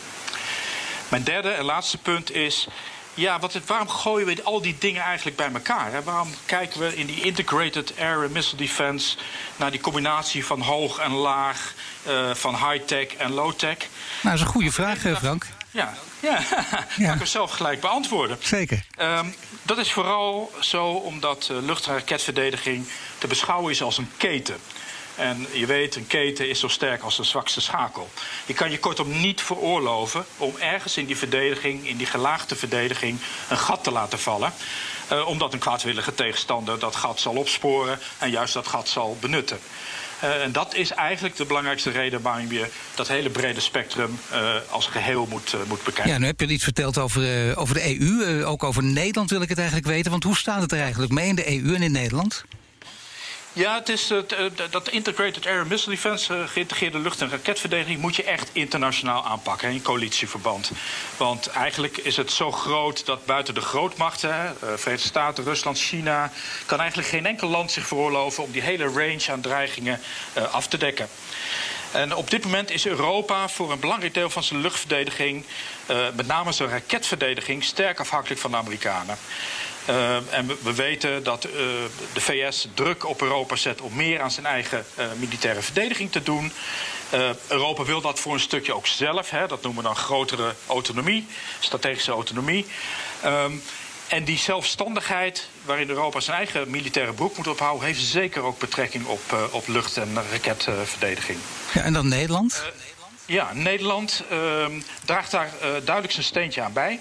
Mijn 1.07 1.23
derde 1.23 1.49
en 1.49 1.63
laatste 1.63 1.97
punt 1.97 2.31
is. 2.31 2.67
Ja, 3.13 3.39
wat 3.39 3.53
het, 3.53 3.65
waarom 3.65 3.89
gooien 3.89 4.27
we 4.27 4.43
al 4.43 4.61
die 4.61 4.75
dingen 4.79 5.01
eigenlijk 5.01 5.37
bij 5.37 5.51
elkaar? 5.53 5.91
Hè? 5.91 6.03
Waarom 6.03 6.33
kijken 6.45 6.79
we 6.79 6.95
in 6.95 7.05
die 7.05 7.21
Integrated 7.21 7.93
Air 7.99 8.23
and 8.23 8.31
Missile 8.31 8.57
Defense 8.57 9.17
naar 9.55 9.71
die 9.71 9.79
combinatie 9.79 10.45
van 10.45 10.61
hoog 10.61 10.97
en 10.97 11.11
laag, 11.11 11.73
uh, 12.07 12.33
van 12.33 12.55
high-tech 12.55 13.07
en 13.07 13.31
low-tech? 13.31 13.77
Nou, 13.77 13.87
dat 14.21 14.33
is 14.33 14.41
een 14.41 14.47
goede 14.47 14.71
vraag, 14.71 14.97
Frank. 14.99 15.45
Ja, 15.71 15.93
ja. 16.19 16.39
ja. 16.97 17.09
kan 17.11 17.19
ik 17.19 17.25
zelf 17.25 17.51
gelijk 17.51 17.81
beantwoorden. 17.81 18.37
Zeker. 18.39 18.83
Um, 19.01 19.35
dat 19.67 19.77
is 19.77 19.91
vooral 19.91 20.51
zo 20.59 20.87
omdat 20.87 21.49
uh, 21.51 21.57
lucht- 21.61 21.87
en 21.87 21.93
raketverdediging 21.93 22.87
te 23.17 23.27
beschouwen 23.27 23.71
is 23.71 23.81
als 23.81 23.97
een 23.97 24.11
keten. 24.17 24.57
En 25.15 25.47
je 25.51 25.65
weet, 25.65 25.95
een 25.95 26.07
keten 26.07 26.49
is 26.49 26.59
zo 26.59 26.67
sterk 26.67 27.01
als 27.01 27.15
de 27.15 27.23
zwakste 27.23 27.61
schakel. 27.61 28.09
Je 28.45 28.53
kan 28.53 28.71
je 28.71 28.79
kortom 28.79 29.19
niet 29.19 29.41
veroorloven 29.41 30.25
om 30.37 30.57
ergens 30.57 30.97
in 30.97 31.05
die 31.05 31.17
verdediging, 31.17 31.87
in 31.87 31.97
die 31.97 32.07
gelaagde 32.07 32.55
verdediging, 32.55 33.19
een 33.49 33.57
gat 33.57 33.83
te 33.83 33.91
laten 33.91 34.19
vallen. 34.19 34.53
Uh, 35.11 35.27
omdat 35.27 35.53
een 35.53 35.59
kwaadwillige 35.59 36.15
tegenstander 36.15 36.79
dat 36.79 36.95
gat 36.95 37.19
zal 37.19 37.35
opsporen 37.35 37.99
en 38.17 38.29
juist 38.29 38.53
dat 38.53 38.67
gat 38.67 38.89
zal 38.89 39.17
benutten. 39.19 39.59
Uh, 40.23 40.43
en 40.43 40.51
dat 40.51 40.75
is 40.75 40.91
eigenlijk 40.91 41.35
de 41.35 41.45
belangrijkste 41.45 41.89
reden 41.89 42.21
waarom 42.21 42.51
je 42.51 42.67
dat 42.95 43.07
hele 43.07 43.29
brede 43.29 43.59
spectrum 43.59 44.19
uh, 44.31 44.55
als 44.69 44.87
geheel 44.87 45.27
moet, 45.29 45.53
uh, 45.53 45.61
moet 45.67 45.83
bekijken. 45.83 46.13
Ja, 46.13 46.17
nu 46.17 46.25
heb 46.25 46.39
je 46.39 46.47
iets 46.47 46.63
verteld 46.63 46.97
over, 46.97 47.57
over 47.57 47.73
de 47.73 47.99
EU. 47.99 48.45
ook 48.45 48.63
over 48.63 48.83
Nederland 48.83 49.29
wil 49.29 49.41
ik 49.41 49.49
het 49.49 49.57
eigenlijk 49.57 49.87
weten. 49.87 50.11
Want 50.11 50.23
hoe 50.23 50.37
staat 50.37 50.61
het 50.61 50.71
er 50.71 50.79
eigenlijk 50.79 51.11
mee 51.11 51.27
in 51.27 51.35
de 51.35 51.63
EU 51.63 51.75
en 51.75 51.81
in 51.81 51.91
Nederland? 51.91 52.45
Ja, 53.57 53.75
het 53.75 53.89
is, 53.89 54.11
uh, 54.11 54.19
dat 54.69 54.89
Integrated 54.89 55.45
Air 55.45 55.67
Missile 55.67 55.95
Defense, 55.95 56.33
uh, 56.33 56.47
geïntegreerde 56.47 56.99
lucht- 56.99 57.21
en 57.21 57.29
raketverdediging, 57.29 57.99
moet 57.99 58.15
je 58.15 58.23
echt 58.23 58.49
internationaal 58.51 59.25
aanpakken 59.25 59.71
in 59.71 59.81
coalitieverband. 59.81 60.71
Want 61.17 61.47
eigenlijk 61.47 61.97
is 61.97 62.17
het 62.17 62.31
zo 62.31 62.51
groot 62.51 63.05
dat 63.05 63.25
buiten 63.25 63.53
de 63.53 63.61
grootmachten, 63.61 64.29
uh, 64.29 64.49
Verenigde 64.59 65.07
Staten, 65.07 65.43
Rusland, 65.43 65.79
China, 65.79 66.31
kan 66.65 66.79
eigenlijk 66.79 67.09
geen 67.09 67.25
enkel 67.25 67.47
land 67.47 67.71
zich 67.71 67.87
veroorloven 67.87 68.43
om 68.43 68.51
die 68.51 68.61
hele 68.61 68.85
range 68.85 69.25
aan 69.31 69.41
dreigingen 69.41 69.99
af 70.51 70.67
te 70.67 70.77
dekken. 70.77 71.09
En 71.91 72.15
op 72.15 72.29
dit 72.29 72.43
moment 72.43 72.71
is 72.71 72.87
Europa 72.87 73.49
voor 73.49 73.71
een 73.71 73.79
belangrijk 73.79 74.13
deel 74.13 74.29
van 74.29 74.43
zijn 74.43 74.61
luchtverdediging, 74.61 75.45
met 76.15 76.27
name 76.27 76.51
zijn 76.51 76.69
raketverdediging, 76.69 77.63
sterk 77.63 77.99
afhankelijk 77.99 78.41
van 78.41 78.51
de 78.51 78.57
Amerikanen. 78.57 79.17
Uh, 79.89 80.15
en 80.15 80.47
we, 80.47 80.57
we, 80.61 80.73
weten 80.73 81.23
dat 81.23 81.45
uh, 81.45 81.51
de 82.13 82.21
VS 82.21 82.67
druk 82.73 83.05
op 83.05 83.21
Europa 83.21 83.55
zet 83.55 83.81
om 83.81 83.95
meer 83.95 84.21
aan 84.21 84.31
zijn 84.31 84.45
eigen 84.45 84.85
uh, 84.99 85.05
militaire 85.17 85.61
verdediging 85.61 86.11
te 86.11 86.23
doen. 86.23 86.51
Europa 87.47 87.83
wil 87.83 88.01
dat 88.01 88.19
voor 88.19 88.33
een 88.33 88.39
stukje 88.39 88.75
ook 88.75 88.87
zelf. 88.87 89.29
Hè, 89.29 89.47
dat 89.47 89.61
noemen 89.61 89.81
we 89.81 89.87
dan 89.87 89.97
grotere 89.97 90.55
autonomie, 90.67 91.27
strategische 91.59 92.11
autonomie. 92.11 92.65
Um, 93.25 93.63
en 94.07 94.23
die 94.23 94.37
zelfstandigheid 94.37 95.49
waarin 95.65 95.89
Europa 95.89 96.19
zijn 96.19 96.37
eigen 96.37 96.69
militaire 96.69 97.13
broek 97.13 97.37
moet 97.37 97.47
ophouden, 97.47 97.85
heeft 97.85 98.01
zeker 98.01 98.41
ook 98.41 98.59
betrekking 98.59 99.05
op, 99.05 99.49
op 99.51 99.67
lucht- 99.67 99.97
en 99.97 100.17
raketverdediging. 100.31 101.39
Ja, 101.73 101.81
en 101.81 101.93
dan 101.93 102.07
Nederland? 102.07 102.63
ja, 103.25 103.53
Nederland 103.53 104.23
ehm, 104.29 104.71
draagt 105.05 105.31
daar 105.31 105.51
duidelijk 105.61 106.11
zijn 106.11 106.25
steentje 106.25 106.61
aan 106.61 106.73
bij. 106.73 106.99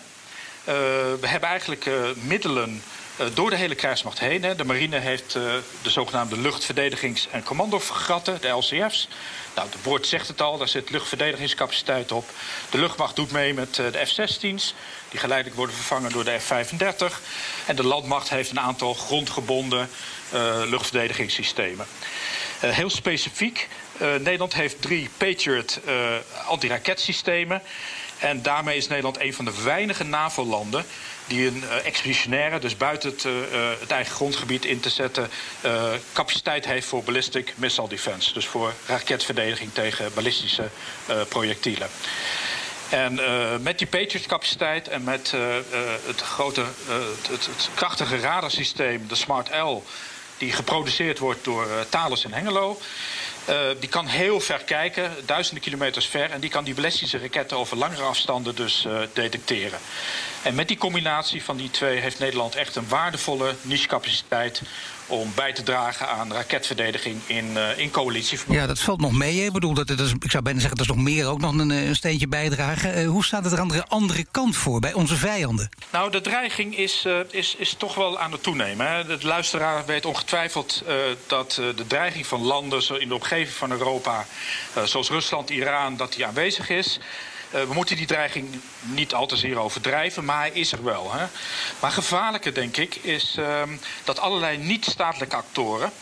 Uh, 0.69 0.75
we 1.21 1.27
hebben 1.29 1.49
eigenlijk 1.49 1.87
uh, 1.87 1.95
middelen 2.15 2.83
uh, 3.21 3.27
door 3.35 3.51
de 3.51 3.57
hele 3.57 3.75
krijgsmacht 3.75 4.19
heen. 4.19 4.43
Hè. 4.43 4.57
De 4.57 4.65
marine 4.65 4.99
heeft 4.99 5.33
de 5.33 5.91
zogenaamde 5.91 6.39
luchtverdedigings- 6.39 7.29
en 7.31 7.43
commandofregatten, 7.43 8.41
de 8.41 8.49
LCF's. 8.49 9.09
Nou, 9.55 9.69
het 9.69 9.83
woord 9.83 10.07
zegt 10.07 10.29
het 10.29 10.41
al, 10.41 10.59
daar 10.59 10.69
zit 10.69 10.91
luchtverdedigingscapaciteit 10.91 12.13
op. 12.13 12.31
De 12.71 12.79
luchtmacht 12.79 13.17
doet 13.17 13.31
mee 13.31 13.55
met 13.55 13.75
de 13.75 14.03
F-16's, 14.07 14.75
die 15.11 15.21
geleidelijk 15.21 15.57
worden 15.57 15.77
vervangen 15.77 16.11
door 16.11 16.25
de 16.25 16.39
F-35. 16.39 17.21
En 17.67 17.77
de 17.77 17.85
landmacht 17.85 18.29
heeft 18.29 18.51
een 18.51 18.61
aantal 18.61 18.95
grondgebonden 18.95 19.91
luchtverdedigingssystemen. 20.65 21.87
heel 22.61 22.91
specifiek, 22.91 23.69
Nederland 23.99 24.55
heeft 24.55 24.83
drie 24.83 25.11
Patriot 25.17 25.81
antiraketsystemen. 26.47 27.63
En 28.19 28.43
daarmee 28.43 28.77
is 28.77 28.89
Nederland 28.89 29.21
een 29.21 29.35
van 29.35 29.45
de 29.45 29.63
weinige 29.63 30.05
NAVO-landen 30.05 30.85
die 31.27 31.47
een 31.47 31.63
uh, 31.65 31.87
expeditionaire, 31.87 32.59
dus 32.59 32.77
buiten 32.77 33.11
het, 33.11 33.25
uh, 33.25 33.33
het, 33.81 33.91
eigen 33.91 34.15
grondgebied 34.15 34.65
in 34.65 34.81
te 34.81 34.91
zetten, 34.91 35.31
capaciteit 36.13 36.65
heeft 36.65 36.87
voor 36.87 37.03
ballistic 37.03 37.53
missile 37.57 37.89
defense. 37.89 38.33
Dus 38.33 38.47
voor 38.47 38.73
raketverdediging 38.87 39.73
tegen 39.73 40.15
ballistische 40.15 40.69
projectielen. 41.29 41.89
En 42.89 43.21
met 43.63 43.79
die 43.79 43.87
Patriot-capaciteit 43.87 44.89
en 44.89 45.05
met 45.05 45.33
het 46.07 46.21
grote, 46.21 46.65
het, 47.31 47.47
het, 47.47 47.69
krachtige 47.75 48.19
radarsysteem, 48.19 49.09
de 49.09 49.15
Smart 49.15 49.49
L, 49.49 49.83
die 50.39 50.53
geproduceerd 50.53 51.19
wordt 51.19 51.45
door 51.45 51.67
Thales 51.89 52.25
in 52.25 52.33
Hengelo. 52.33 52.79
Uh, 53.49 53.55
die 53.81 53.89
kan 53.89 54.07
heel 54.07 54.41
ver 54.41 54.65
kijken, 54.65 55.11
duizenden 55.25 55.63
kilometers 55.63 56.07
ver. 56.07 56.31
En 56.31 56.41
die 56.41 56.51
kan 56.51 56.65
die 56.65 56.75
ballistische 56.75 57.19
raketten 57.19 57.57
over 57.57 57.77
langere 57.77 58.03
afstanden 58.03 58.55
dus 58.55 58.85
uh, 58.87 58.99
detecteren. 59.13 59.79
En 60.43 60.55
met 60.55 60.69
die 60.69 60.77
combinatie 60.77 61.45
van 61.45 61.57
die 61.57 61.71
twee 61.71 61.99
heeft 61.99 62.19
Nederland 62.19 62.55
echt 62.55 62.77
een 62.77 62.89
waardevolle 62.89 63.55
nichecapaciteit 63.63 64.63
om 65.07 65.33
bij 65.35 65.53
te 65.53 65.63
dragen 65.63 66.09
aan 66.09 66.33
raketverdediging 66.33 67.21
in, 67.27 67.51
uh, 67.51 67.79
in 67.79 67.91
coalitie. 67.91 68.39
Ja, 68.49 68.67
dat 68.67 68.79
valt 68.79 69.01
nog 69.01 69.13
mee. 69.13 69.45
Ik 69.45 69.53
bedoel, 69.53 69.75
dat, 69.75 69.87
dat 69.87 70.01
is, 70.01 70.13
ik 70.21 70.31
zou 70.31 70.43
bijna 70.43 70.61
zeggen, 70.61 70.79
dat 70.79 70.87
is 70.87 70.95
nog 70.95 71.05
meer 71.05 71.27
ook 71.27 71.41
nog 71.41 71.53
een, 71.53 71.71
een 71.71 71.97
steentje 71.97 72.29
bijdragen. 72.29 73.03
Uh, 73.03 73.09
hoe 73.09 73.25
staat 73.25 73.45
het 73.45 73.53
er 73.53 73.61
aan 73.61 73.69
de 73.69 73.87
andere 73.89 74.27
kant 74.31 74.57
voor, 74.57 74.81
bij 74.81 74.93
onze 74.93 75.17
vijanden? 75.17 75.69
Nou, 75.93 76.11
de 76.11 76.21
dreiging 76.21 76.77
is, 76.77 77.05
uh, 77.07 77.19
is, 77.31 77.55
is 77.59 77.75
toch 77.79 77.95
wel 77.95 78.19
aan 78.19 78.33
het 78.33 78.43
toenemen. 78.43 78.93
Hè. 78.93 79.05
De 79.07 79.27
luisteraar 79.27 79.87
weet 79.87 80.07
ongetwijfeld 80.07 80.83
dat 81.27 81.53
de 81.77 81.87
dreiging 81.87 82.27
van 82.27 82.43
landen 82.43 83.01
in 83.01 83.09
de 83.09 83.15
omgeving 83.15 83.57
van 83.57 83.71
Europa, 83.71 84.27
zoals 84.85 85.09
Rusland, 85.09 85.51
Iran, 85.51 85.97
dat 85.97 86.13
die 86.13 86.27
aanwezig 86.27 86.71
is. 86.71 86.99
Uh, 87.55 87.63
we 87.63 87.75
moeten 87.75 87.97
die 87.97 88.07
dreiging 88.07 88.61
niet 88.81 89.15
al 89.15 89.27
te 89.27 89.37
zeer 89.37 89.59
overdrijven, 89.59 90.25
maar 90.25 90.39
hij 90.39 90.51
is 90.51 90.73
er 90.73 90.85
wel. 90.85 91.13
Hè. 91.13 91.27
Maar 91.81 91.91
gevaarlijker, 91.91 92.55
denk 92.55 92.77
ik, 92.77 92.95
is 92.95 93.37
uh, 93.39 93.63
dat 94.05 94.19
allerlei 94.19 94.57
niet-statelijke 94.57 95.37
actoren. 95.37 95.93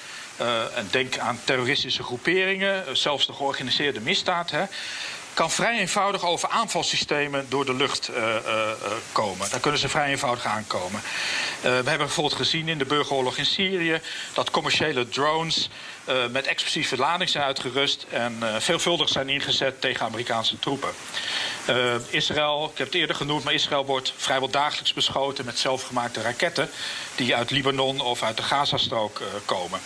Uh, 0.41 0.77
en 0.77 0.89
denk 0.91 1.19
aan 1.19 1.41
terroristische 1.45 2.03
groeperingen, 2.03 2.97
zelfs 2.97 3.27
de 3.27 3.33
georganiseerde 3.33 4.01
misdaad. 4.01 4.51
Hè, 4.51 4.65
kan 5.35 5.51
vrij 5.51 5.79
eenvoudig 5.79 6.25
over 6.25 6.49
aanvalsystemen 6.49 7.47
door 7.49 7.65
de 7.65 7.75
lucht 7.75 8.11
uh, 8.11 8.17
uh, 8.17 8.71
komen. 9.13 9.51
Daar 9.51 9.61
kunnen 9.61 9.81
ze 9.81 9.89
vrij 9.89 10.11
eenvoudig 10.11 10.45
aankomen. 10.45 11.01
we 11.61 11.69
hebben 11.69 11.99
bijvoorbeeld 11.99 12.37
gezien 12.37 12.69
in 12.69 12.79
de 12.79 12.85
burgeroorlog 12.85 13.37
in 13.37 13.47
Syrië 13.47 14.01
dat 14.33 14.51
commerciële 14.51 15.09
drones 15.09 15.69
met 16.31 16.47
explosieve 16.47 16.97
lading 16.97 17.31
zijn 17.31 17.45
uitgerust 17.45 18.07
en 18.11 18.43
veelvuldig 18.59 19.09
zijn 19.09 19.29
ingezet 19.29 19.81
tegen 19.81 20.07
Amerikaanse 20.07 20.59
troepen. 20.59 20.91
Israël, 22.11 22.71
ik 22.73 22.79
heb 22.79 22.87
het 22.87 22.97
eerder 22.97 23.17
genoemd, 23.17 23.45
maar 23.45 23.55
Israël 23.55 23.85
wordt 23.85 24.13
vrijwel 24.17 24.51
dagelijks 24.51 24.93
beschoten 24.93 25.45
met 25.45 25.59
zelfgemaakte 25.59 26.23
raketten 26.23 26.71
die 27.15 27.35
uit 27.37 27.51
Libanon 27.51 28.01
of 28.01 28.23
uit 28.23 28.37
de 28.37 28.43
Gazastrook 28.43 29.23
komen. 29.45 29.81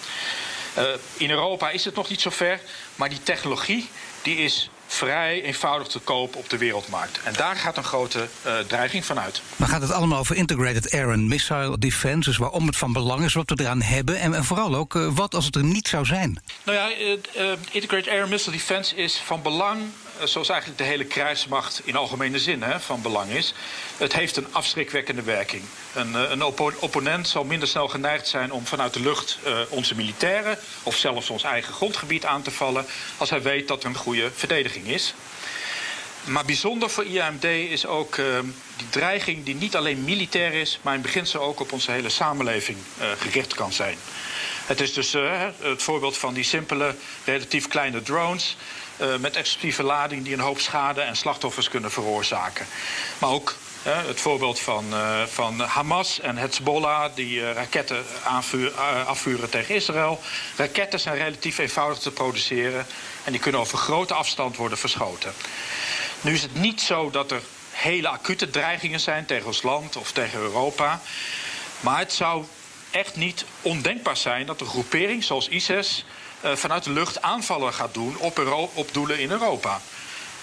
in 1.16 1.30
Europa 1.30 1.70
is 1.70 1.84
het 1.84 1.94
nog 1.94 2.08
niet 2.08 2.20
zo 2.20 2.30
ver, 2.30 2.61
maar 2.96 3.08
die 3.08 3.22
technologie 3.22 3.90
die 4.22 4.37
is 4.37 4.70
vrij 4.88 5.42
eenvoudig 5.42 5.88
te 5.88 5.98
koop 5.98 6.37
op 6.37 6.51
de 6.51 6.59
wereldmarkt. 6.59 7.20
En 7.24 7.33
daar 7.33 7.57
gaat 7.57 7.77
een 7.77 7.85
grote 7.85 8.29
uh, 8.46 8.59
dreiging 8.59 9.05
van 9.05 9.20
uit. 9.20 9.42
Maar 9.57 9.68
gaat 9.68 9.83
het 9.83 9.92
allemaal 9.92 10.18
over 10.18 10.37
Integrated 10.37 10.92
Air 10.92 11.12
and 11.12 11.22
Missile 11.22 11.79
Defense? 11.79 12.29
Dus 12.29 12.38
waarom 12.38 12.66
het 12.66 12.77
van 12.77 12.92
belang 12.92 13.24
is 13.24 13.35
wat 13.35 13.51
we 13.51 13.61
eraan 13.61 13.83
hebben? 13.83 14.20
En, 14.20 14.35
en 14.35 14.44
vooral 14.44 14.74
ook, 14.74 14.94
uh, 14.94 15.09
wat 15.14 15.35
als 15.35 15.44
het 15.44 15.57
er 15.57 15.64
niet 15.64 15.88
zou 15.88 16.05
zijn? 16.05 16.42
Nou 16.62 16.79
ja, 16.79 16.90
uh, 17.37 17.53
Integrated 17.70 18.09
Air 18.09 18.20
and 18.20 18.31
Missile 18.31 18.57
Defense 18.57 18.96
is 18.96 19.16
van 19.24 19.42
belang 19.42 19.81
zoals 20.24 20.48
eigenlijk 20.48 20.81
de 20.81 20.87
hele 20.87 21.04
krijgsmacht 21.04 21.81
in 21.85 21.96
algemene 21.96 22.38
zin 22.38 22.62
hè, 22.62 22.81
van 22.81 23.02
belang 23.02 23.31
is. 23.31 23.54
Het 23.96 24.12
heeft 24.12 24.37
een 24.37 24.46
afschrikwekkende 24.50 25.22
werking. 25.22 25.62
Een, 25.94 26.14
een 26.14 26.42
oppo 26.42 26.72
opponent 26.78 27.28
zal 27.28 27.44
minder 27.44 27.68
snel 27.68 27.88
geneigd 27.88 28.28
zijn 28.28 28.52
om 28.52 28.66
vanuit 28.66 28.92
de 28.92 29.00
lucht 29.00 29.38
uh, 29.46 29.59
onze 29.68 29.94
militairen 29.94 30.59
of 30.83 30.96
zelfs 30.96 31.31
ons 31.31 31.42
eigen 31.42 31.72
grondgebied 31.72 32.24
aan 32.24 32.42
te 32.42 32.50
vallen 32.50 32.87
als 33.16 33.31
hij 33.31 33.42
weet 33.42 33.68
dat 33.68 33.83
er 33.83 33.88
een 33.88 33.96
goede 33.96 34.31
verdediging 34.35 34.87
is. 34.87 35.14
Maar 36.24 36.44
bijzonder 36.44 36.90
voor 36.90 37.04
IAMD 37.04 37.44
is 37.44 37.87
ook 37.87 38.16
die 38.76 38.88
dreiging 38.90 39.44
die 39.44 39.54
niet 39.54 39.76
alleen 39.76 40.04
militair 40.04 40.52
is, 40.52 40.78
maar 40.83 40.94
in 40.94 41.00
beginsel 41.00 41.42
ook 41.42 41.61
op 41.61 41.72
onze 41.72 41.90
hele 41.90 42.09
samenleving 42.09 42.78
gericht 43.18 43.54
kan 43.54 43.72
zijn. 43.72 43.98
Het 44.66 44.81
is 44.81 44.92
dus 44.92 45.12
het 45.61 45.83
voorbeeld 45.83 46.18
van 46.18 46.35
die 46.35 46.44
simpele, 46.44 46.94
relatief 47.24 47.68
kleine 47.68 48.02
drones 48.02 48.57
met 49.20 49.37
explosieve 49.37 49.82
lading 49.82 50.24
die 50.24 50.32
een 50.32 50.40
hoop 50.40 50.61
schade 50.61 51.00
en 51.00 51.16
slachtoffers 51.16 51.68
kunnen 51.68 51.90
veroorzaken. 51.90 52.66
Maar 53.18 53.30
ook 53.30 53.56
het 53.82 54.20
voorbeeld 54.20 54.61
van, 54.61 54.84
uh, 54.92 55.22
van 55.22 55.61
Hamas 55.61 56.20
en 56.20 56.37
Hezbollah 56.37 57.14
die 57.14 57.52
raketten 57.52 58.04
aanvuur, 58.24 58.72
afvuren 59.06 59.50
tegen 59.50 59.74
Israël. 59.74 60.20
Raketten 60.56 61.00
zijn 61.00 61.16
relatief 61.16 61.58
eenvoudig 61.58 61.98
te 61.98 62.11
produceren 62.11 62.87
en 63.24 63.32
die 63.32 63.40
kunnen 63.40 63.61
over 63.61 63.78
grote 63.78 64.14
afstand 64.14 64.56
worden 64.56 64.78
verschoten. 64.78 65.32
Nu 66.20 66.32
is 66.32 66.42
het 66.42 66.54
niet 66.54 66.80
zo 66.80 67.11
dat 67.11 67.30
er 67.30 67.42
hele 67.70 68.08
acute 68.08 68.50
dreigingen 68.50 69.00
zijn 69.00 69.26
tegen 69.26 69.46
ons 69.46 69.62
land 69.62 69.96
of 69.96 70.12
tegen 70.12 70.40
Europa. 70.40 71.00
Maar 71.80 71.98
het 71.98 72.12
zou 72.12 72.44
echt 72.90 73.16
niet 73.16 73.44
ondenkbaar 73.62 74.16
zijn 74.16 74.46
dat 74.46 74.61
een 74.61 74.66
groepering 74.66 75.24
zoals 75.24 75.48
ISIS 75.48 76.04
vanuit 76.42 76.85
de 76.85 76.90
lucht 76.90 77.22
aanvallen 77.22 77.74
gaat 77.74 77.94
doen 77.94 78.16
op, 78.18 78.38
Euro 78.38 78.70
op 78.74 78.92
doelen 78.92 79.18
in 79.18 79.31
Europa. 79.31 79.81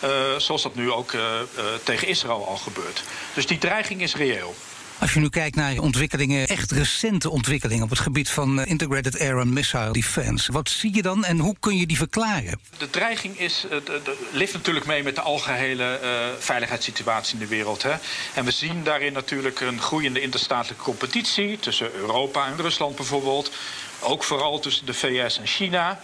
Uh, 0.04 0.10
zoals 0.38 0.64
dat 0.64 0.76
nu 0.76 0.92
ook 0.92 1.12
uh, 1.12 1.22
tegen 1.84 2.08
Israël 2.08 2.48
al 2.48 2.58
gebeurt. 2.58 3.04
Dus 3.34 3.48
die 3.48 3.58
dreiging 3.58 4.02
is 4.02 4.16
reëel. 4.16 4.56
Als 5.00 5.14
je 5.14 5.20
nu 5.20 5.30
kijkt 5.30 5.56
naar 5.56 5.78
ontwikkelingen, 5.78 6.48
echt 6.48 6.72
recente 6.72 7.30
ontwikkelingen 7.30 7.84
op 7.84 7.90
het 7.90 8.00
gebied 8.00 8.30
van 8.30 8.60
eh, 8.60 8.70
Integrated 8.70 9.20
Air 9.20 9.40
and 9.40 9.52
Missile 9.52 9.92
Defense, 9.92 10.52
wat 10.52 10.70
zie 10.70 10.96
je 10.96 11.02
dan 11.02 11.26
en 11.26 11.40
hoe 11.40 11.56
kun 11.60 11.78
je 11.78 11.86
die 11.86 11.98
verklaren? 11.98 12.60
De 12.78 12.90
dreiging 12.90 13.40
is, 13.40 13.66
uh, 13.66 13.70
de, 13.70 14.02
de, 14.04 14.28
leeft 14.32 14.54
natuurlijk 14.54 14.86
mee 14.86 15.04
met 15.04 15.16
de 15.16 15.22
algehele 15.22 16.00
uh, 16.04 16.10
veiligheidssituatie 16.40 17.34
in 17.34 17.40
de 17.40 17.48
wereld. 17.48 17.84
Hè? 17.84 17.94
En 18.34 18.46
we 18.46 18.52
zien 18.52 18.84
daarin 18.84 19.14
natuurlijk 19.14 19.60
een 19.60 19.82
groeiende 19.82 20.22
interstatelijke 20.22 20.84
competitie 20.84 21.60
tussen 21.60 21.94
Europa 21.94 22.48
en 22.48 22.58
Rusland 22.58 22.96
bijvoorbeeld. 22.96 23.52
Ook 24.06 24.24
vooral 24.24 24.60
tussen 24.60 24.86
de 24.86 24.94
VS 24.94 25.38
en 25.38 25.48
China. 25.48 26.00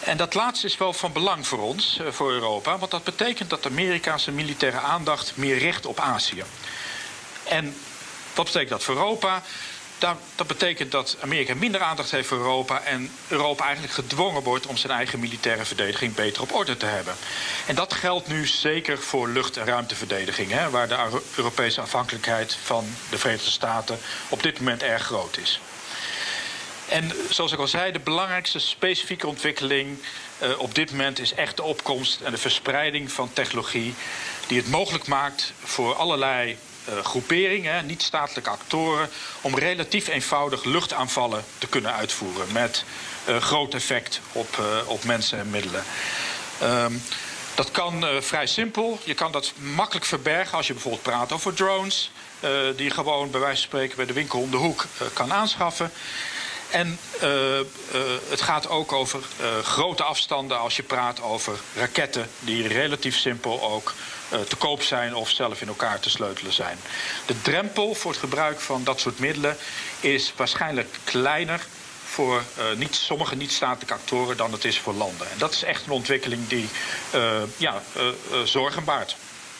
En 0.00 0.16
dat 0.16 0.34
laatste 0.34 0.66
is 0.66 0.76
wel 0.76 0.92
van 0.92 1.12
belang 1.12 1.46
voor 1.46 1.58
ons, 1.58 2.00
voor 2.10 2.32
Europa, 2.32 2.78
want 2.78 2.90
dat 2.90 3.04
betekent 3.04 3.50
dat 3.50 3.66
Amerika 3.66 4.18
zijn 4.18 4.36
militaire 4.36 4.78
aandacht 4.78 5.36
meer 5.36 5.58
richt 5.58 5.86
op 5.86 6.00
Azië. 6.00 6.44
En 7.44 7.76
wat 8.34 8.44
betekent 8.44 8.70
dat 8.70 8.82
voor 8.82 8.94
Europa? 8.94 9.42
Dat, 9.98 10.16
dat, 10.34 10.46
betekent 10.46 10.92
dat 10.92 11.16
Amerika 11.20 11.54
minder 11.54 11.80
aandacht 11.80 12.10
heeft 12.10 12.28
voor 12.28 12.38
Europa 12.38 12.80
en 12.80 13.12
Europa 13.28 13.64
eigenlijk 13.64 13.94
gedwongen 13.94 14.42
wordt 14.42 14.66
om 14.66 14.76
zijn 14.76 14.92
eigen 14.92 15.20
militaire 15.20 15.64
verdediging 15.64 16.14
beter 16.14 16.42
op 16.42 16.54
orde 16.54 16.76
te 16.76 16.86
hebben. 16.86 17.14
En 17.66 17.74
dat 17.74 17.94
geldt 17.94 18.28
nu 18.28 18.46
zeker 18.46 18.98
voor 18.98 19.28
lucht- 19.28 19.56
en 19.56 19.66
ruimteverdediging, 19.66 20.50
hè, 20.50 20.70
waar 20.70 20.88
de 20.88 21.20
Europese 21.36 21.80
afhankelijkheid 21.80 22.56
van 22.62 22.84
de 23.10 23.18
Verenigde 23.18 23.50
Staten 23.50 23.98
op 24.28 24.42
dit 24.42 24.58
moment 24.58 24.82
erg 24.82 25.02
groot 25.02 25.36
is. 25.36 25.60
En 26.88 27.12
zoals 27.30 27.52
ik 27.52 27.58
al 27.58 27.68
zei, 27.68 27.92
de 27.92 27.98
belangrijkste 27.98 28.58
specifieke 28.58 29.26
ontwikkeling 29.26 29.98
uh, 30.42 30.58
op 30.58 30.74
dit 30.74 30.90
moment 30.90 31.18
is 31.18 31.34
echt 31.34 31.56
de 31.56 31.62
opkomst 31.62 32.20
en 32.20 32.30
de 32.30 32.38
verspreiding 32.38 33.12
van 33.12 33.32
technologie 33.32 33.94
die 34.46 34.58
het 34.58 34.70
mogelijk 34.70 35.06
maakt 35.06 35.52
voor 35.64 35.94
allerlei 35.94 36.58
uh, 36.88 37.04
groeperingen, 37.04 37.86
niet-statelijke 37.86 38.50
actoren, 38.50 39.08
om 39.40 39.58
relatief 39.58 40.08
eenvoudig 40.08 40.64
luchtaanvallen 40.64 41.44
te 41.58 41.66
kunnen 41.66 41.94
uitvoeren 41.94 42.52
met 42.52 42.84
uh, 43.28 43.36
groot 43.36 43.74
effect 43.74 44.20
op, 44.32 44.62
op 44.86 45.04
mensen 45.04 45.38
en 45.38 45.50
middelen. 45.50 45.84
Um, 46.62 47.02
dat 47.54 47.70
kan 47.70 48.04
vrij 48.20 48.46
simpel. 48.46 48.98
Je 49.04 49.14
kan 49.14 49.32
dat 49.32 49.52
makkelijk 49.56 50.06
verbergen 50.06 50.56
als 50.56 50.66
je 50.66 50.72
bijvoorbeeld 50.72 51.02
praat 51.02 51.32
over 51.32 51.54
drones, 51.54 52.10
die 52.76 52.84
je 52.84 52.90
gewoon 52.90 53.30
bij 53.30 53.40
wijze 53.40 53.56
van 53.56 53.68
spreken 53.68 53.96
bij 53.96 54.06
de 54.06 54.12
winkel 54.12 54.40
om 54.40 54.50
de 54.50 54.56
hoek 54.56 54.86
kan 55.12 55.32
aanschaffen. 55.32 55.92
En 56.70 56.98
uh, 57.22 57.58
uh, 57.58 57.64
het 58.28 58.40
gaat 58.40 58.68
ook 58.68 58.92
over 58.92 59.20
uh, 59.40 59.58
grote 59.58 60.02
afstanden 60.02 60.58
als 60.58 60.76
je 60.76 60.82
praat 60.82 61.22
over 61.22 61.58
raketten 61.74 62.30
die 62.40 62.68
relatief 62.68 63.16
simpel 63.16 63.62
ook 63.62 63.94
te 64.48 64.56
koop 64.56 64.82
zijn 64.82 65.14
of 65.14 65.30
zelf 65.30 65.60
in 65.60 65.68
elkaar 65.68 66.00
te 66.00 66.10
sleutelen 66.10 66.52
zijn. 66.52 66.78
De 67.26 67.42
drempel 67.42 67.94
voor 67.94 68.10
het 68.10 68.20
gebruik 68.20 68.60
van 68.60 68.84
dat 68.84 69.00
soort 69.00 69.18
middelen 69.18 69.56
is 70.00 70.32
waarschijnlijk 70.36 70.98
kleiner 71.04 71.66
voor 72.04 72.42
niet, 72.76 72.94
sommige 72.94 73.36
niet-statelijke 73.36 73.94
actoren 73.94 74.36
dan 74.36 74.52
het 74.52 74.64
is 74.64 74.78
voor 74.78 74.94
landen. 74.94 75.30
En 75.30 75.38
dat 75.38 75.52
is 75.52 75.62
echt 75.62 75.86
een 75.86 75.92
ontwikkeling 75.92 76.48
die 76.48 76.68
ja, 77.56 77.82
zorgen 78.44 78.84
baart. 78.84 79.16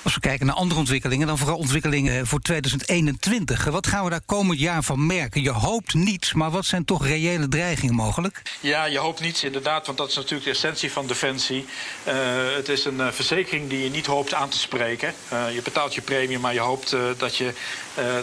Als 0.06 0.14
we 0.14 0.20
kijken 0.20 0.46
naar 0.46 0.54
andere 0.54 0.80
ontwikkelingen, 0.80 1.26
dan 1.26 1.38
vooral 1.38 1.56
ontwikkelingen 1.56 2.26
voor 2.26 2.40
2021. 2.40 3.64
Wat 3.64 3.86
gaan 3.86 4.04
we 4.04 4.10
daar 4.10 4.20
komend 4.26 4.58
jaar 4.60 4.82
van 4.82 5.06
merken? 5.06 5.42
Je 5.42 5.50
hoopt 5.50 5.94
niets, 5.94 6.32
maar 6.32 6.50
wat 6.50 6.64
zijn 6.64 6.84
toch 6.84 7.06
reële 7.06 7.48
dreigingen 7.48 7.94
mogelijk? 7.94 8.42
Ja, 8.60 8.84
je 8.84 8.98
hoopt 8.98 9.20
niets 9.20 9.44
inderdaad, 9.44 9.86
want 9.86 9.98
dat 9.98 10.08
is 10.08 10.14
natuurlijk 10.14 10.44
de 10.44 10.50
essentie 10.50 10.92
van 10.92 11.06
Defensie. 11.06 11.66
Uh, 12.08 12.14
het 12.54 12.68
is 12.68 12.84
een 12.84 12.98
uh, 12.98 13.08
verzekering 13.10 13.68
die 13.68 13.82
je 13.82 13.90
niet 13.90 14.06
hoopt 14.06 14.34
aan 14.34 14.48
te 14.48 14.58
spreken. 14.58 15.14
Uh, 15.32 15.54
je 15.54 15.62
betaalt 15.62 15.94
je 15.94 16.00
premie, 16.00 16.38
maar 16.38 16.54
je 16.54 16.60
hoopt 16.60 16.96
dat 17.16 17.36
je 17.36 17.52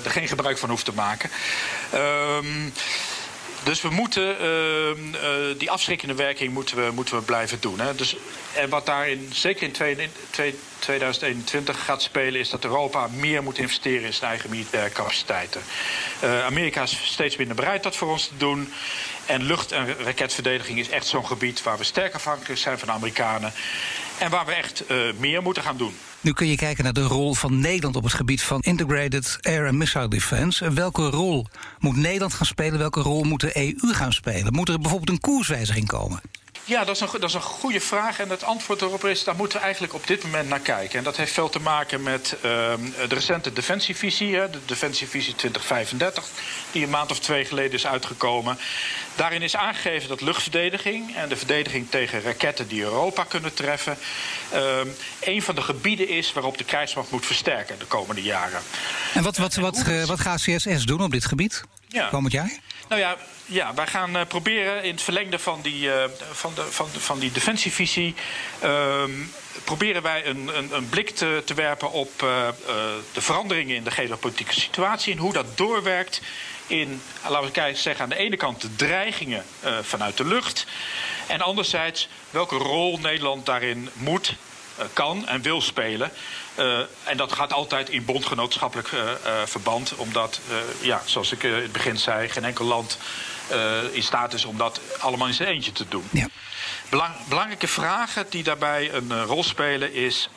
er 0.03 0.11
geen 0.11 0.27
gebruik 0.27 0.57
van 0.57 0.69
hoeft 0.69 0.85
te 0.85 0.93
maken. 0.93 1.29
Ehm, 1.91 2.69
dus 3.63 3.81
we 3.81 3.89
moeten 3.89 4.41
uh, 4.41 4.89
uh, 4.89 5.57
die 5.57 5.71
afschrikkende 5.71 6.13
werking 6.13 6.53
moeten 6.53 6.75
we, 6.75 6.91
moeten 6.91 7.15
we 7.15 7.21
blijven 7.21 7.57
doen. 7.59 7.79
Hè. 7.79 7.95
Dus, 7.95 8.15
en 8.55 8.69
wat 8.69 8.85
daarin, 8.85 9.29
zeker 9.33 9.63
in 9.63 9.71
twee, 9.71 10.09
twee, 10.29 10.59
2021 10.79 11.85
gaat 11.85 12.01
spelen, 12.01 12.39
is 12.39 12.49
dat 12.49 12.63
Europa 12.63 13.07
meer 13.07 13.43
moet 13.43 13.57
investeren 13.57 14.05
in 14.05 14.13
zijn 14.13 14.29
eigen 14.29 14.49
militaire 14.49 14.91
capaciteiten. 14.91 15.61
Uh, 16.23 16.45
Amerika 16.45 16.81
is 16.81 16.99
steeds 17.03 17.35
minder 17.35 17.55
bereid 17.55 17.83
dat 17.83 17.95
voor 17.95 18.11
ons 18.11 18.27
te 18.27 18.37
doen. 18.37 18.73
En 19.25 19.43
lucht- 19.43 19.71
en 19.71 19.95
raketverdediging 20.03 20.79
is 20.79 20.89
echt 20.89 21.07
zo'n 21.07 21.27
gebied 21.27 21.63
waar 21.63 21.77
we 21.77 21.83
sterk 21.83 22.13
afhankelijk 22.13 22.59
zijn 22.59 22.79
van 22.79 22.87
de 22.87 22.93
Amerikanen. 22.93 23.53
En 24.17 24.29
waar 24.29 24.45
we 24.45 24.53
echt 24.53 24.83
meer 25.17 25.41
moeten 25.41 25.63
gaan 25.63 25.77
doen. 25.77 25.97
Nu 26.23 26.33
kun 26.33 26.47
je 26.47 26.55
kijken 26.55 26.83
naar 26.83 26.93
de 26.93 27.01
rol 27.01 27.33
van 27.33 27.59
Nederland 27.59 27.95
op 27.95 28.03
het 28.03 28.13
gebied 28.13 28.41
van 28.41 28.61
Integrated 28.61 29.37
Air 29.41 29.67
and 29.67 29.75
Missile 29.75 30.07
Defense. 30.07 30.73
Welke 30.73 31.09
rol 31.09 31.47
moet 31.79 31.95
Nederland 31.95 32.33
gaan 32.33 32.45
spelen? 32.45 32.79
Welke 32.79 32.99
rol 32.99 33.23
moet 33.23 33.41
de 33.41 33.57
EU 33.57 33.93
gaan 33.93 34.13
spelen? 34.13 34.53
Moet 34.53 34.69
er 34.69 34.79
bijvoorbeeld 34.79 35.09
een 35.09 35.19
koerswijziging 35.19 35.87
komen? 35.87 36.21
Ja, 36.65 36.83
dat 36.83 36.95
is, 36.95 37.01
een, 37.01 37.07
dat 37.11 37.29
is 37.29 37.33
een 37.33 37.41
goede 37.41 37.79
vraag. 37.79 38.19
En 38.19 38.29
het 38.29 38.43
antwoord 38.43 38.81
erop 38.81 39.05
is, 39.05 39.23
daar 39.23 39.35
moeten 39.35 39.57
we 39.57 39.63
eigenlijk 39.63 39.93
op 39.93 40.07
dit 40.07 40.23
moment 40.23 40.49
naar 40.49 40.59
kijken. 40.59 40.97
En 40.97 41.03
dat 41.03 41.17
heeft 41.17 41.33
veel 41.33 41.49
te 41.49 41.59
maken 41.59 42.03
met 42.03 42.35
uh, 42.35 42.41
de 42.41 43.15
recente 43.15 43.53
defensievisie, 43.53 44.35
hè, 44.35 44.49
de 44.49 44.59
defensievisie 44.65 45.35
2035, 45.35 46.25
die 46.71 46.83
een 46.83 46.89
maand 46.89 47.11
of 47.11 47.19
twee 47.19 47.45
geleden 47.45 47.71
is 47.71 47.87
uitgekomen. 47.87 48.57
Daarin 49.15 49.41
is 49.41 49.55
aangegeven 49.55 50.09
dat 50.09 50.21
luchtverdediging 50.21 51.15
en 51.15 51.29
de 51.29 51.35
verdediging 51.35 51.89
tegen 51.89 52.21
raketten 52.21 52.67
die 52.67 52.81
Europa 52.81 53.23
kunnen 53.23 53.53
treffen, 53.53 53.97
uh, 54.53 54.79
een 55.19 55.41
van 55.41 55.55
de 55.55 55.61
gebieden 55.61 56.09
is 56.09 56.33
waarop 56.33 56.57
de 56.57 56.63
krijgsmacht 56.63 57.11
moet 57.11 57.25
versterken 57.25 57.79
de 57.79 57.85
komende 57.85 58.21
jaren. 58.21 58.61
En 59.13 59.23
wat, 59.23 59.37
wat, 59.37 59.55
wat, 59.55 59.83
wat, 59.83 60.07
wat 60.07 60.19
gaat 60.19 60.41
CSS 60.41 60.85
doen 60.85 61.01
op 61.01 61.11
dit 61.11 61.25
gebied 61.25 61.63
ja. 61.87 62.07
komend 62.09 62.33
jaar? 62.33 62.51
Nou 62.87 63.01
ja, 63.01 63.17
ja, 63.45 63.73
wij 63.73 63.87
gaan 63.87 64.15
uh, 64.15 64.21
proberen 64.27 64.83
in 64.83 64.91
het 64.91 65.01
verlengde 65.01 65.39
van 65.39 65.61
die, 65.61 65.85
uh, 65.85 66.03
van 66.31 66.53
de, 66.55 66.61
van, 66.61 66.87
van 66.89 67.19
die 67.19 67.31
defensievisie. 67.31 68.15
Uh, 68.63 69.03
proberen 69.63 70.01
wij 70.01 70.25
een, 70.25 70.57
een, 70.57 70.75
een 70.75 70.89
blik 70.89 71.09
te, 71.09 71.41
te, 71.45 71.53
werpen 71.53 71.91
op 71.91 72.21
uh, 72.23 72.47
de 73.13 73.21
veranderingen 73.21 73.75
in 73.75 73.83
de 73.83 73.91
geopolitieke 73.91 74.53
situatie 74.53 75.13
en 75.13 75.19
hoe 75.19 75.33
dat 75.33 75.57
doorwerkt 75.57 76.21
in, 76.67 77.01
laten 77.27 77.63
we 77.63 77.75
zeggen, 77.75 78.03
aan 78.03 78.09
de 78.09 78.15
ene 78.15 78.37
kant 78.37 78.61
de 78.61 78.75
dreigingen 78.75 79.45
vanuit 79.81 80.17
de 80.17 80.25
lucht. 80.25 80.65
En 81.27 81.41
anderzijds 81.41 82.09
welke 82.29 82.55
rol 82.55 82.97
Nederland 82.97 83.45
daarin 83.45 83.89
moet, 83.93 84.35
kan 84.93 85.27
en 85.27 85.41
wil 85.41 85.61
spelen. 85.61 86.11
Uh, 86.59 86.79
en 87.03 87.17
dat 87.17 87.31
gaat 87.31 87.53
altijd 87.53 87.89
in 87.89 88.05
bondgenootschappelijk 88.05 88.91
uh, 88.91 88.99
uh, 88.99 89.31
verband, 89.45 89.95
omdat, 89.95 90.39
ja, 90.81 91.01
zoals 91.05 91.31
ik 91.31 91.43
in 91.43 91.53
het 91.53 91.71
begin 91.71 91.97
zei, 91.97 92.29
geen 92.29 92.45
enkel 92.45 92.65
land 92.65 92.97
in 93.91 94.03
staat 94.03 94.33
is 94.33 94.45
om 94.45 94.57
dat 94.57 94.79
allemaal 94.99 95.27
in 95.27 95.33
zijn 95.33 95.49
eentje 95.49 95.71
te 95.71 95.85
doen. 95.87 96.07
Ja. 96.11 96.27
Belang, 96.89 97.13
belangrijke 97.27 97.67
vragen 97.67 98.25
die 98.29 98.43
daarbij 98.43 98.93
een 98.93 99.23
rol 99.23 99.43
spelen 99.43 99.93
is: 99.93 100.29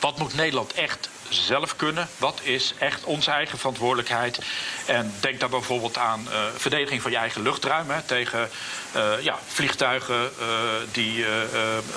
wat 0.00 0.18
moet 0.18 0.34
Nederland 0.34 0.72
echt 0.72 1.08
zelf 1.28 1.76
kunnen? 1.76 2.08
Wat 2.18 2.40
is 2.42 2.74
echt 2.78 3.04
onze 3.04 3.30
eigen 3.30 3.58
verantwoordelijkheid? 3.58 4.38
En 4.86 5.14
denk 5.20 5.40
daar 5.40 5.48
bijvoorbeeld 5.48 5.98
aan 5.98 6.26
uh, 6.30 6.38
verdediging 6.56 7.02
van 7.02 7.10
je 7.10 7.16
eigen 7.16 7.42
luchtruim 7.42 7.86
tegen 8.06 8.50
uh, 8.96 9.12
ja, 9.20 9.38
vliegtuigen 9.46 10.30
uh, 10.40 10.46
die 10.92 11.24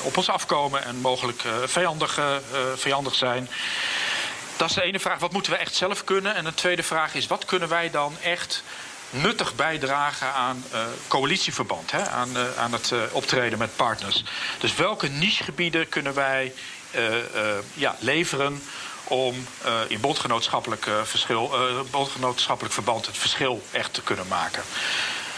op 0.01 0.17
ons 0.17 0.29
afkomen 0.29 0.83
en 0.83 0.95
mogelijk 0.95 1.43
vijandig, 1.65 2.19
vijandig 2.75 3.15
zijn. 3.15 3.49
Dat 4.57 4.69
is 4.69 4.75
de 4.75 4.81
ene 4.81 4.99
vraag, 4.99 5.19
wat 5.19 5.31
moeten 5.31 5.51
we 5.51 5.57
echt 5.57 5.75
zelf 5.75 6.03
kunnen? 6.03 6.35
En 6.35 6.43
de 6.43 6.53
tweede 6.53 6.83
vraag 6.83 7.13
is, 7.13 7.27
wat 7.27 7.45
kunnen 7.45 7.69
wij 7.69 7.89
dan 7.89 8.17
echt 8.23 8.63
nuttig 9.09 9.55
bijdragen 9.55 10.33
aan 10.33 10.63
coalitieverband, 11.07 11.91
hè? 11.91 12.09
Aan, 12.09 12.29
aan 12.57 12.73
het 12.73 12.93
optreden 13.11 13.59
met 13.59 13.75
partners. 13.75 14.23
Dus 14.59 14.75
welke 14.75 15.07
nichegebieden 15.07 15.89
kunnen 15.89 16.13
wij 16.13 16.53
ja, 17.73 17.95
leveren 17.99 18.61
om 19.09 19.47
in 19.87 19.99
bondgenootschappelijk, 19.99 20.87
verschil, 21.03 21.51
bondgenootschappelijk 21.91 22.73
verband 22.73 23.05
het 23.05 23.17
verschil 23.17 23.61
echt 23.71 23.93
te 23.93 24.01
kunnen 24.01 24.27
maken? 24.27 24.63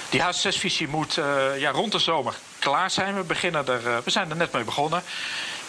Die 0.09 0.21
H6-visie 0.21 0.87
moet 0.87 1.19
ja, 1.57 1.71
rond 1.71 1.91
de 1.91 1.99
zomer 1.99 2.33
klaar 2.59 2.91
zijn. 2.91 3.15
We, 3.15 3.23
beginnen 3.23 3.67
er, 3.67 4.03
we 4.03 4.11
zijn 4.11 4.29
er 4.29 4.35
net 4.35 4.51
mee 4.51 4.63
begonnen. 4.63 5.03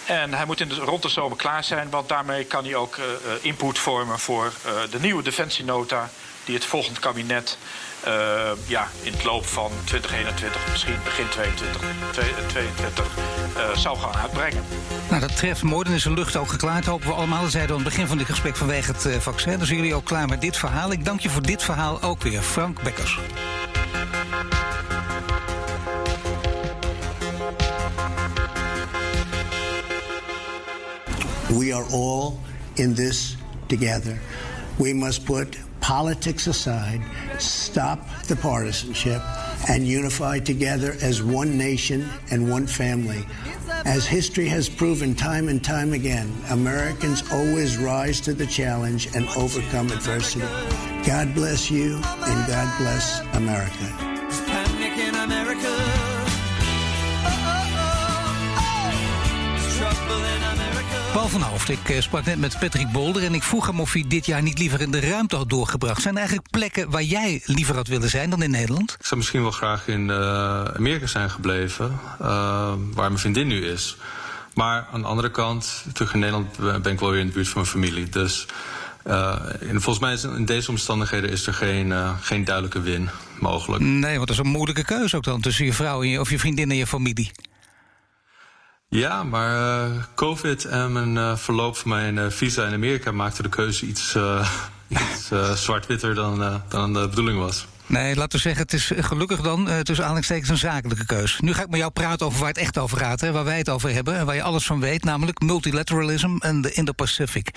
En 0.04 0.34
hij 0.34 0.46
moet 0.46 0.60
in 0.60 0.72
rond 0.72 1.02
de 1.02 1.08
zomer 1.08 1.36
klaar 1.36 1.64
zijn, 1.64 1.90
want 1.90 2.08
daarmee 2.08 2.44
kan 2.44 2.64
hij 2.64 2.74
ook 2.74 2.96
input 3.40 3.78
vormen 3.78 4.18
voor 4.18 4.52
de 4.90 5.00
nieuwe 5.00 5.22
defensienota 5.22 6.10
die 6.44 6.54
het 6.54 6.64
volgende 6.64 7.00
kabinet 7.00 7.58
uh, 8.06 8.50
ja, 8.66 8.88
in 9.02 9.12
het 9.12 9.24
loop 9.24 9.46
van 9.46 9.70
2021, 9.84 10.70
misschien 10.70 10.94
begin 11.04 11.28
2022, 11.28 13.06
uh, 13.56 13.76
zou 13.76 13.98
gaan 13.98 14.14
uitbrengen. 14.14 14.64
Nou, 15.08 15.20
dat 15.20 15.36
treft 15.36 15.62
mooi. 15.62 15.84
Dan 15.84 15.92
is 15.92 16.02
de 16.02 16.12
lucht 16.12 16.36
ook 16.36 16.48
geklaard. 16.48 16.86
Hopen 16.86 17.06
we 17.06 17.14
allemaal. 17.14 17.42
Dat 17.42 17.50
zeiden 17.50 17.76
aan 17.76 17.82
het 17.82 17.90
begin 17.90 18.06
van 18.06 18.18
dit 18.18 18.26
gesprek 18.26 18.56
vanwege 18.56 18.92
het 18.92 19.04
uh, 19.04 19.14
vaccin. 19.14 19.58
Dan 19.58 19.66
zijn 19.66 19.78
jullie 19.78 19.94
ook 19.94 20.04
klaar 20.04 20.28
met 20.28 20.40
dit 20.40 20.56
verhaal. 20.56 20.92
Ik 20.92 21.04
dank 21.04 21.20
je 21.20 21.30
voor 21.30 21.42
dit 21.42 21.62
verhaal 21.62 22.02
ook 22.02 22.22
weer, 22.22 22.42
Frank 22.42 22.82
Bekkers. 22.82 23.18
We 31.48 31.74
are 31.74 31.84
all 31.90 32.32
in 32.74 32.94
this 32.94 33.36
together. 33.66 34.20
We 34.76 34.94
must 34.94 35.24
put 35.24 35.56
politics 35.82 36.46
aside, 36.46 37.02
stop 37.38 37.98
the 38.22 38.36
partisanship, 38.36 39.20
and 39.68 39.86
unify 39.86 40.38
together 40.38 40.96
as 41.02 41.22
one 41.22 41.58
nation 41.58 42.08
and 42.30 42.48
one 42.48 42.66
family. 42.66 43.24
As 43.84 44.06
history 44.06 44.46
has 44.46 44.68
proven 44.68 45.14
time 45.14 45.48
and 45.48 45.62
time 45.62 45.92
again, 45.92 46.32
Americans 46.50 47.22
always 47.32 47.76
rise 47.76 48.20
to 48.22 48.32
the 48.32 48.46
challenge 48.46 49.14
and 49.14 49.28
overcome 49.36 49.90
adversity. 49.90 50.46
God 51.04 51.34
bless 51.34 51.70
you 51.70 51.96
and 51.96 52.46
God 52.46 52.78
bless 52.78 53.20
America. 53.34 54.01
Paul 61.22 61.40
van 61.40 61.50
Hoofd, 61.50 61.68
ik 61.68 61.88
eh, 61.88 62.00
sprak 62.00 62.24
net 62.24 62.38
met 62.38 62.58
Patrick 62.58 62.92
Bolder 62.92 63.24
en 63.24 63.34
ik 63.34 63.42
vroeg 63.42 63.66
hem 63.66 63.80
of 63.80 63.92
hij 63.92 64.04
dit 64.08 64.26
jaar 64.26 64.42
niet 64.42 64.58
liever 64.58 64.80
in 64.80 64.90
de 64.90 65.00
ruimte 65.00 65.36
had 65.36 65.50
doorgebracht. 65.50 66.02
Zijn 66.02 66.14
er 66.14 66.20
eigenlijk 66.20 66.50
plekken 66.50 66.90
waar 66.90 67.02
jij 67.02 67.42
liever 67.44 67.74
had 67.74 67.86
willen 67.86 68.10
zijn 68.10 68.30
dan 68.30 68.42
in 68.42 68.50
Nederland? 68.50 68.96
Ik 68.98 69.06
zou 69.06 69.16
misschien 69.16 69.42
wel 69.42 69.50
graag 69.50 69.88
in 69.88 70.08
uh, 70.08 70.64
Amerika 70.64 71.06
zijn 71.06 71.30
gebleven, 71.30 71.98
uh, 72.20 72.28
waar 72.92 73.08
mijn 73.08 73.18
vriendin 73.18 73.46
nu 73.46 73.66
is. 73.66 73.96
Maar 74.54 74.86
aan 74.92 75.00
de 75.00 75.06
andere 75.06 75.30
kant, 75.30 75.84
terug 75.92 76.14
in 76.14 76.20
Nederland 76.20 76.56
ben 76.82 76.92
ik 76.92 77.00
wel 77.00 77.10
weer 77.10 77.20
in 77.20 77.26
de 77.26 77.32
buurt 77.32 77.48
van 77.48 77.60
mijn 77.60 77.72
familie. 77.72 78.08
Dus 78.08 78.46
uh, 79.06 79.34
en 79.60 79.82
volgens 79.82 79.98
mij 79.98 80.12
is 80.12 80.24
in 80.24 80.44
deze 80.44 80.70
omstandigheden 80.70 81.30
is 81.30 81.46
er 81.46 81.54
geen, 81.54 81.86
uh, 81.86 82.10
geen 82.20 82.44
duidelijke 82.44 82.80
win 82.80 83.10
mogelijk. 83.40 83.82
Nee, 83.82 84.16
want 84.16 84.28
dat 84.28 84.36
is 84.36 84.44
een 84.44 84.50
moeilijke 84.50 84.84
keuze 84.84 85.16
ook 85.16 85.24
dan 85.24 85.40
tussen 85.40 85.64
je 85.64 85.72
vrouw 85.72 86.02
en 86.02 86.08
je, 86.08 86.20
of 86.20 86.30
je 86.30 86.38
vriendin 86.38 86.70
en 86.70 86.76
je 86.76 86.86
familie. 86.86 87.30
Ja, 88.94 89.22
maar 89.22 89.88
uh, 89.88 90.02
COVID 90.14 90.64
en 90.64 90.92
mijn 90.92 91.38
verloop 91.38 91.76
van 91.76 91.90
mijn 91.90 92.32
visa 92.32 92.66
in 92.66 92.72
Amerika 92.72 93.12
maakte 93.12 93.42
de 93.42 93.48
keuze 93.48 93.86
iets, 93.86 94.16
iets 94.88 95.30
zwart-witter 95.54 96.14
dan, 96.14 96.62
dan 96.68 96.92
de 96.92 97.08
bedoeling 97.08 97.38
was. 97.38 97.66
Nee, 97.86 98.16
laten 98.16 98.32
we 98.32 98.38
zeggen, 98.38 98.62
het 98.62 98.72
is 98.72 98.92
gelukkig 98.96 99.40
dan 99.40 99.64
tussen 99.64 100.04
aanhalingstekens 100.04 100.48
een 100.48 100.56
zakelijke 100.56 101.06
keus. 101.06 101.40
Nu 101.40 101.54
ga 101.54 101.62
ik 101.62 101.68
met 101.68 101.78
jou 101.78 101.90
praten 101.90 102.26
over 102.26 102.38
waar 102.38 102.48
het 102.48 102.58
echt 102.58 102.78
over 102.78 102.98
gaat, 102.98 103.20
hè, 103.20 103.32
waar 103.32 103.44
wij 103.44 103.58
het 103.58 103.68
over 103.68 103.92
hebben 103.92 104.16
en 104.16 104.26
waar 104.26 104.34
je 104.34 104.42
alles 104.42 104.66
van 104.66 104.80
weet, 104.80 105.04
namelijk 105.04 105.40
multilateralism 105.40 106.36
en 106.38 106.60
de 106.60 106.72
Indo-Pacific. 106.72 107.50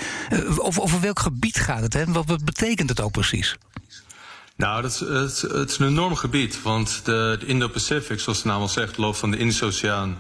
Over, 0.58 0.82
over 0.82 1.02
welk 1.02 1.20
gebied 1.20 1.60
gaat 1.60 1.82
het 1.82 1.94
hè? 1.94 2.06
Wat, 2.06 2.26
wat 2.26 2.46
betekent 2.46 2.90
het 2.90 3.02
ook 3.02 3.12
precies? 3.12 3.58
Nou, 4.56 4.82
dat 4.82 4.92
is, 4.92 5.00
het, 5.00 5.52
het 5.52 5.70
is 5.70 5.78
een 5.78 5.88
enorm 5.88 6.16
gebied, 6.16 6.62
want 6.62 7.02
de, 7.04 7.38
de 7.40 7.46
Indo-Pacific, 7.46 8.20
zoals 8.20 8.42
de 8.42 8.48
naam 8.48 8.62
al 8.62 8.68
zegt, 8.68 8.98
loopt 8.98 9.18
van 9.18 9.32
de 9.32 9.38
Indische 9.38 9.66
Oceaan 9.66 10.18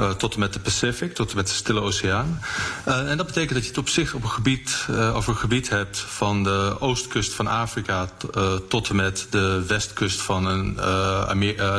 uh, 0.00 0.10
tot 0.10 0.34
en 0.34 0.40
met 0.40 0.52
de 0.52 0.60
Pacific, 0.60 1.14
tot 1.14 1.30
en 1.30 1.36
met 1.36 1.46
de 1.46 1.52
Stille 1.52 1.80
Oceaan. 1.80 2.40
Uh, 2.88 3.10
en 3.10 3.16
dat 3.16 3.26
betekent 3.26 3.52
dat 3.52 3.62
je 3.62 3.68
het 3.68 3.78
op 3.78 3.88
zich 3.88 4.14
op 4.14 4.22
een 4.22 4.30
gebied, 4.30 4.86
uh, 4.90 5.16
over 5.16 5.32
een 5.32 5.38
gebied 5.38 5.68
hebt 5.68 5.98
van 5.98 6.42
de 6.42 6.76
oostkust 6.78 7.32
van 7.32 7.46
Afrika 7.46 8.08
tot 8.68 8.88
en 8.88 8.96
met 8.96 9.26
de 9.30 9.64
westkust 9.66 10.20
van 10.20 10.46
een, 10.46 10.78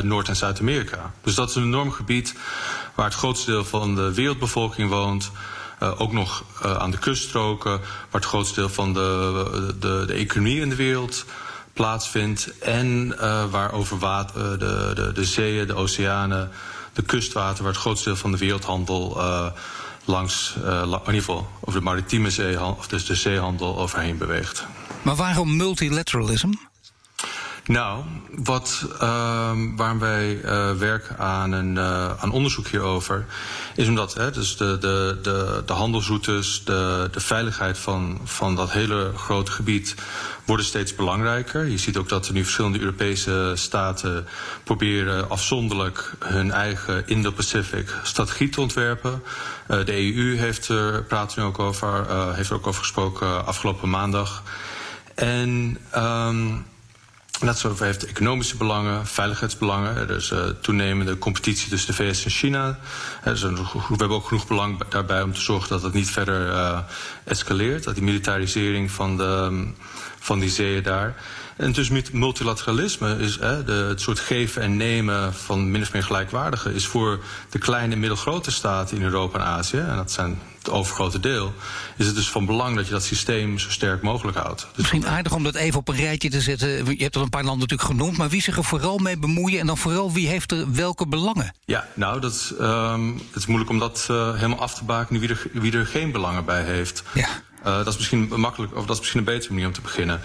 Noord- 0.07 0.27
en 0.27 0.35
Zuid-Amerika. 0.35 1.13
Dus 1.23 1.35
dat 1.35 1.49
is 1.49 1.55
een 1.55 1.63
enorm 1.63 1.91
gebied 1.91 2.35
waar 2.95 3.05
het 3.05 3.15
grootste 3.15 3.51
deel 3.51 3.65
van 3.65 3.95
de 3.95 4.13
wereldbevolking 4.13 4.89
woont. 4.89 5.31
ook 5.97 6.11
nog 6.11 6.43
aan 6.61 6.91
de 6.91 6.97
kuststroken, 6.97 7.71
waar 7.79 8.21
het 8.21 8.25
grootste 8.25 8.59
deel 8.59 8.69
van 8.69 8.93
de, 8.93 9.75
de, 9.79 10.03
de 10.07 10.13
economie 10.13 10.61
in 10.61 10.69
de 10.69 10.75
wereld 10.75 11.25
plaatsvindt. 11.73 12.59
En 12.59 13.15
waar 13.49 13.71
over 13.71 13.99
water, 13.99 14.59
de, 14.59 14.91
de, 14.95 15.11
de 15.13 15.25
zeeën, 15.25 15.67
de 15.67 15.75
oceanen 15.75 16.51
de 16.93 17.01
kustwater, 17.01 17.63
waar 17.63 17.71
het 17.71 17.81
grootste 17.81 18.09
deel 18.09 18.17
van 18.17 18.31
de 18.31 18.37
wereldhandel 18.37 19.17
uh, 19.17 19.45
langs, 20.05 20.55
uh, 20.57 20.81
in 20.81 20.89
ieder 20.89 21.13
geval 21.13 21.47
over 21.61 21.79
de 21.79 21.85
maritieme 21.85 22.29
zeehandel, 22.29 22.75
of 22.77 22.87
dus 22.87 23.05
de 23.05 23.15
zeehandel 23.15 23.77
overheen 23.77 24.17
beweegt. 24.17 24.65
Maar 25.01 25.15
waarom 25.15 25.55
multilateralism? 25.55 26.49
Nou, 27.65 28.03
wat, 28.35 28.85
uh, 28.93 29.51
waarom 29.75 29.99
wij 29.99 30.41
uh, 30.43 30.71
werken 30.71 31.17
aan 31.17 31.51
een 31.51 31.75
uh, 31.75 32.21
aan 32.21 32.31
onderzoek 32.31 32.67
hierover, 32.67 33.25
is 33.75 33.87
omdat 33.87 34.13
hè, 34.13 34.31
dus 34.31 34.57
de, 34.57 34.77
de, 34.79 35.19
de, 35.21 35.63
de 35.65 35.73
handelsroutes, 35.73 36.63
de, 36.65 37.09
de 37.11 37.19
veiligheid 37.19 37.77
van, 37.77 38.19
van 38.23 38.55
dat 38.55 38.71
hele 38.71 39.11
grote 39.15 39.51
gebied 39.51 39.95
worden 40.45 40.65
steeds 40.65 40.95
belangrijker. 40.95 41.65
Je 41.65 41.77
ziet 41.77 41.97
ook 41.97 42.09
dat 42.09 42.27
er 42.27 42.33
nu 42.33 42.43
verschillende 42.43 42.79
Europese 42.79 43.51
staten 43.55 44.27
proberen 44.63 45.29
afzonderlijk 45.29 46.13
hun 46.19 46.51
eigen 46.51 47.07
Indo-Pacific 47.07 47.95
strategie 48.03 48.49
te 48.49 48.61
ontwerpen. 48.61 49.23
Uh, 49.67 49.85
de 49.85 50.15
EU 50.15 50.37
heeft 50.37 50.67
er, 50.67 51.03
praat 51.03 51.37
nu 51.37 51.43
ook 51.43 51.59
over, 51.59 52.05
heeft 52.35 52.49
er 52.49 52.55
ook 52.55 52.67
over 52.67 52.81
gesproken 52.81 53.45
afgelopen 53.45 53.89
maandag. 53.89 54.43
En 55.15 55.77
um, 55.95 56.65
Zoals 57.41 57.79
heeft 57.79 58.05
economische 58.05 58.57
belangen, 58.57 59.07
veiligheidsbelangen. 59.07 59.95
Er 59.95 60.09
is 60.09 60.31
uh, 60.31 60.45
toenemende 60.61 61.17
competitie 61.17 61.69
tussen 61.69 61.95
de 61.95 62.03
VS 62.03 62.23
en 62.23 62.31
China. 62.31 62.79
Is 63.25 63.41
een, 63.41 63.55
we 63.55 63.79
hebben 63.87 64.09
ook 64.09 64.27
genoeg 64.27 64.47
belang 64.47 64.83
daarbij 64.89 65.21
om 65.21 65.33
te 65.33 65.41
zorgen 65.41 65.69
dat 65.69 65.81
het 65.81 65.93
niet 65.93 66.09
verder 66.09 66.47
uh, 66.47 66.79
escaleert. 67.23 67.83
Dat 67.83 67.93
die 67.93 68.03
militarisering 68.03 68.91
van, 68.91 69.17
de, 69.17 69.63
van 70.19 70.39
die 70.39 70.49
zeeën 70.49 70.83
daar. 70.83 71.15
En 71.57 71.71
dus 71.71 71.89
multilateralisme 72.11 73.17
is 73.17 73.39
hè, 73.39 73.63
de, 73.63 73.71
het 73.71 74.01
soort 74.01 74.19
geven 74.19 74.61
en 74.61 74.77
nemen 74.77 75.33
van 75.33 75.71
min 75.71 75.81
of 75.81 75.93
meer 75.93 76.03
gelijkwaardige... 76.03 76.73
is 76.73 76.87
voor 76.87 77.19
de 77.49 77.59
kleine 77.59 77.93
en 77.93 77.99
middelgrote 77.99 78.51
staten 78.51 78.97
in 78.97 79.03
Europa 79.03 79.39
en 79.39 79.45
Azië... 79.45 79.77
en 79.77 79.95
dat 79.95 80.11
zijn 80.11 80.39
het 80.63 80.73
overgrote 80.73 81.19
deel... 81.19 81.53
is 81.97 82.05
het 82.05 82.15
dus 82.15 82.29
van 82.29 82.45
belang 82.45 82.75
dat 82.75 82.85
je 82.85 82.91
dat 82.91 83.03
systeem 83.03 83.59
zo 83.59 83.69
sterk 83.69 84.01
mogelijk 84.01 84.37
houdt. 84.37 84.59
Dus 84.59 84.77
Misschien 84.77 85.07
aardig 85.07 85.33
om 85.33 85.43
dat 85.43 85.55
even 85.55 85.79
op 85.79 85.87
een 85.87 85.95
rijtje 85.95 86.29
te 86.29 86.41
zetten. 86.41 86.69
Je 86.69 87.03
hebt 87.03 87.15
er 87.15 87.21
een 87.21 87.29
paar 87.29 87.43
landen 87.43 87.67
natuurlijk 87.67 87.89
genoemd... 87.89 88.17
maar 88.17 88.29
wie 88.29 88.41
zich 88.41 88.57
er 88.57 88.63
vooral 88.63 88.97
mee 88.97 89.17
bemoeien... 89.17 89.59
en 89.59 89.67
dan 89.67 89.77
vooral 89.77 90.11
wie 90.11 90.27
heeft 90.27 90.51
er 90.51 90.73
welke 90.73 91.07
belangen? 91.07 91.55
Ja, 91.65 91.87
nou, 91.93 92.19
dat 92.19 92.53
um, 92.59 93.13
het 93.13 93.35
is 93.35 93.45
moeilijk 93.45 93.71
om 93.71 93.79
dat 93.79 94.07
uh, 94.11 94.33
helemaal 94.33 94.59
af 94.59 94.73
te 94.73 94.83
bakenen... 94.83 95.21
wie 95.21 95.29
er, 95.29 95.47
wie 95.53 95.73
er 95.73 95.85
geen 95.85 96.11
belangen 96.11 96.45
bij 96.45 96.63
heeft. 96.63 97.03
Ja. 97.13 97.27
Uh, 97.65 97.77
dat 97.77 97.87
is 97.87 97.97
misschien 97.97 98.31
makkelijk, 98.35 98.75
of 98.75 98.85
dat 98.85 98.95
is 98.95 98.99
misschien 98.99 99.19
een 99.19 99.25
betere 99.25 99.51
manier 99.51 99.67
om 99.67 99.73
te 99.73 99.81
beginnen. 99.81 100.21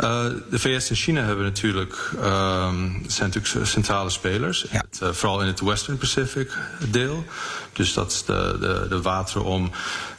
Uh, 0.00 0.24
de 0.50 0.58
VS 0.58 0.90
en 0.90 0.96
China 0.96 1.22
hebben 1.22 1.44
natuurlijk, 1.44 2.10
uh, 2.16 2.68
zijn 3.06 3.30
natuurlijk 3.30 3.66
centrale 3.66 4.10
spelers. 4.10 4.66
Ja. 4.70 4.84
Het, 4.90 5.00
uh, 5.02 5.08
vooral 5.08 5.40
in 5.40 5.46
het 5.46 5.60
Western 5.60 5.98
Pacific 5.98 6.52
deel. 6.90 7.24
Dus 7.72 7.92
dat 7.92 8.12
is 8.12 8.24
de, 8.24 8.56
de, 8.60 8.86
de 8.88 9.02
wateren 9.02 9.44
om 9.44 9.70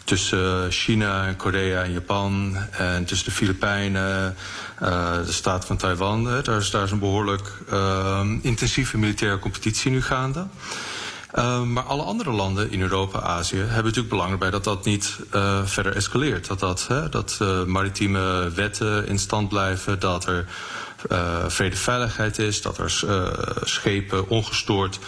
tussen 0.03 0.71
China 0.71 1.27
en 1.27 1.35
Korea 1.35 1.83
en 1.83 1.91
Japan. 1.91 2.57
En 2.71 3.05
tussen 3.05 3.27
de 3.27 3.33
Filipijnen, 3.33 4.35
de 4.79 5.31
staat 5.31 5.65
van 5.65 5.77
Taiwan. 5.77 6.23
Daar 6.23 6.57
is, 6.57 6.69
daar 6.69 6.83
is 6.83 6.91
een 6.91 6.99
behoorlijk 6.99 7.51
intensieve 8.41 8.97
militaire 8.97 9.39
competitie 9.39 9.91
nu 9.91 10.01
gaande. 10.01 10.47
Uh, 11.35 11.61
maar 11.61 11.83
alle 11.83 12.03
andere 12.03 12.31
landen 12.31 12.71
in 12.71 12.81
Europa, 12.81 13.21
Azië, 13.21 13.57
hebben 13.57 13.83
natuurlijk 13.83 14.09
belang 14.09 14.39
bij 14.39 14.49
dat 14.49 14.63
dat 14.63 14.85
niet 14.85 15.19
uh, 15.35 15.65
verder 15.65 15.95
escaleert. 15.95 16.47
Dat, 16.47 16.59
dat, 16.59 16.85
hè, 16.87 17.09
dat 17.09 17.37
uh, 17.41 17.63
maritieme 17.63 18.51
wetten 18.55 19.07
in 19.07 19.19
stand 19.19 19.49
blijven, 19.49 19.99
dat 19.99 20.25
er 20.25 20.45
vrede 21.47 21.75
veiligheid 21.75 22.39
is, 22.39 22.61
dat 22.61 22.77
er 22.77 23.03
schepen 23.63 24.29
ongestoord 24.29 24.99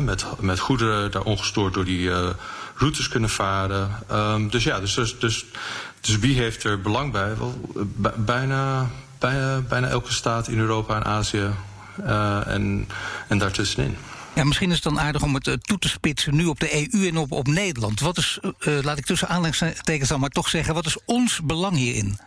met, 0.00 0.24
met 0.40 0.58
goederen 0.58 1.10
daar 1.10 1.22
ongestoord 1.22 1.74
door 1.74 1.84
die 1.84 2.10
routes 2.76 3.08
kunnen 3.08 3.30
varen. 3.30 3.90
Um, 4.12 4.50
dus 4.50 4.64
ja, 4.64 4.80
dus, 4.80 4.94
dus, 4.94 5.18
dus, 5.18 5.44
dus, 6.00 6.18
wie 6.18 6.38
heeft 6.38 6.64
er 6.64 6.80
belang 6.80 7.12
bij? 7.12 7.36
Wel, 7.36 7.60
bijna, 8.16 8.90
bijna, 9.18 9.60
bijna 9.60 9.88
elke 9.88 10.12
staat 10.12 10.48
in 10.48 10.58
Europa 10.58 10.96
en 10.96 11.04
Azië 11.04 11.50
en, 12.46 12.88
en 13.28 13.38
daartussenin. 13.38 13.96
Ja, 14.34 14.44
misschien 14.44 14.68
is 14.68 14.74
het 14.74 14.84
dan 14.84 15.00
aardig 15.00 15.22
om 15.22 15.34
het 15.34 15.46
uh, 15.46 15.54
toe 15.54 15.78
te 15.78 15.88
spitsen 15.88 16.34
nu 16.34 16.44
op 16.46 16.60
de 16.60 16.90
EU 16.92 17.06
en 17.08 17.16
op, 17.16 17.32
op 17.32 17.46
Nederland. 17.46 18.00
Wat 18.00 18.18
is, 18.18 18.38
uh, 18.42 18.78
laat 18.82 18.98
ik 18.98 19.06
tussen 19.06 19.28
aanleidingstekens 19.28 20.08
dan 20.08 20.20
maar 20.20 20.30
toch 20.30 20.48
zeggen, 20.48 20.74
wat 20.74 20.86
is 20.86 20.98
ons 21.04 21.40
belang 21.42 21.76
hierin? 21.76 22.18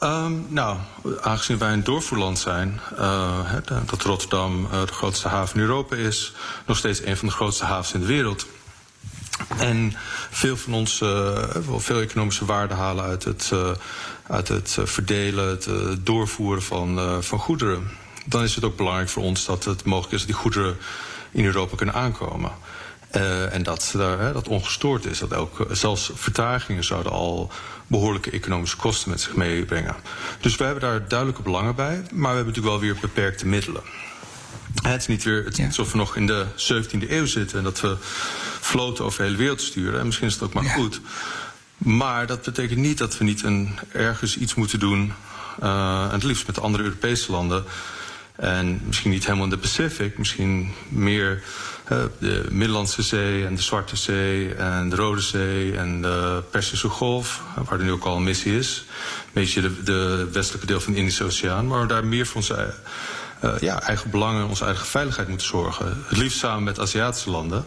Um, 0.00 0.46
nou, 0.48 0.78
aangezien 1.20 1.58
wij 1.58 1.72
een 1.72 1.84
doorvoerland 1.84 2.38
zijn, 2.38 2.80
uh, 2.98 3.52
dat 3.86 4.02
Rotterdam 4.02 4.68
de 4.70 4.92
grootste 4.92 5.28
haven 5.28 5.56
in 5.56 5.62
Europa 5.62 5.96
is, 5.96 6.32
nog 6.66 6.76
steeds 6.76 7.04
een 7.04 7.16
van 7.16 7.28
de 7.28 7.34
grootste 7.34 7.64
havens 7.64 7.92
in 7.92 8.00
de 8.00 8.06
wereld. 8.06 8.46
En 9.58 9.92
veel 10.30 10.56
van 10.56 10.74
ons 10.74 10.96
veel 11.76 12.00
economische 12.00 12.44
waarde 12.44 12.74
halen 12.74 13.04
uit 13.04 13.24
het, 13.24 13.52
uit 14.26 14.48
het 14.48 14.76
verdelen, 14.84 15.48
het 15.48 15.68
doorvoeren 16.06 16.62
van, 16.62 17.22
van 17.22 17.38
goederen 17.38 17.90
dan 18.26 18.42
is 18.42 18.54
het 18.54 18.64
ook 18.64 18.76
belangrijk 18.76 19.08
voor 19.08 19.22
ons 19.22 19.44
dat 19.44 19.64
het 19.64 19.84
mogelijk 19.84 20.12
is 20.12 20.18
dat 20.18 20.28
die 20.28 20.36
goederen 20.36 20.76
in 21.30 21.44
Europa 21.44 21.76
kunnen 21.76 21.94
aankomen. 21.94 22.52
Uh, 23.16 23.54
en 23.54 23.62
dat, 23.62 23.92
daar, 23.96 24.18
hè, 24.18 24.32
dat 24.32 24.48
ongestoord 24.48 25.04
is. 25.04 25.18
Dat 25.18 25.34
ook, 25.34 25.66
zelfs 25.70 26.10
vertragingen 26.14 26.84
zouden 26.84 27.12
al 27.12 27.50
behoorlijke 27.86 28.30
economische 28.30 28.76
kosten 28.76 29.10
met 29.10 29.20
zich 29.20 29.34
meebrengen. 29.34 29.96
Dus 30.40 30.56
we 30.56 30.64
hebben 30.64 30.82
daar 30.82 31.08
duidelijke 31.08 31.42
belangen 31.42 31.74
bij, 31.74 31.94
maar 31.94 32.30
we 32.30 32.36
hebben 32.36 32.46
natuurlijk 32.46 32.66
wel 32.66 32.80
weer 32.80 32.96
beperkte 33.00 33.46
middelen. 33.46 33.82
Het 34.82 35.00
is 35.00 35.06
niet 35.06 35.24
weer 35.24 35.44
het 35.44 35.60
alsof 35.66 35.92
we 35.92 35.98
nog 35.98 36.16
in 36.16 36.26
de 36.26 36.46
17e 36.56 37.10
eeuw 37.10 37.26
zitten 37.26 37.58
en 37.58 37.64
dat 37.64 37.80
we 37.80 37.96
floten 38.60 39.04
over 39.04 39.18
de 39.18 39.24
hele 39.24 39.36
wereld 39.36 39.60
sturen. 39.60 40.00
En 40.00 40.06
misschien 40.06 40.26
is 40.26 40.34
het 40.34 40.42
ook 40.42 40.52
maar 40.52 40.64
ja. 40.64 40.72
goed. 40.72 41.00
Maar 41.76 42.26
dat 42.26 42.42
betekent 42.42 42.78
niet 42.78 42.98
dat 42.98 43.18
we 43.18 43.24
niet 43.24 43.42
een, 43.42 43.78
ergens 43.92 44.36
iets 44.36 44.54
moeten 44.54 44.78
doen, 44.78 45.12
uh, 45.62 46.04
en 46.04 46.10
het 46.10 46.22
liefst 46.22 46.46
met 46.46 46.54
de 46.54 46.60
andere 46.60 46.84
Europese 46.84 47.30
landen. 47.30 47.64
En 48.36 48.80
misschien 48.86 49.10
niet 49.10 49.24
helemaal 49.24 49.44
in 49.44 49.50
de 49.50 49.58
Pacific, 49.58 50.18
misschien 50.18 50.72
meer 50.88 51.42
uh, 51.92 51.98
de 52.18 52.46
Middellandse 52.50 53.02
Zee 53.02 53.46
en 53.46 53.54
de 53.54 53.62
Zwarte 53.62 53.96
Zee 53.96 54.54
en 54.54 54.88
de 54.88 54.96
Rode 54.96 55.20
Zee 55.20 55.76
en 55.76 56.02
de 56.02 56.42
Persische 56.50 56.88
Golf, 56.88 57.42
waar 57.68 57.78
er 57.78 57.84
nu 57.84 57.92
ook 57.92 58.04
al 58.04 58.16
een 58.16 58.24
missie 58.24 58.58
is. 58.58 58.84
Een 58.88 59.30
beetje 59.32 59.60
de, 59.60 59.82
de 59.82 60.28
westelijke 60.32 60.66
deel 60.66 60.80
van 60.80 60.92
de 60.92 60.98
Indische 60.98 61.24
Oceaan, 61.24 61.66
maar 61.66 61.86
daar 61.86 62.04
meer 62.04 62.26
voor 62.26 62.36
onze 62.36 62.74
uh, 63.44 63.58
ja, 63.60 63.82
eigen 63.82 64.10
belangen, 64.10 64.48
onze 64.48 64.64
eigen 64.64 64.86
veiligheid 64.86 65.28
moeten 65.28 65.46
zorgen. 65.46 66.04
Het 66.08 66.18
liefst 66.18 66.38
samen 66.38 66.62
met 66.62 66.80
Aziatische 66.80 67.30
landen. 67.30 67.66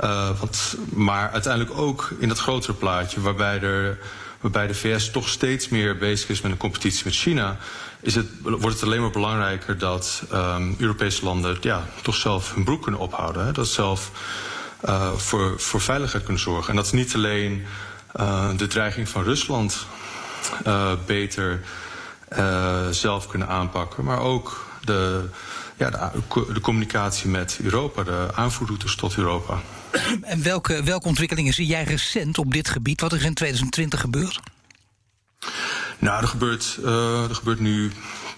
Uh, 0.00 0.30
maar 0.92 1.30
uiteindelijk 1.30 1.78
ook 1.78 2.10
in 2.18 2.28
dat 2.28 2.38
grotere 2.38 2.72
plaatje, 2.72 3.20
waarbij, 3.20 3.60
er, 3.60 3.98
waarbij 4.40 4.66
de 4.66 4.74
VS 4.74 5.10
toch 5.10 5.28
steeds 5.28 5.68
meer 5.68 5.96
bezig 5.96 6.28
is 6.28 6.40
met 6.40 6.52
een 6.52 6.58
competitie 6.58 7.04
met 7.04 7.14
China, 7.14 7.58
is 8.02 8.14
het, 8.14 8.26
wordt 8.42 8.74
het 8.74 8.82
alleen 8.82 9.00
maar 9.00 9.10
belangrijker 9.10 9.78
dat 9.78 10.22
um, 10.32 10.74
Europese 10.78 11.24
landen 11.24 11.56
ja, 11.60 11.86
toch 12.02 12.14
zelf 12.14 12.54
hun 12.54 12.64
broek 12.64 12.82
kunnen 12.82 13.00
ophouden. 13.00 13.44
Hè? 13.44 13.52
Dat 13.52 13.66
ze 13.66 13.72
zelf 13.72 14.10
uh, 14.84 15.12
voor, 15.12 15.60
voor 15.60 15.80
veiligheid 15.80 16.24
kunnen 16.24 16.42
zorgen. 16.42 16.70
En 16.70 16.76
dat 16.76 16.84
is 16.84 16.92
niet 16.92 17.14
alleen 17.14 17.64
uh, 18.16 18.48
de 18.56 18.66
dreiging 18.66 19.08
van 19.08 19.22
Rusland 19.22 19.86
uh, 20.66 20.92
beter 21.06 21.60
zelf 22.90 23.26
kunnen 23.26 23.48
aanpakken, 23.48 24.04
maar 24.04 24.20
ook 24.20 24.66
de, 24.84 25.28
ja, 25.76 25.90
de, 25.90 26.60
communicatie 26.60 27.28
met 27.30 27.58
Europa, 27.62 28.02
de 28.02 28.28
aanvoerroutes 28.34 28.94
tot 28.94 29.16
Europa. 29.16 29.60
En 30.22 30.42
welke, 30.42 30.82
welke 30.82 31.08
ontwikkelingen 31.08 31.52
zie 31.52 31.66
jij 31.66 31.84
recent 31.84 32.38
op 32.38 32.52
dit 32.52 32.68
gebied? 32.68 33.00
Wat 33.00 33.12
is 33.12 33.22
in 33.22 33.34
2020 33.34 34.00
gebeurd? 34.00 34.40
Nou, 36.02 36.22
er 36.22 36.28
gebeurt, 36.28 36.78
uh, 36.84 37.28
er 37.28 37.34
gebeurt 37.34 37.60
nu 37.60 37.92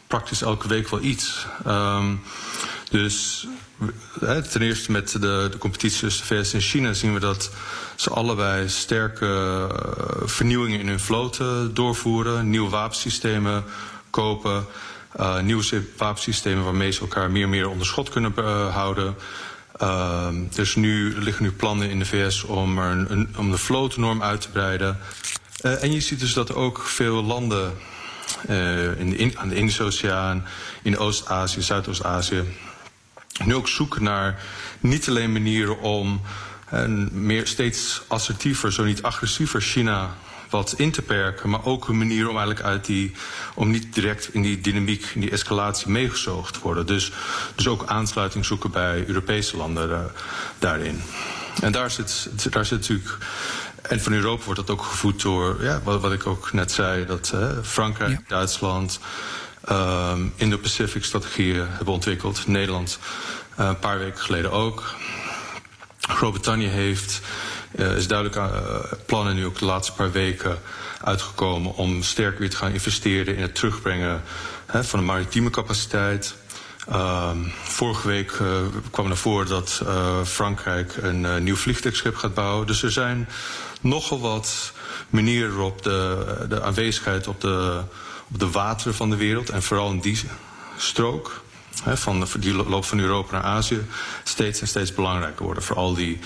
praktisch 0.06 0.42
elke 0.42 0.68
week 0.68 0.88
wel 0.88 1.02
iets. 1.02 1.46
Um, 1.66 2.22
dus 2.90 3.46
hè, 4.20 4.42
ten 4.42 4.62
eerste 4.62 4.92
met 4.92 5.10
de, 5.12 5.48
de 5.50 5.58
competitie 5.58 6.00
tussen 6.00 6.28
de 6.28 6.34
VS 6.34 6.52
en 6.52 6.60
China 6.60 6.92
zien 6.92 7.14
we 7.14 7.20
dat 7.20 7.50
ze 7.94 8.10
allebei 8.10 8.68
sterke 8.68 9.26
uh, 9.26 10.26
vernieuwingen 10.28 10.80
in 10.80 10.88
hun 10.88 11.00
vloten 11.00 11.74
doorvoeren, 11.74 12.50
nieuwe 12.50 12.70
wapensystemen 12.70 13.64
kopen, 14.10 14.66
nieuwe 15.42 15.84
wapensystemen 15.96 16.64
waarmee 16.64 16.90
ze 16.90 17.00
elkaar 17.00 17.30
meer 17.30 17.42
en 17.42 17.48
meer 17.48 17.68
onder 17.68 17.86
schot 17.86 18.08
kunnen 18.08 18.32
houden. 18.70 19.16
Uh, 19.82 20.28
dus 20.54 20.74
nu 20.74 21.14
er 21.14 21.22
liggen 21.22 21.44
nu 21.44 21.52
plannen 21.52 21.90
in 21.90 21.98
de 21.98 22.04
VS 22.04 22.42
om, 22.42 22.78
een, 22.78 23.28
om 23.38 23.50
de 23.50 23.58
vlootnorm 23.58 24.22
uit 24.22 24.40
te 24.40 24.50
breiden. 24.50 24.98
Uh, 25.64 25.82
en 25.82 25.92
je 25.92 26.00
ziet 26.00 26.20
dus 26.20 26.32
dat 26.32 26.54
ook 26.54 26.82
veel 26.82 27.22
landen 27.22 27.72
uh, 28.48 28.98
in 28.98 29.10
de, 29.10 29.16
in, 29.16 29.38
aan 29.38 29.48
de 29.48 29.54
Indische 29.54 29.82
Oceaan, 29.82 30.46
in 30.82 30.98
Oost-Azië, 30.98 31.62
Zuidoost-Azië, 31.62 32.42
nu 33.44 33.54
ook 33.54 33.68
zoeken 33.68 34.02
naar 34.02 34.42
niet 34.80 35.08
alleen 35.08 35.32
manieren 35.32 35.80
om 35.80 36.20
een 36.70 37.08
meer 37.12 37.46
steeds 37.46 38.02
assertiever, 38.08 38.72
zo 38.72 38.84
niet 38.84 39.02
agressiever 39.02 39.60
China 39.60 40.16
wat 40.50 40.74
in 40.76 40.90
te 40.90 41.02
perken, 41.02 41.50
maar 41.50 41.64
ook 41.64 41.88
een 41.88 41.98
manier 41.98 42.28
om 42.28 42.36
eigenlijk 42.36 42.66
uit 42.66 42.84
die, 42.84 43.12
om 43.54 43.70
niet 43.70 43.94
direct 43.94 44.34
in 44.34 44.42
die 44.42 44.60
dynamiek, 44.60 45.10
in 45.14 45.20
die 45.20 45.30
escalatie 45.30 45.88
meegezoogd 45.88 46.54
te 46.54 46.60
worden. 46.62 46.86
Dus, 46.86 47.12
dus 47.54 47.68
ook 47.68 47.86
aansluiting 47.86 48.44
zoeken 48.44 48.70
bij 48.70 49.04
Europese 49.06 49.56
landen 49.56 50.12
daarin. 50.58 51.02
En 51.60 51.72
daar 51.72 51.90
zit, 51.90 52.30
daar 52.50 52.64
zit 52.64 52.78
natuurlijk. 52.78 53.18
En 53.88 54.00
van 54.00 54.12
Europa 54.12 54.44
wordt 54.44 54.60
dat 54.60 54.70
ook 54.70 54.82
gevoed 54.82 55.22
door, 55.22 55.62
ja, 55.62 55.80
wat, 55.82 56.00
wat 56.00 56.12
ik 56.12 56.26
ook 56.26 56.52
net 56.52 56.72
zei, 56.72 57.06
dat 57.06 57.32
uh, 57.34 57.50
Frankrijk, 57.62 58.10
ja. 58.10 58.20
Duitsland, 58.28 59.00
um, 59.70 60.32
Indo-Pacific 60.36 61.04
strategieën 61.04 61.66
hebben 61.68 61.94
ontwikkeld. 61.94 62.46
Nederland 62.46 62.98
uh, 63.60 63.66
een 63.66 63.78
paar 63.78 63.98
weken 63.98 64.20
geleden 64.20 64.52
ook. 64.52 64.94
Groot-Brittannië 66.00 66.66
heeft 66.66 67.20
uh, 67.76 67.96
is 67.96 68.06
duidelijk 68.06 68.52
plannen 69.06 69.34
nu 69.34 69.46
ook 69.46 69.58
de 69.58 69.64
laatste 69.64 69.92
paar 69.92 70.12
weken 70.12 70.58
uitgekomen 71.02 71.74
om 71.74 72.02
sterk 72.02 72.38
weer 72.38 72.50
te 72.50 72.56
gaan 72.56 72.72
investeren 72.72 73.36
in 73.36 73.42
het 73.42 73.54
terugbrengen 73.54 74.22
hè, 74.66 74.84
van 74.84 74.98
de 74.98 75.04
maritieme 75.04 75.50
capaciteit. 75.50 76.34
Uh, 76.88 77.30
vorige 77.62 78.08
week 78.08 78.32
uh, 78.32 78.48
kwam 78.90 79.06
naar 79.06 79.16
voren 79.16 79.48
dat 79.48 79.80
uh, 79.82 80.24
Frankrijk 80.24 80.96
een 80.96 81.22
uh, 81.22 81.36
nieuw 81.36 81.56
vliegtuigschip 81.56 82.16
gaat 82.16 82.34
bouwen. 82.34 82.66
Dus 82.66 82.82
er 82.82 82.90
zijn 82.92 83.28
nogal 83.84 84.20
wat 84.20 84.72
manieren 85.10 85.54
waarop 85.54 85.82
de, 85.82 86.46
de 86.48 86.62
aanwezigheid 86.62 87.26
op 87.26 87.40
de, 87.40 87.82
op 88.30 88.38
de 88.38 88.50
wateren 88.50 88.94
van 88.94 89.10
de 89.10 89.16
wereld 89.16 89.50
en 89.50 89.62
vooral 89.62 89.90
in 89.90 90.00
die 90.00 90.20
strook 90.76 91.42
hè, 91.82 91.96
van 91.96 92.26
die 92.38 92.54
loop 92.54 92.84
van 92.84 92.98
Europa 92.98 93.32
naar 93.32 93.42
Azië 93.42 93.86
steeds 94.24 94.60
en 94.60 94.68
steeds 94.68 94.94
belangrijker 94.94 95.44
worden. 95.44 95.62
Voor 95.62 95.76
al 95.76 95.94
die 95.94 96.18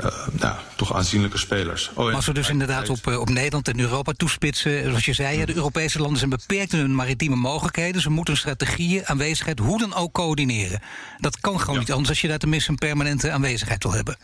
uh, 0.00 0.06
nou, 0.32 0.56
toch 0.76 0.94
aanzienlijke 0.94 1.38
spelers. 1.38 1.90
Oh, 1.94 2.14
Als 2.14 2.26
we 2.26 2.32
dus 2.32 2.48
inderdaad 2.48 2.88
op, 2.88 3.06
op 3.06 3.28
Nederland 3.28 3.68
en 3.68 3.80
Europa 3.80 4.12
toespitsen, 4.12 4.84
zoals 4.84 5.04
je 5.04 5.12
zei, 5.12 5.44
de 5.44 5.54
Europese 5.54 5.98
landen 5.98 6.18
zijn 6.18 6.30
beperkt 6.30 6.72
in 6.72 6.78
hun 6.78 6.94
maritieme 6.94 7.36
mogelijkheden. 7.36 8.02
Ze 8.02 8.10
moeten 8.10 8.36
strategieën, 8.36 9.06
aanwezigheid, 9.06 9.58
hoe 9.58 9.78
dan 9.78 9.94
ook 9.94 10.12
coördineren. 10.12 10.80
Dat 11.18 11.40
kan 11.40 11.60
gewoon 11.60 11.74
ja. 11.74 11.80
niet 11.80 11.92
anders 11.92 12.08
als 12.08 12.20
je 12.20 12.28
daar 12.28 12.38
tenminste 12.38 12.70
een 12.70 12.76
permanente 12.76 13.30
aanwezigheid 13.30 13.82
wil 13.82 13.92
hebben. 13.92 14.16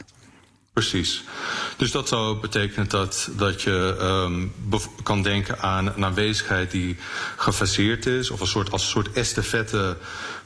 Precies. 0.72 1.24
Dus 1.76 1.90
dat 1.90 2.08
zou 2.08 2.36
betekenen 2.40 2.88
dat, 2.88 3.28
dat 3.36 3.62
je 3.62 3.96
um, 4.00 4.52
kan 5.02 5.22
denken 5.22 5.58
aan 5.60 5.86
een 5.86 6.04
aanwezigheid 6.04 6.70
die 6.70 6.96
gefaseerd 7.36 8.06
is, 8.06 8.30
of 8.30 8.40
een 8.40 8.46
soort, 8.46 8.70
als 8.70 8.82
een 8.82 8.88
soort 8.88 9.12
estafette 9.12 9.96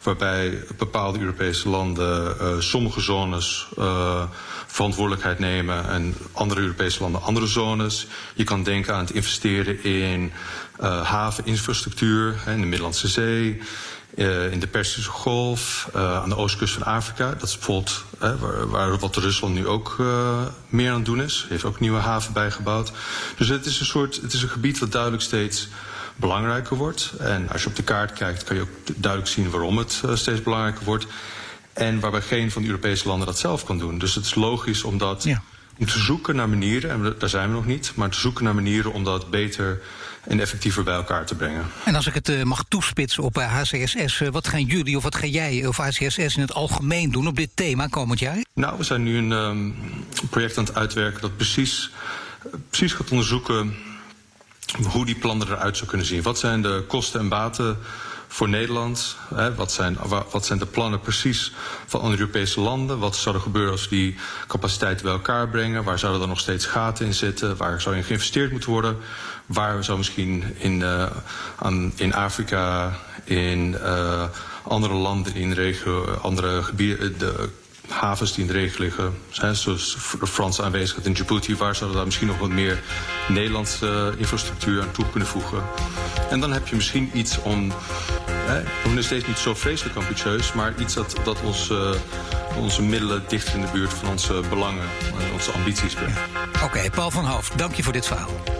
waarbij 0.02 0.64
bepaalde 0.78 1.18
Europese 1.18 1.68
landen 1.68 2.36
uh, 2.40 2.60
sommige 2.60 3.00
zones 3.00 3.68
uh, 3.78 4.22
verantwoordelijkheid 4.66 5.38
nemen 5.38 5.88
en 5.88 6.14
andere 6.32 6.60
Europese 6.60 7.00
landen 7.00 7.22
andere 7.22 7.46
zones. 7.46 8.06
Je 8.34 8.44
kan 8.44 8.62
denken 8.62 8.94
aan 8.94 9.04
het 9.04 9.14
investeren 9.14 9.84
in 9.84 10.32
uh, 10.80 11.02
haveninfrastructuur 11.02 12.34
in 12.46 12.60
de 12.60 12.66
Middellandse 12.66 13.08
Zee. 13.08 13.60
Uh, 14.16 14.52
in 14.52 14.60
de 14.60 14.66
Persische 14.66 15.10
Golf, 15.10 15.88
uh, 15.96 16.16
aan 16.16 16.28
de 16.28 16.36
oostkust 16.36 16.74
van 16.74 16.82
Afrika. 16.82 17.30
Dat 17.30 17.48
is 17.48 17.54
bijvoorbeeld 17.54 18.04
uh, 18.22 18.40
waar, 18.40 18.68
waar, 18.68 18.98
wat 18.98 19.16
Rusland 19.16 19.54
nu 19.54 19.66
ook 19.66 19.96
meer 20.68 20.90
aan 20.90 20.96
het 20.96 21.04
doen 21.04 21.22
is. 21.22 21.46
Heeft 21.48 21.64
ook 21.64 21.80
nieuwe 21.80 21.98
haven 21.98 22.32
bijgebouwd. 22.32 22.92
Dus 23.36 23.48
het 23.48 23.66
is 23.66 23.80
een 23.80 23.86
soort, 23.86 24.20
het 24.22 24.32
is 24.32 24.42
een 24.42 24.48
gebied 24.48 24.78
wat 24.78 24.92
duidelijk 24.92 25.22
steeds 25.22 25.68
belangrijker 26.16 26.76
wordt. 26.76 27.12
En 27.18 27.48
als 27.48 27.62
je 27.62 27.68
op 27.68 27.76
de 27.76 27.82
kaart 27.82 28.12
kijkt, 28.12 28.44
kan 28.44 28.56
je 28.56 28.62
ook 28.62 28.68
duidelijk 28.96 29.32
zien 29.32 29.50
waarom 29.50 29.78
het 29.78 30.02
steeds 30.14 30.42
belangrijker 30.42 30.84
wordt. 30.84 31.06
En 31.72 32.00
waarbij 32.00 32.22
geen 32.22 32.50
van 32.50 32.62
de 32.62 32.68
Europese 32.68 33.08
landen 33.08 33.26
dat 33.26 33.38
zelf 33.38 33.64
kan 33.64 33.78
doen. 33.78 33.98
Dus 33.98 34.14
het 34.14 34.24
is 34.24 34.34
logisch 34.34 34.82
om 34.82 34.98
dat 34.98 35.22
ja. 35.22 35.42
om 35.78 35.86
te 35.86 35.98
zoeken 35.98 36.36
naar 36.36 36.48
manieren, 36.48 36.90
en 36.90 37.14
daar 37.18 37.28
zijn 37.28 37.48
we 37.48 37.54
nog 37.54 37.66
niet, 37.66 37.92
maar 37.94 38.10
te 38.10 38.18
zoeken 38.18 38.44
naar 38.44 38.54
manieren 38.54 38.92
om 38.92 39.04
dat 39.04 39.30
beter 39.30 39.80
en 40.28 40.40
effectiever 40.40 40.84
bij 40.84 40.94
elkaar 40.94 41.26
te 41.26 41.34
brengen. 41.34 41.64
En 41.84 41.94
als 41.94 42.06
ik 42.06 42.14
het 42.14 42.28
uh, 42.28 42.42
mag 42.42 42.64
toespitsen 42.68 43.22
op 43.22 43.38
uh, 43.38 43.60
HCSS, 43.60 44.20
uh, 44.20 44.28
wat 44.28 44.48
gaan 44.48 44.64
jullie 44.64 44.96
of 44.96 45.02
wat 45.02 45.14
ga 45.14 45.26
jij 45.26 45.66
of 45.66 45.76
HCSS 45.76 46.36
in 46.36 46.40
het 46.40 46.54
algemeen 46.54 47.10
doen 47.10 47.26
op 47.26 47.36
dit 47.36 47.50
thema 47.54 47.86
komend 47.86 48.18
jaar? 48.18 48.36
Nou, 48.54 48.78
we 48.78 48.84
zijn 48.84 49.02
nu 49.02 49.16
een 49.16 49.32
um, 49.32 49.74
project 50.30 50.58
aan 50.58 50.64
het 50.64 50.74
uitwerken 50.74 51.20
dat 51.20 51.36
precies, 51.36 51.90
precies 52.68 52.92
gaat 52.92 53.10
onderzoeken 53.10 53.74
hoe 54.90 55.06
die 55.06 55.14
plannen 55.14 55.48
eruit 55.48 55.76
zou 55.76 55.88
kunnen 55.88 56.06
zien. 56.06 56.22
Wat 56.22 56.38
zijn 56.38 56.62
de 56.62 56.84
kosten 56.88 57.20
en 57.20 57.28
baten 57.28 57.78
voor 58.28 58.48
Nederland? 58.48 59.16
Hè, 59.34 59.54
wat, 59.54 59.72
zijn, 59.72 59.98
wat 60.30 60.46
zijn 60.46 60.58
de 60.58 60.66
plannen 60.66 61.00
precies 61.00 61.52
van 61.86 62.00
andere 62.00 62.20
Europese 62.20 62.60
landen? 62.60 62.98
Wat 62.98 63.16
zou 63.16 63.34
er 63.34 63.40
gebeuren 63.40 63.72
als 63.72 63.88
we 63.88 63.88
die 63.88 64.16
capaciteiten 64.46 65.04
bij 65.04 65.14
elkaar 65.14 65.48
brengen? 65.48 65.84
Waar 65.84 65.98
zouden 65.98 66.22
er 66.22 66.28
nog 66.28 66.40
steeds 66.40 66.66
gaten 66.66 67.06
in 67.06 67.14
zitten? 67.14 67.56
Waar 67.56 67.80
zou 67.80 67.96
in 67.96 68.04
geïnvesteerd 68.04 68.50
moeten 68.50 68.70
worden? 68.70 68.96
Waar 69.46 69.84
zou 69.84 69.98
misschien 69.98 70.44
in, 70.58 70.80
uh, 70.80 71.06
aan, 71.56 71.92
in 71.96 72.14
Afrika, 72.14 72.92
in 73.24 73.76
uh, 73.82 74.22
andere 74.62 74.94
landen 74.94 75.34
in 75.34 75.48
de 75.48 75.54
regio, 75.54 76.04
andere 76.04 76.62
gebieden, 76.62 77.18
de 77.18 77.48
havens 77.88 78.34
die 78.34 78.44
in 78.44 78.52
de 78.52 78.58
regio 78.58 78.84
liggen, 78.84 79.14
zijn 79.30 79.56
zoals 79.56 79.96
de 80.20 80.26
Franse 80.26 80.62
aanwezigheid 80.62 81.06
in 81.06 81.12
Djibouti, 81.12 81.56
waar 81.56 81.74
zouden 81.74 81.96
daar 81.96 82.06
misschien 82.06 82.26
nog 82.26 82.38
wat 82.38 82.48
meer 82.48 82.82
Nederlandse 83.28 84.14
infrastructuur 84.16 84.82
aan 84.82 84.90
toe 84.90 85.10
kunnen 85.10 85.28
voegen. 85.28 85.62
En 86.30 86.40
dan 86.40 86.52
heb 86.52 86.66
je 86.66 86.76
misschien 86.76 87.10
iets 87.12 87.42
om, 87.42 87.68
we 88.46 88.64
zijn 88.84 89.04
steeds 89.04 89.26
niet 89.26 89.38
zo 89.38 89.54
vreselijk 89.54 89.96
ambitieus, 89.96 90.52
maar 90.52 90.74
iets 90.78 90.94
dat, 90.94 91.16
dat 91.24 91.42
ons, 91.42 91.72
onze 92.58 92.82
middelen 92.82 93.24
dichter 93.28 93.54
in 93.54 93.60
de 93.60 93.72
buurt 93.72 93.92
van 93.92 94.08
onze 94.08 94.40
belangen 94.48 94.88
en 95.18 95.32
onze 95.32 95.50
ambities 95.52 95.94
brengt. 95.94 96.18
Oké, 96.64 96.90
Paul 96.90 97.10
van 97.10 97.24
Hoofd, 97.24 97.58
dank 97.58 97.74
je 97.74 97.82
voor 97.82 97.92
dit 97.92 98.06
verhaal. 98.06 98.55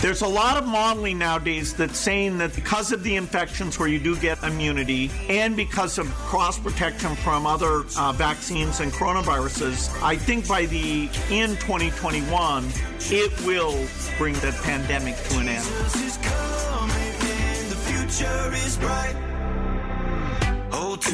There's 0.00 0.22
a 0.22 0.28
lot 0.28 0.56
of 0.56 0.66
modeling 0.66 1.18
nowadays 1.18 1.74
that's 1.74 1.98
saying 1.98 2.38
that 2.38 2.54
because 2.54 2.90
of 2.90 3.02
the 3.02 3.16
infections 3.16 3.78
where 3.78 3.86
you 3.86 3.98
do 3.98 4.16
get 4.16 4.42
immunity 4.42 5.10
and 5.28 5.54
because 5.54 5.98
of 5.98 6.06
cross 6.06 6.58
protection 6.58 7.14
from 7.16 7.46
other 7.46 7.84
uh, 7.98 8.12
vaccines 8.12 8.80
and 8.80 8.90
coronaviruses, 8.92 9.90
I 10.02 10.16
think 10.16 10.48
by 10.48 10.64
the 10.64 11.10
end 11.28 11.60
2021, 11.60 12.66
it 13.10 13.44
will 13.44 13.86
bring 14.16 14.32
the 14.36 14.58
pandemic 14.62 15.16
to 15.16 15.38
an 15.38 15.48
end. 15.48 15.66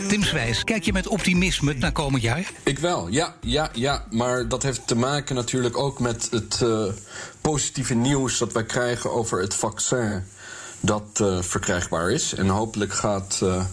Tim 0.09 0.23
Zwijs, 0.23 0.65
kijk 0.65 0.85
je 0.85 0.93
met 0.93 1.07
optimisme 1.07 1.75
naar 1.75 1.93
komend 1.93 2.23
jaar? 2.23 2.51
Ik 2.63 2.79
wel, 2.79 3.09
ja, 3.09 3.35
ja, 3.41 3.71
ja. 3.73 4.05
Maar 4.11 4.49
dat 4.49 4.63
heeft 4.63 4.87
te 4.87 4.97
maken 4.97 5.35
natuurlijk 5.35 5.79
ook 5.79 6.01
met 6.01 6.29
het 6.31 6.61
uh, 6.63 6.85
positieve 7.41 7.95
nieuws 7.95 8.39
dat 8.39 8.53
wij 8.53 8.65
krijgen 8.65 9.13
over 9.13 9.41
het 9.41 9.55
vaccin 9.55 10.25
dat 10.81 11.19
uh, 11.23 11.43
verkrijgbaar 11.43 12.11
is. 12.11 12.35
En 12.35 12.49
hopelijk 12.49 12.93
gaat 12.93 13.41
uh, 13.43 13.65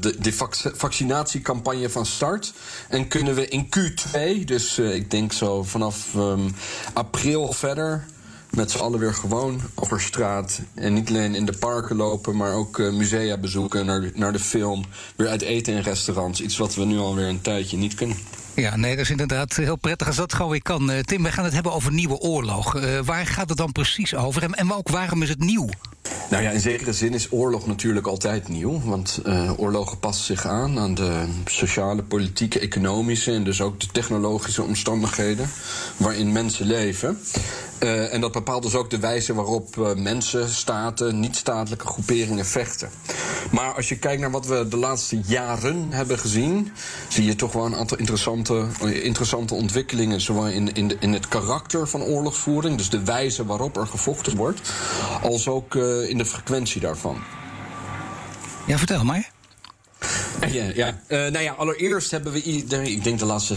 de, 0.00 0.14
de 0.18 0.32
vac 0.32 0.54
vaccinatiecampagne 0.74 1.90
van 1.90 2.06
start. 2.06 2.52
En 2.88 3.08
kunnen 3.08 3.34
we 3.34 3.48
in 3.48 3.68
Q2, 3.78 4.44
dus 4.44 4.78
ik 4.78 5.10
denk 5.10 5.32
zo 5.32 5.62
vanaf 5.62 6.14
um, 6.14 6.54
april 6.92 7.52
verder 7.52 8.06
met 8.50 8.70
z'n 8.70 8.78
allen 8.78 8.98
weer 8.98 9.14
gewoon 9.14 9.60
over 9.74 10.00
straat. 10.00 10.60
En 10.74 10.94
niet 10.94 11.08
alleen 11.08 11.34
in 11.34 11.46
de 11.46 11.56
parken 11.58 11.96
lopen, 11.96 12.36
maar 12.36 12.52
ook 12.52 12.78
uh, 12.78 12.92
musea 12.92 13.36
bezoeken, 13.36 13.86
naar 13.86 14.10
naar 14.14 14.32
de 14.32 14.38
film. 14.38 14.84
Weer 15.16 15.28
uit 15.28 15.42
eten 15.42 15.74
in 15.74 15.80
restaurants. 15.80 16.40
Iets 16.40 16.56
wat 16.56 16.74
we 16.74 16.84
nu 16.84 16.98
alweer 16.98 17.28
een 17.28 17.40
tijdje 17.40 17.76
niet 17.76 17.94
kunnen. 17.94 18.16
Ja, 18.54 18.76
nee, 18.76 18.96
dat 18.96 19.04
is 19.04 19.10
inderdaad 19.10 19.56
heel 19.56 19.76
prettig 19.76 20.06
als 20.06 20.16
dat 20.16 20.34
gewoon 20.34 20.50
weer 20.50 20.62
kan. 20.62 20.90
Uh, 20.90 20.98
Tim, 20.98 21.22
we 21.22 21.32
gaan 21.32 21.44
het 21.44 21.52
hebben 21.52 21.72
over 21.72 21.92
nieuwe 21.92 22.18
oorlog. 22.18 22.76
Uh, 22.76 23.00
waar 23.04 23.26
gaat 23.26 23.48
het 23.48 23.58
dan 23.58 23.72
precies 23.72 24.14
over 24.14 24.42
en, 24.42 24.54
en 24.54 24.72
ook 24.72 24.88
waarom 24.88 25.22
is 25.22 25.28
het 25.28 25.38
nieuw? 25.38 25.68
Nou 26.30 26.42
ja, 26.42 26.50
in 26.50 26.60
zekere 26.60 26.92
zin 26.92 27.14
is 27.14 27.32
oorlog 27.32 27.66
natuurlijk 27.66 28.06
altijd 28.06 28.48
nieuw. 28.48 28.80
Want 28.84 29.20
uh, 29.26 29.50
oorlogen 29.56 29.98
passen 29.98 30.24
zich 30.24 30.46
aan 30.46 30.78
aan 30.78 30.94
de 30.94 31.24
sociale, 31.44 32.02
politieke, 32.02 32.58
economische 32.58 33.32
en 33.32 33.44
dus 33.44 33.60
ook 33.60 33.80
de 33.80 33.86
technologische 33.92 34.62
omstandigheden 34.62 35.50
waarin 35.96 36.32
mensen 36.32 36.66
leven. 36.66 37.18
Uh, 37.82 38.12
en 38.14 38.20
dat 38.20 38.32
bepaalt 38.32 38.62
dus 38.62 38.74
ook 38.74 38.90
de 38.90 38.98
wijze 38.98 39.34
waarop 39.34 39.76
uh, 39.76 39.94
mensen, 39.94 40.48
staten, 40.48 41.20
niet-statelijke 41.20 41.86
groeperingen 41.86 42.46
vechten. 42.46 42.90
Maar 43.50 43.74
als 43.74 43.88
je 43.88 43.98
kijkt 43.98 44.20
naar 44.20 44.30
wat 44.30 44.46
we 44.46 44.68
de 44.68 44.76
laatste 44.76 45.20
jaren 45.26 45.86
hebben 45.90 46.18
gezien, 46.18 46.72
zie 47.08 47.24
je 47.24 47.36
toch 47.36 47.52
wel 47.52 47.66
een 47.66 47.76
aantal 47.76 47.98
interessante, 47.98 48.66
interessante 49.02 49.54
ontwikkelingen. 49.54 50.20
Zowel 50.20 50.46
in, 50.46 50.72
in, 50.72 50.88
de, 50.88 50.96
in 51.00 51.12
het 51.12 51.28
karakter 51.28 51.88
van 51.88 52.02
oorlogsvoering, 52.02 52.76
dus 52.76 52.90
de 52.90 53.04
wijze 53.04 53.46
waarop 53.46 53.76
er 53.76 53.86
gevochten 53.86 54.36
wordt, 54.36 54.72
als 55.22 55.48
ook 55.48 55.74
uh, 56.02 56.08
in 56.10 56.18
de 56.18 56.24
frequentie 56.24 56.80
daarvan. 56.80 57.22
Ja, 58.66 58.78
vertel 58.78 59.04
maar. 59.04 59.30
Ja, 60.50 60.64
ja. 60.74 60.98
nou 61.08 61.38
ja, 61.38 61.52
allereerst 61.52 62.10
hebben 62.10 62.32
we, 62.32 62.42
ik 62.42 63.04
denk 63.04 63.18
de 63.18 63.24
laatste 63.24 63.56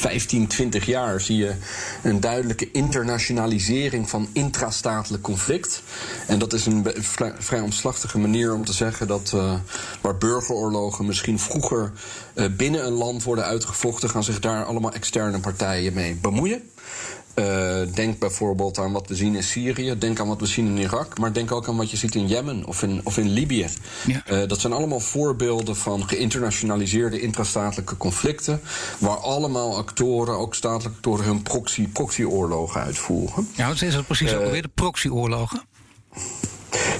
15, 0.00 0.46
20 0.46 0.86
jaar 0.86 1.20
zie 1.20 1.36
je 1.36 1.54
een 2.02 2.20
duidelijke 2.20 2.70
internationalisering 2.70 4.08
van 4.08 4.28
intrastatelijk 4.32 5.22
conflict. 5.22 5.82
En 6.26 6.38
dat 6.38 6.52
is 6.52 6.66
een 6.66 6.86
vrij 7.38 7.60
omslachtige 7.60 8.18
manier 8.18 8.54
om 8.54 8.64
te 8.64 8.72
zeggen 8.72 9.06
dat 9.06 9.32
uh, 9.34 9.54
waar 10.00 10.18
burgeroorlogen 10.18 11.06
misschien 11.06 11.38
vroeger 11.38 11.92
uh, 12.34 12.46
binnen 12.56 12.86
een 12.86 12.92
land 12.92 13.22
worden 13.22 13.44
uitgevochten, 13.44 14.10
gaan 14.10 14.24
zich 14.24 14.40
daar 14.40 14.64
allemaal 14.64 14.92
externe 14.92 15.40
partijen 15.40 15.92
mee 15.92 16.14
bemoeien. 16.14 16.70
Uh, 17.34 17.80
denk 17.94 18.18
bijvoorbeeld 18.18 18.78
aan 18.78 18.92
wat 18.92 19.08
we 19.08 19.14
zien 19.14 19.34
in 19.34 19.42
Syrië, 19.42 19.98
denk 19.98 20.20
aan 20.20 20.28
wat 20.28 20.40
we 20.40 20.46
zien 20.46 20.66
in 20.66 20.76
Irak, 20.76 21.18
maar 21.18 21.32
denk 21.32 21.52
ook 21.52 21.68
aan 21.68 21.76
wat 21.76 21.90
je 21.90 21.96
ziet 21.96 22.14
in 22.14 22.26
Jemen 22.26 22.64
of 22.66 22.82
in, 22.82 23.00
of 23.04 23.18
in 23.18 23.28
Libië. 23.28 23.68
Ja. 24.06 24.22
Uh, 24.30 24.48
dat 24.48 24.60
zijn 24.60 24.72
allemaal 24.72 25.00
voorbeelden 25.00 25.76
van 25.76 26.08
geïnternationaliseerde 26.08 27.20
intrastatelijke 27.20 27.96
conflicten, 27.96 28.60
waar 28.98 29.16
allemaal 29.16 29.76
actoren, 29.76 30.38
ook 30.38 30.54
statelijke 30.54 30.96
actoren, 30.96 31.24
hun 31.24 31.42
proxy, 31.42 31.88
proxyoorlogen 31.88 32.80
uitvoeren. 32.80 33.48
Ja, 33.54 33.68
wat 33.68 33.82
is 33.82 33.94
dat 33.94 34.06
precies 34.06 34.34
ook 34.34 34.50
weer, 34.50 34.62
de 34.62 34.70
proxyoorlogen? 34.74 35.62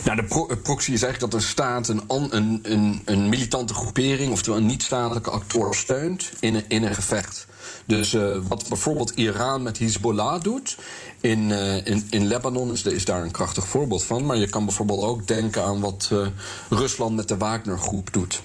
Nou, 0.05 0.16
de 0.16 0.24
pro 0.24 0.47
proxy 0.62 0.93
is 0.93 1.03
eigenlijk 1.03 1.33
dat 1.33 1.43
een 1.43 1.49
staat 1.49 1.89
een, 1.89 2.03
een, 2.09 2.61
een, 2.62 3.03
een 3.05 3.28
militante 3.28 3.74
groepering, 3.74 4.33
oftewel 4.33 4.59
een 4.59 4.66
niet-statelijke 4.66 5.31
actor, 5.31 5.74
steunt 5.74 6.33
in 6.41 6.55
een, 6.55 6.64
in 6.68 6.83
een 6.83 6.95
gevecht. 6.95 7.47
Dus 7.91 8.14
uh, 8.14 8.36
wat 8.49 8.68
bijvoorbeeld 8.68 9.11
Iran 9.11 9.62
met 9.62 9.78
Hezbollah 9.78 10.43
doet 10.43 10.76
in, 11.20 11.49
uh, 11.49 11.86
in, 11.86 12.07
in 12.11 12.26
Lebanon 12.26 12.72
is, 12.72 12.82
is, 12.82 13.05
daar 13.05 13.22
een 13.22 13.30
krachtig 13.30 13.66
voorbeeld 13.66 14.05
van. 14.05 14.26
Maar 14.26 14.36
je 14.36 14.49
kan 14.49 14.64
bijvoorbeeld 14.64 15.03
ook 15.03 15.26
denken 15.26 15.64
aan 15.64 15.80
wat 15.80 16.11
uh, 16.12 16.26
Rusland 16.68 17.16
met 17.16 17.28
de 17.28 17.36
Wagner-groep 17.36 18.12
doet. 18.12 18.43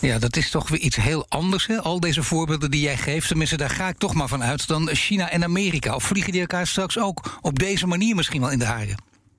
Ja, 0.00 0.18
dat 0.18 0.36
is 0.36 0.50
toch 0.50 0.68
weer 0.68 0.80
iets 0.80 0.96
heel 0.96 1.26
anders, 1.28 1.66
hè? 1.66 1.82
Al 1.82 2.00
deze 2.00 2.22
voorbeelden 2.22 2.70
die 2.70 2.80
jij 2.80 2.96
geeft. 2.96 3.28
Tenminste, 3.28 3.56
daar 3.56 3.70
ga 3.70 3.88
ik 3.88 3.98
toch 3.98 4.14
maar 4.14 4.28
van 4.28 4.42
uit 4.42 4.68
dan 4.68 4.88
China 4.88 5.30
en 5.30 5.44
Amerika. 5.44 5.94
Of 5.94 6.04
vliegen 6.04 6.32
die 6.32 6.40
elkaar 6.40 6.66
straks 6.66 6.98
ook 6.98 7.38
op 7.40 7.58
deze 7.58 7.86
manier 7.86 8.14
misschien 8.14 8.40
wel 8.40 8.50
in 8.50 8.58
de 8.58 8.64
haren? 8.64 8.96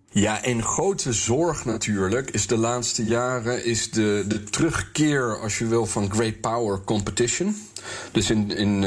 Ja, 0.10 0.44
en 0.44 0.64
grote 0.64 1.14
zorg 1.14 1.66
natuurlijk 1.66 2.30
is 2.30 2.48
de 2.48 2.58
laatste 2.58 3.06
jaren 3.06 3.66
is 3.66 3.92
de, 3.92 4.26
de 4.28 4.44
terugkeer, 4.44 5.40
als 5.40 5.58
je 5.58 5.66
wil, 5.66 5.86
van 5.86 6.12
great 6.12 6.42
power 6.42 6.82
competition. 6.84 7.56
Dus 8.12 8.30
in, 8.30 8.52
in 8.52 8.74
uh, 8.76 8.82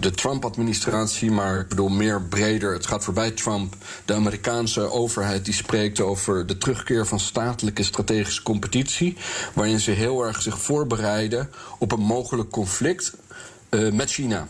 de 0.00 0.10
Trump-administratie, 0.14 1.30
maar 1.30 1.60
ik 1.60 1.68
bedoel 1.68 1.88
meer 1.88 2.22
breder, 2.22 2.72
het 2.72 2.86
gaat 2.86 3.04
voorbij 3.04 3.30
Trump. 3.30 3.74
De 4.04 4.14
Amerikaanse 4.14 4.90
overheid 4.90 5.44
die 5.44 5.54
spreekt 5.54 6.00
over 6.00 6.46
de 6.46 6.58
terugkeer 6.58 7.06
van 7.06 7.20
statelijke 7.20 7.82
strategische 7.82 8.42
competitie. 8.42 9.16
Waarin 9.54 9.80
ze 9.80 9.90
heel 9.90 10.24
erg 10.24 10.42
zich 10.42 10.60
voorbereiden 10.60 11.50
op 11.78 11.92
een 11.92 12.00
mogelijk 12.00 12.50
conflict 12.50 13.12
uh, 13.70 13.92
met 13.92 14.10
China. 14.10 14.48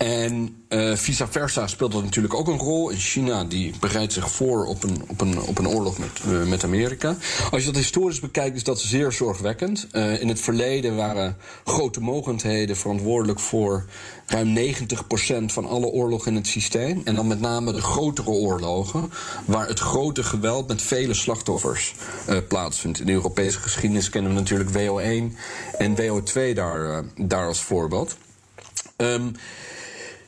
En 0.00 0.64
uh, 0.68 0.96
vice 0.96 1.26
versa 1.30 1.66
speelt 1.66 1.92
dat 1.92 2.02
natuurlijk 2.02 2.34
ook 2.34 2.48
een 2.48 2.58
rol. 2.58 2.90
In 2.90 2.96
China 2.96 3.44
die 3.44 3.74
bereidt 3.80 4.12
zich 4.12 4.30
voor 4.30 4.66
op 4.66 4.82
een, 4.82 5.02
op 5.06 5.20
een, 5.20 5.40
op 5.40 5.58
een 5.58 5.68
oorlog 5.68 5.98
met, 5.98 6.20
uh, 6.26 6.42
met 6.42 6.64
Amerika. 6.64 7.16
Als 7.50 7.60
je 7.60 7.66
dat 7.66 7.76
historisch 7.76 8.20
bekijkt, 8.20 8.56
is 8.56 8.64
dat 8.64 8.80
zeer 8.80 9.12
zorgwekkend. 9.12 9.86
Uh, 9.92 10.20
in 10.20 10.28
het 10.28 10.40
verleden 10.40 10.96
waren 10.96 11.36
grote 11.64 12.00
mogendheden 12.00 12.76
verantwoordelijk 12.76 13.40
voor 13.40 13.84
ruim 14.26 14.56
90% 14.56 15.44
van 15.46 15.66
alle 15.66 15.86
oorlogen 15.86 16.30
in 16.30 16.36
het 16.36 16.46
systeem. 16.46 17.02
En 17.04 17.14
dan 17.14 17.26
met 17.26 17.40
name 17.40 17.72
de 17.72 17.82
grotere 17.82 18.30
oorlogen, 18.30 19.12
waar 19.44 19.68
het 19.68 19.78
grote 19.78 20.22
geweld 20.22 20.68
met 20.68 20.82
vele 20.82 21.14
slachtoffers 21.14 21.94
plaatsvindt. 22.48 23.00
In 23.00 23.06
de 23.06 23.12
Europese 23.12 23.60
geschiedenis 23.60 24.10
kennen 24.10 24.34
we 24.34 24.40
natuurlijk 24.40 24.70
WO1 24.70 25.36
en 25.78 25.96
WO2 25.96 26.54
daar, 26.54 27.04
daar 27.16 27.46
als 27.46 27.60
voorbeeld. 27.60 28.16
Um, 29.00 29.32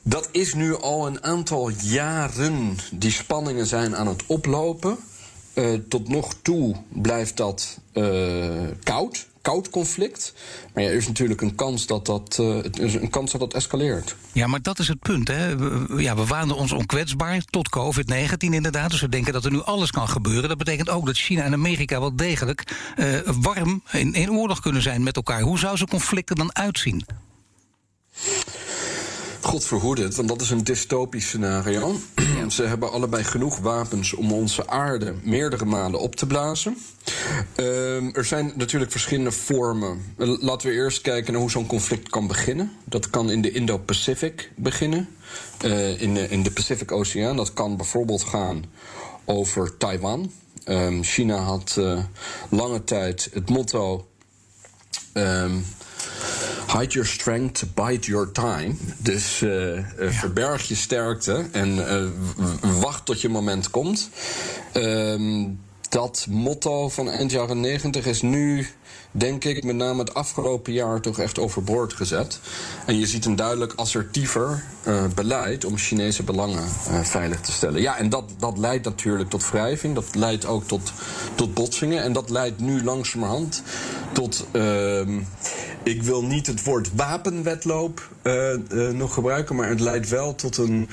dat 0.02 0.28
is 0.32 0.54
nu 0.54 0.76
al 0.76 1.06
een 1.06 1.24
aantal 1.24 1.68
jaren. 1.68 2.76
Die 2.92 3.10
spanningen 3.10 3.66
zijn 3.66 3.96
aan 3.96 4.06
het 4.06 4.22
oplopen. 4.26 4.96
Uh, 5.54 5.78
tot 5.88 6.08
nog 6.08 6.34
toe 6.42 6.76
blijft 6.88 7.36
dat 7.36 7.78
uh, 7.92 8.50
koud, 8.82 9.26
koud 9.42 9.70
conflict. 9.70 10.34
Maar 10.74 10.84
er 10.84 10.94
is 10.94 11.06
natuurlijk 11.06 11.40
een 11.40 11.54
kans 11.54 11.86
dat 11.86 12.06
dat, 12.06 12.38
uh, 12.40 12.56
een 12.78 13.10
kans 13.10 13.30
dat, 13.30 13.40
dat 13.40 13.54
escaleert. 13.54 14.16
Ja, 14.32 14.46
maar 14.46 14.62
dat 14.62 14.78
is 14.78 14.88
het 14.88 14.98
punt. 14.98 15.28
Hè? 15.28 15.56
We, 15.56 16.02
ja, 16.02 16.16
we 16.16 16.26
waanden 16.26 16.56
ons 16.56 16.72
onkwetsbaar 16.72 17.42
tot 17.50 17.68
COVID-19 17.78 18.36
inderdaad. 18.38 18.90
Dus 18.90 19.00
we 19.00 19.08
denken 19.08 19.32
dat 19.32 19.44
er 19.44 19.52
nu 19.52 19.62
alles 19.62 19.90
kan 19.90 20.08
gebeuren. 20.08 20.48
Dat 20.48 20.58
betekent 20.58 20.90
ook 20.90 21.06
dat 21.06 21.16
China 21.16 21.42
en 21.42 21.52
Amerika 21.52 22.00
wel 22.00 22.16
degelijk 22.16 22.64
warm 23.24 23.82
in, 23.90 24.14
in 24.14 24.30
oorlog 24.30 24.60
kunnen 24.60 24.82
zijn 24.82 25.02
met 25.02 25.16
elkaar. 25.16 25.40
Hoe 25.40 25.58
zou 25.58 25.76
zo'n 25.76 25.88
conflict 25.88 26.30
er 26.30 26.36
dan 26.36 26.56
uitzien? 26.56 27.04
God 29.45 29.64
verhoed 29.64 29.99
het, 29.99 30.16
want 30.16 30.28
dat 30.28 30.40
is 30.40 30.51
een 30.51 30.64
dystopisch 30.64 31.26
scenario. 31.26 31.97
Ze 32.49 32.62
hebben 32.62 32.93
allebei 32.93 33.24
genoeg 33.24 33.59
wapens 33.59 34.12
om 34.12 34.32
onze 34.32 34.68
aarde 34.68 35.14
meerdere 35.22 35.64
malen 35.64 36.01
op 36.01 36.16
te 36.16 36.26
blazen. 36.26 36.76
Um, 37.57 38.14
er 38.14 38.24
zijn 38.24 38.53
natuurlijk 38.57 38.90
verschillende 38.90 39.30
vormen. 39.30 40.14
Laten 40.16 40.68
we 40.68 40.74
eerst 40.74 41.01
kijken 41.01 41.32
naar 41.32 41.40
hoe 41.40 41.51
zo'n 41.51 41.66
conflict 41.66 42.09
kan 42.09 42.26
beginnen. 42.26 42.72
Dat 42.84 43.11
kan 43.11 43.30
in 43.30 43.43
de 43.43 43.51
Indo-Pacific 43.51 44.51
beginnen, 44.57 45.09
uh, 45.64 46.01
in, 46.01 46.14
de, 46.14 46.28
in 46.28 46.43
de 46.43 46.51
Pacific 46.51 46.93
Oceaan. 46.93 47.36
Dat 47.36 47.53
kan 47.53 47.76
bijvoorbeeld 47.76 48.22
gaan 48.22 48.64
over 49.24 49.76
Taiwan. 49.76 50.32
Um, 50.64 51.05
China 51.05 51.36
had 51.36 51.76
uh, 51.78 51.99
lange 52.51 52.84
tijd 52.84 53.30
het 53.32 53.51
motto. 53.51 54.07
Um, 55.14 55.64
Hide 56.66 56.92
your 56.92 57.09
strength, 57.09 57.74
bide 57.74 58.07
your 58.07 58.32
time. 58.32 58.74
Dus 58.98 59.40
uh, 59.40 59.76
ja. 59.76 60.11
verberg 60.11 60.68
je 60.68 60.74
sterkte 60.74 61.44
en 61.53 61.76
uh, 61.76 62.80
wacht 62.80 63.05
tot 63.05 63.20
je 63.20 63.28
moment 63.28 63.70
komt. 63.70 64.11
Um, 64.72 65.59
dat 65.92 66.26
motto 66.30 66.88
van 66.88 67.09
eind 67.09 67.30
jaren 67.30 67.61
90 67.61 68.07
is 68.07 68.22
nu, 68.22 68.66
denk 69.11 69.44
ik, 69.44 69.64
met 69.64 69.76
name 69.76 69.98
het 69.98 70.14
afgelopen 70.14 70.72
jaar 70.72 71.00
toch 71.00 71.18
echt 71.18 71.38
overboord 71.38 71.92
gezet. 71.92 72.40
En 72.86 72.98
je 72.98 73.07
ziet 73.07 73.24
een 73.24 73.36
duidelijk 73.36 73.72
assertiever 73.76 74.64
uh, 74.86 75.05
beleid 75.14 75.64
om 75.64 75.76
Chinese 75.76 76.22
belangen 76.22 76.64
uh, 76.90 77.00
veilig 77.00 77.40
te 77.40 77.53
stellen. 77.53 77.80
Ja, 77.80 77.96
en 77.96 78.09
dat, 78.09 78.24
dat 78.38 78.59
leidt 78.59 78.84
natuurlijk 78.84 79.30
tot 79.30 79.50
wrijving, 79.50 79.94
dat 79.94 80.14
leidt 80.14 80.46
ook 80.46 80.64
tot, 80.64 80.92
tot 81.34 81.55
botsingen. 81.55 82.03
En 82.03 82.12
dat 82.12 82.30
leidt 82.30 82.61
nu 82.61 82.84
langzamerhand 82.84 83.62
tot. 84.12 84.46
Uh, 84.53 85.00
ik 85.82 86.02
wil 86.02 86.24
niet 86.24 86.46
het 86.46 86.64
woord 86.64 86.90
wapenwetloop 86.94 88.08
uh, 88.22 88.88
nog 88.88 89.14
gebruiken, 89.14 89.56
maar 89.56 89.68
het 89.68 89.80
leidt 89.80 90.08
wel 90.08 90.34
tot 90.34 90.56
een 90.56 90.88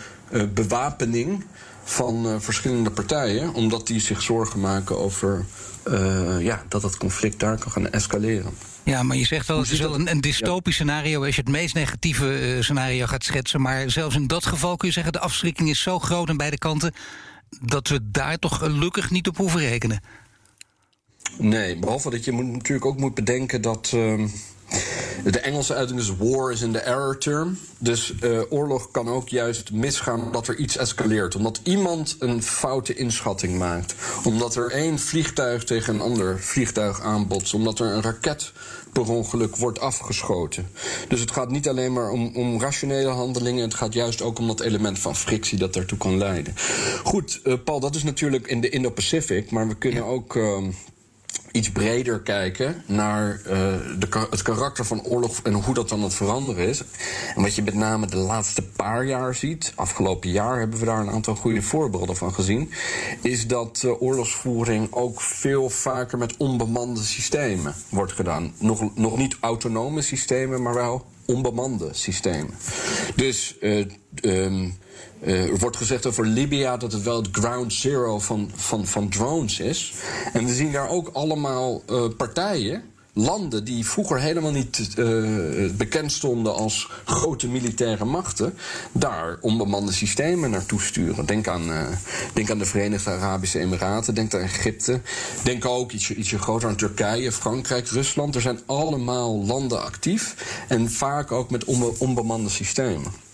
bewapening 0.53 1.45
van 1.83 2.41
verschillende 2.41 2.91
partijen, 2.91 3.53
omdat 3.53 3.87
die 3.87 3.99
zich 3.99 4.21
zorgen 4.21 4.59
maken 4.59 4.97
over 4.97 5.45
uh, 5.87 6.41
ja, 6.41 6.63
dat 6.67 6.83
het 6.83 6.97
conflict 6.97 7.39
daar 7.39 7.57
kan 7.57 7.71
gaan 7.71 7.89
escaleren. 7.89 8.51
Ja, 8.83 9.03
maar 9.03 9.17
je 9.17 9.25
zegt 9.25 9.47
wel, 9.47 9.59
het 9.59 9.71
is 9.71 9.79
wel 9.79 9.93
een, 9.93 10.11
een 10.11 10.21
dystopisch 10.21 10.77
ja. 10.77 10.83
scenario 10.83 11.25
als 11.25 11.35
je 11.35 11.41
het 11.41 11.51
meest 11.51 11.73
negatieve 11.73 12.55
uh, 12.55 12.61
scenario 12.61 13.05
gaat 13.05 13.23
schetsen. 13.23 13.61
Maar 13.61 13.89
zelfs 13.89 14.15
in 14.15 14.27
dat 14.27 14.45
geval 14.45 14.77
kun 14.77 14.87
je 14.87 14.93
zeggen, 14.93 15.13
de 15.13 15.19
afschrikking 15.19 15.69
is 15.69 15.81
zo 15.81 15.99
groot 15.99 16.29
aan 16.29 16.37
beide 16.37 16.57
kanten 16.57 16.93
dat 17.61 17.87
we 17.87 17.99
daar 18.11 18.37
toch 18.37 18.57
gelukkig 18.57 19.09
niet 19.09 19.27
op 19.27 19.37
hoeven 19.37 19.59
rekenen. 19.59 20.01
Nee, 21.37 21.77
behalve 21.77 22.09
dat 22.09 22.25
je 22.25 22.31
moet, 22.31 22.45
natuurlijk 22.45 22.85
ook 22.85 22.97
moet 22.97 23.15
bedenken 23.15 23.61
dat. 23.61 23.91
Uh, 23.95 24.27
de 25.23 25.39
Engelse 25.39 25.73
uiting 25.73 25.99
is 25.99 26.15
war 26.17 26.51
is 26.51 26.61
in 26.61 26.71
the 26.71 26.79
error 26.79 27.17
term. 27.17 27.57
Dus 27.77 28.13
uh, 28.23 28.41
oorlog 28.49 28.91
kan 28.91 29.09
ook 29.09 29.29
juist 29.29 29.71
misgaan 29.71 30.23
omdat 30.23 30.47
er 30.47 30.55
iets 30.55 30.77
escaleert. 30.77 31.35
Omdat 31.35 31.59
iemand 31.63 32.15
een 32.19 32.43
foute 32.43 32.95
inschatting 32.95 33.57
maakt. 33.57 33.95
Omdat 34.23 34.55
er 34.55 34.71
één 34.71 34.99
vliegtuig 34.99 35.63
tegen 35.63 35.93
een 35.93 36.01
ander 36.01 36.39
vliegtuig 36.39 37.01
aanbotst. 37.01 37.53
Omdat 37.53 37.79
er 37.79 37.87
een 37.87 38.01
raket 38.01 38.51
per 38.93 39.09
ongeluk 39.09 39.55
wordt 39.55 39.79
afgeschoten. 39.79 40.69
Dus 41.07 41.19
het 41.19 41.31
gaat 41.31 41.51
niet 41.51 41.67
alleen 41.67 41.93
maar 41.93 42.09
om, 42.09 42.31
om 42.35 42.61
rationele 42.61 43.09
handelingen. 43.09 43.63
Het 43.63 43.73
gaat 43.73 43.93
juist 43.93 44.21
ook 44.21 44.39
om 44.39 44.47
dat 44.47 44.59
element 44.59 44.99
van 44.99 45.15
frictie 45.15 45.57
dat 45.57 45.73
daartoe 45.73 45.97
kan 45.97 46.17
leiden. 46.17 46.55
Goed, 47.03 47.39
uh, 47.43 47.53
Paul, 47.63 47.79
dat 47.79 47.95
is 47.95 48.03
natuurlijk 48.03 48.47
in 48.47 48.61
de 48.61 48.69
Indo-Pacific. 48.69 49.51
Maar 49.51 49.67
we 49.67 49.75
kunnen 49.75 50.03
ook. 50.03 50.35
Uh, 50.35 50.57
iets 51.51 51.71
breder 51.71 52.19
kijken 52.19 52.83
naar 52.85 53.41
uh, 53.47 53.53
de, 53.99 54.27
het 54.29 54.41
karakter 54.41 54.85
van 54.85 55.03
oorlog 55.03 55.39
en 55.43 55.53
hoe 55.53 55.73
dat 55.73 55.89
dan 55.89 56.03
het 56.03 56.13
veranderen 56.13 56.67
is. 56.67 56.83
En 57.35 57.41
wat 57.41 57.55
je 57.55 57.63
met 57.63 57.73
name 57.73 58.07
de 58.07 58.17
laatste 58.17 58.63
paar 58.63 59.05
jaar 59.05 59.35
ziet, 59.35 59.71
afgelopen 59.75 60.29
jaar 60.29 60.59
hebben 60.59 60.79
we 60.79 60.85
daar 60.85 60.99
een 60.99 61.09
aantal 61.09 61.35
goede 61.35 61.61
voorbeelden 61.61 62.15
van 62.15 62.33
gezien, 62.33 62.71
is 63.21 63.47
dat 63.47 63.81
uh, 63.85 64.01
oorlogsvoering 64.01 64.87
ook 64.91 65.21
veel 65.21 65.69
vaker 65.69 66.17
met 66.17 66.37
onbemande 66.37 67.03
systemen 67.03 67.75
wordt 67.89 68.11
gedaan. 68.11 68.53
Nog, 68.59 68.95
nog 68.95 69.17
niet 69.17 69.37
autonome 69.39 70.01
systemen, 70.01 70.61
maar 70.61 70.73
wel 70.73 71.05
onbemande 71.25 71.89
systemen. 71.91 72.53
Dus 73.15 73.55
um, 73.61 73.97
uh, 74.21 74.69
er 75.21 75.57
wordt 75.57 75.77
gezegd 75.77 76.05
over 76.05 76.25
Libya 76.25 76.77
dat 76.77 76.91
het 76.91 77.03
wel 77.03 77.17
het 77.17 77.29
ground 77.31 77.73
zero 77.73 78.19
van, 78.19 78.51
van, 78.55 78.87
van 78.87 79.09
drones 79.09 79.59
is. 79.59 79.93
En 80.33 80.45
we 80.45 80.53
zien 80.53 80.71
daar 80.71 80.89
ook 80.89 81.09
allemaal 81.13 81.83
uh, 81.89 82.03
partijen, 82.17 82.83
landen 83.13 83.63
die 83.63 83.85
vroeger 83.85 84.19
helemaal 84.19 84.51
niet 84.51 84.89
uh, 84.97 85.71
bekend 85.71 86.11
stonden 86.11 86.55
als 86.55 86.89
grote 87.05 87.47
militaire 87.47 88.05
machten, 88.05 88.53
daar 88.91 89.37
onbemande 89.41 89.91
systemen 89.91 90.49
naartoe 90.49 90.81
sturen. 90.81 91.25
Denk 91.25 91.47
aan, 91.47 91.71
denk 92.33 92.51
aan 92.51 92.57
de 92.57 92.65
Verenigde 92.65 93.09
Arabische 93.09 93.59
Emiraten, 93.59 94.15
denk 94.15 94.33
aan 94.33 94.41
Egypte, 94.41 95.01
denk 95.43 95.65
ook 95.65 95.91
ietsje, 95.91 96.15
ietsje 96.15 96.39
groter 96.39 96.69
aan 96.69 96.75
Turkije, 96.75 97.31
Frankrijk, 97.31 97.87
Rusland. 97.87 98.35
Er 98.35 98.41
zijn 98.41 98.59
allemaal 98.65 99.45
landen 99.45 99.83
actief 99.83 100.35
en 100.67 100.91
vaak 100.91 101.31
ook 101.31 101.49
met 101.49 101.63
onbe 101.63 101.93
onbemande 101.97 102.49
systemen. 102.49 103.28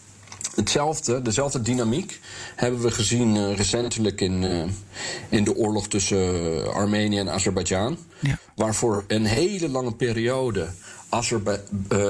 Hetzelfde, 0.55 1.21
dezelfde 1.21 1.61
dynamiek 1.61 2.19
hebben 2.55 2.81
we 2.81 2.91
gezien 2.91 3.35
uh, 3.35 3.55
recentelijk 3.55 4.21
in, 4.21 4.43
uh, 4.43 4.63
in 5.29 5.43
de 5.43 5.55
oorlog 5.55 5.87
tussen 5.87 6.17
uh, 6.17 6.67
Armenië 6.67 7.17
en 7.17 7.29
Azerbeidzjan. 7.29 7.97
Ja. 8.19 8.39
Waarvoor 8.55 9.03
een 9.07 9.25
hele 9.25 9.69
lange 9.69 9.93
periode 9.93 10.67
Azerbe 11.09 11.63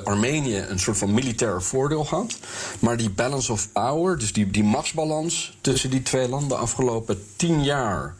Armenië 0.03 0.57
een 0.69 0.79
soort 0.79 0.97
van 0.97 1.13
militair 1.13 1.61
voordeel 1.61 2.05
had. 2.05 2.37
Maar 2.79 2.97
die 2.97 3.09
balance 3.09 3.51
of 3.51 3.71
power, 3.71 4.17
dus 4.17 4.33
die, 4.33 4.51
die 4.51 4.63
machtsbalans 4.63 5.57
tussen 5.61 5.89
die 5.89 6.01
twee 6.01 6.29
landen 6.29 6.57
afgelopen 6.57 7.23
tien 7.35 7.63
jaar 7.63 8.15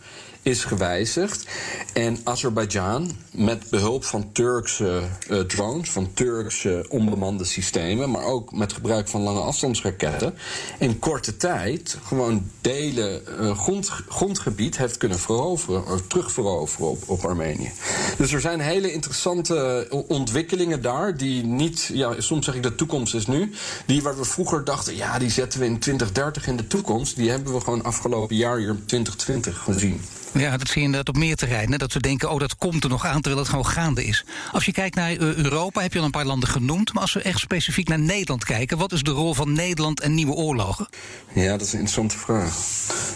is 0.45 0.63
gewijzigd. 0.63 1.45
En 1.93 2.17
Azerbeidzjan, 2.23 3.11
met 3.31 3.69
behulp 3.69 4.03
van 4.03 4.31
Turkse 4.31 5.01
uh, 5.29 5.39
drones, 5.39 5.91
van 5.91 6.13
Turkse 6.13 6.85
onbemande 6.89 7.45
systemen, 7.45 8.11
maar 8.11 8.23
ook 8.23 8.51
met 8.51 8.73
gebruik 8.73 9.07
van 9.07 9.21
lange 9.21 9.39
afstandsraketten, 9.39 10.33
in 10.79 10.99
korte 10.99 11.37
tijd 11.37 11.97
gewoon 12.03 12.49
delen 12.61 13.21
uh, 13.39 13.57
grond, 13.57 13.89
grondgebied 13.89 14.77
heeft 14.77 14.97
kunnen 14.97 15.19
veroveren, 15.19 15.87
of 15.87 16.01
terugveroveren 16.07 16.89
op, 16.89 17.03
op 17.05 17.25
Armenië. 17.25 17.71
Dus 18.17 18.33
er 18.33 18.41
zijn 18.41 18.59
hele 18.59 18.91
interessante 18.91 19.87
ontwikkelingen 20.07 20.81
daar, 20.81 21.17
die 21.17 21.43
niet, 21.43 21.89
ja, 21.93 22.21
soms 22.21 22.45
zeg 22.45 22.55
ik 22.55 22.63
de 22.63 22.75
toekomst 22.75 23.15
is 23.15 23.27
nu, 23.27 23.51
die 23.85 24.01
waar 24.01 24.17
we 24.17 24.25
vroeger 24.25 24.63
dachten, 24.63 24.95
ja, 24.95 25.19
die 25.19 25.29
zetten 25.29 25.59
we 25.59 25.65
in 25.65 25.79
2030 25.79 26.47
in 26.47 26.55
de 26.55 26.67
toekomst, 26.67 27.15
die 27.15 27.29
hebben 27.29 27.53
we 27.53 27.59
gewoon 27.59 27.83
afgelopen 27.83 28.35
jaar 28.35 28.57
hier 28.57 28.75
2020 28.85 29.57
gezien. 29.57 30.01
Ja, 30.37 30.57
dat 30.57 30.67
zie 30.67 30.79
je 30.79 30.85
inderdaad 30.85 31.15
op 31.15 31.21
meer 31.21 31.35
terreinen. 31.35 31.79
Dat 31.79 31.93
we 31.93 31.99
denken, 31.99 32.31
oh, 32.31 32.39
dat 32.39 32.55
komt 32.55 32.83
er 32.83 32.89
nog 32.89 33.05
aan, 33.05 33.21
terwijl 33.21 33.37
het 33.37 33.49
gewoon 33.49 33.65
gaande 33.65 34.05
is. 34.05 34.25
Als 34.51 34.65
je 34.65 34.71
kijkt 34.71 34.95
naar 34.95 35.11
uh, 35.11 35.35
Europa, 35.35 35.81
heb 35.81 35.93
je 35.93 35.99
al 35.99 36.05
een 36.05 36.11
paar 36.11 36.25
landen 36.25 36.49
genoemd. 36.49 36.93
Maar 36.93 37.01
als 37.01 37.13
we 37.13 37.21
echt 37.21 37.39
specifiek 37.39 37.87
naar 37.87 37.99
Nederland 37.99 38.43
kijken, 38.43 38.77
wat 38.77 38.91
is 38.91 39.03
de 39.03 39.11
rol 39.11 39.33
van 39.33 39.53
Nederland 39.53 39.99
en 39.99 40.13
nieuwe 40.13 40.33
oorlogen? 40.33 40.87
Ja, 41.33 41.51
dat 41.51 41.61
is 41.61 41.73
een 41.73 41.79
interessante 41.79 42.17
vraag. 42.17 42.55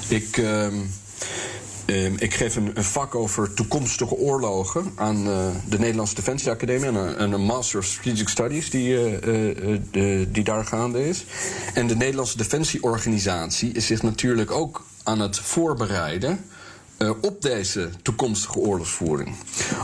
Ik. 0.08 0.38
Uh... 0.38 0.68
Uh, 1.86 2.06
ik 2.06 2.34
geef 2.34 2.56
een, 2.56 2.72
vak 2.76 3.16
over 3.16 3.54
toekomstige 3.54 4.16
oorlogen 4.16 4.92
aan 4.96 5.28
uh, 5.28 5.48
de 5.68 5.80
Nederlandse 5.80 6.16
Defensie 6.16 6.52
Academie 6.52 6.86
en 6.86 6.96
een, 6.96 7.16
en 7.16 7.32
een 7.32 7.42
Master 7.42 7.80
of 7.80 7.86
Strategic 7.86 8.30
Studies 8.30 8.70
die, 8.70 9.22
uh, 9.92 10.26
die 10.30 10.44
daar 10.44 10.66
gaande 10.66 11.08
is. 11.08 11.26
En 11.74 11.88
de 11.88 11.96
Nederlandse 11.96 12.38
Defensieorganisatie 12.38 13.72
is 13.72 13.86
zich 13.86 14.02
natuurlijk 14.02 14.52
ook 14.52 14.86
aan 15.04 15.20
het 15.20 15.40
voorbereiden 15.40 16.46
uh, 17.00 17.12
op 17.22 17.41
deze 17.41 17.89
toekomstige 18.02 18.60
oorlogsvoering. 18.60 19.36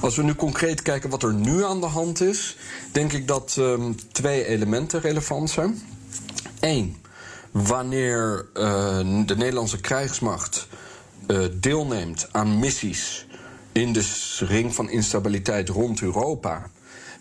Als 0.01 0.15
we 0.15 0.23
nu 0.23 0.35
concreet 0.35 0.81
kijken 0.81 1.09
wat 1.09 1.23
er 1.23 1.33
nu 1.33 1.63
aan 1.63 1.79
de 1.79 1.85
hand 1.85 2.21
is, 2.21 2.57
denk 2.91 3.13
ik 3.13 3.27
dat 3.27 3.55
um, 3.59 3.95
twee 4.11 4.45
elementen 4.45 5.01
relevant 5.01 5.49
zijn. 5.49 5.81
Eén, 6.59 6.97
wanneer 7.51 8.45
uh, 8.53 8.97
de 9.25 9.35
Nederlandse 9.35 9.81
krijgsmacht 9.81 10.67
uh, 11.27 11.45
deelneemt 11.53 12.27
aan 12.31 12.59
missies 12.59 13.27
in 13.71 13.93
de 13.93 14.05
ring 14.39 14.75
van 14.75 14.89
instabiliteit 14.89 15.69
rond 15.69 16.01
Europa 16.01 16.69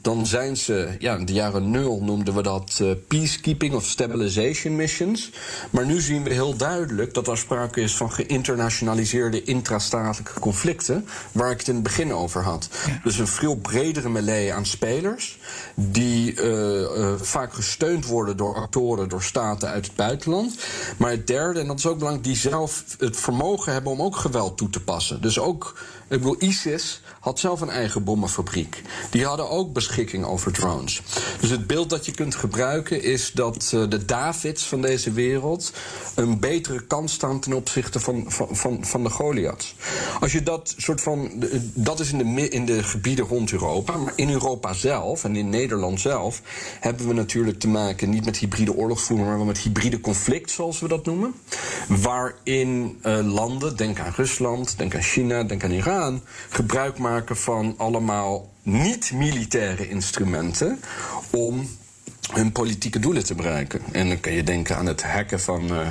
dan 0.05 0.27
zijn 0.27 0.57
ze, 0.57 0.89
ja, 0.99 1.17
in 1.17 1.25
de 1.25 1.33
jaren 1.33 1.71
nul 1.71 2.01
noemden 2.03 2.35
we 2.35 2.43
dat 2.43 2.79
uh, 2.83 2.91
peacekeeping 3.09 3.75
of 3.75 3.87
stabilization 3.87 4.77
missions. 4.77 5.31
Maar 5.71 5.87
nu 5.87 6.01
zien 6.01 6.23
we 6.23 6.33
heel 6.33 6.57
duidelijk 6.57 7.15
dat 7.15 7.29
er 7.29 7.39
sprake 7.39 7.81
is 7.81 7.97
van 7.97 8.13
geïnternationaliseerde 8.13 9.43
intrastatelijke 9.43 10.41
conflicten, 10.41 11.07
waar 11.33 11.51
ik 11.51 11.59
het 11.59 11.69
in 11.69 11.75
het 11.75 11.83
begin 11.83 12.13
over 12.13 12.43
had. 12.43 12.69
Ja. 12.87 13.01
Dus 13.03 13.19
een 13.19 13.27
veel 13.27 13.57
bredere 13.57 14.09
melee 14.09 14.53
aan 14.53 14.67
spelers, 14.67 15.39
die 15.75 16.35
uh, 16.35 16.81
uh, 16.81 17.13
vaak 17.21 17.53
gesteund 17.53 18.07
worden 18.07 18.37
door 18.37 18.55
actoren, 18.55 19.09
door 19.09 19.23
staten 19.23 19.69
uit 19.69 19.87
het 19.87 19.97
buitenland. 19.97 20.57
Maar 20.97 21.11
het 21.11 21.27
derde, 21.27 21.61
en 21.61 21.67
dat 21.67 21.79
is 21.79 21.87
ook 21.87 21.99
belangrijk, 21.99 22.27
die 22.27 22.37
zelf 22.37 22.85
het 22.99 23.17
vermogen 23.17 23.73
hebben 23.73 23.93
om 23.93 24.03
ook 24.03 24.17
geweld 24.17 24.57
toe 24.57 24.71
te 24.71 24.81
passen. 24.81 25.21
Dus 25.21 25.39
ook, 25.39 25.79
ISIS 26.39 27.01
had 27.21 27.39
zelf 27.39 27.61
een 27.61 27.71
eigen 27.71 28.05
bommenfabriek. 28.05 28.83
Die 29.11 29.25
hadden 29.25 29.51
ook 29.51 29.73
beschikking 29.73 30.25
over 30.25 30.53
drones. 30.53 31.03
Dus 31.41 31.51
het 31.51 31.67
beeld 31.67 31.91
dat 31.91 32.07
je 32.07 32.13
kunt 32.13 32.35
gebruiken 32.35 33.03
is 33.03 33.33
dat 33.33 33.71
uh, 33.75 33.89
de 33.89 34.05
Davids 34.05 34.65
van 34.65 34.81
deze 34.81 35.13
wereld 35.13 35.73
een 36.15 36.39
betere 36.41 36.87
kans 36.87 37.13
staan 37.13 37.41
ten 37.41 37.53
opzichte 37.53 38.01
van, 38.01 38.25
van, 38.27 38.57
van, 38.57 38.85
van 38.85 39.03
de 39.03 39.11
Goliaths. 39.11 39.75
Als 40.21 40.33
je 40.33 40.43
dat 40.43 40.75
soort 40.77 41.01
van. 41.01 41.31
Dat 41.75 42.01
is 42.01 42.13
in 42.13 42.35
de, 42.35 42.49
in 42.49 42.67
de 42.67 42.83
gebieden 42.83 43.27
rond 43.27 43.53
Europa. 43.53 43.97
Maar 43.97 44.13
in 44.17 44.31
Europa 44.31 44.73
zelf 44.73 45.25
en 45.25 45.37
in 45.37 45.49
Nederland 45.49 46.01
zelf 46.01 46.43
hebben 46.81 47.07
we 47.09 47.13
natuurlijk 47.13 47.59
te 47.59 47.69
maken 47.69 48.11
niet 48.11 48.25
met 48.25 48.37
hybride 48.37 48.75
oorlogsvoering, 48.75 49.29
maar 49.29 49.37
wel 49.37 49.47
met 49.47 49.59
hybride 49.59 50.01
conflict, 50.01 50.51
zoals 50.51 50.81
we 50.81 50.89
dat 50.89 51.05
noemen. 51.05 51.35
Waarin 51.89 52.99
uh, 53.07 53.33
landen, 53.35 53.77
denk 53.77 54.01
aan 54.01 54.13
Rusland, 54.17 54.79
denk 54.79 54.95
aan 54.95 55.03
China, 55.03 55.43
denk 55.43 55.65
aan 55.65 55.71
Iran, 55.71 55.94
gebruik 56.49 56.99
maken 56.99 57.37
van 57.37 57.75
allemaal 57.77 58.53
niet-militaire 58.63 59.89
instrumenten 59.89 60.81
om 61.31 61.69
hun 62.33 62.53
politieke 62.53 62.99
doelen 62.99 63.25
te 63.25 63.35
bereiken. 63.35 63.81
En 63.93 64.09
dan 64.09 64.21
kun 64.21 64.33
je 64.33 64.43
denken 64.43 64.77
aan 64.77 64.87
het 64.87 65.03
hacken 65.03 65.41
van 65.41 65.73
uh, 65.73 65.87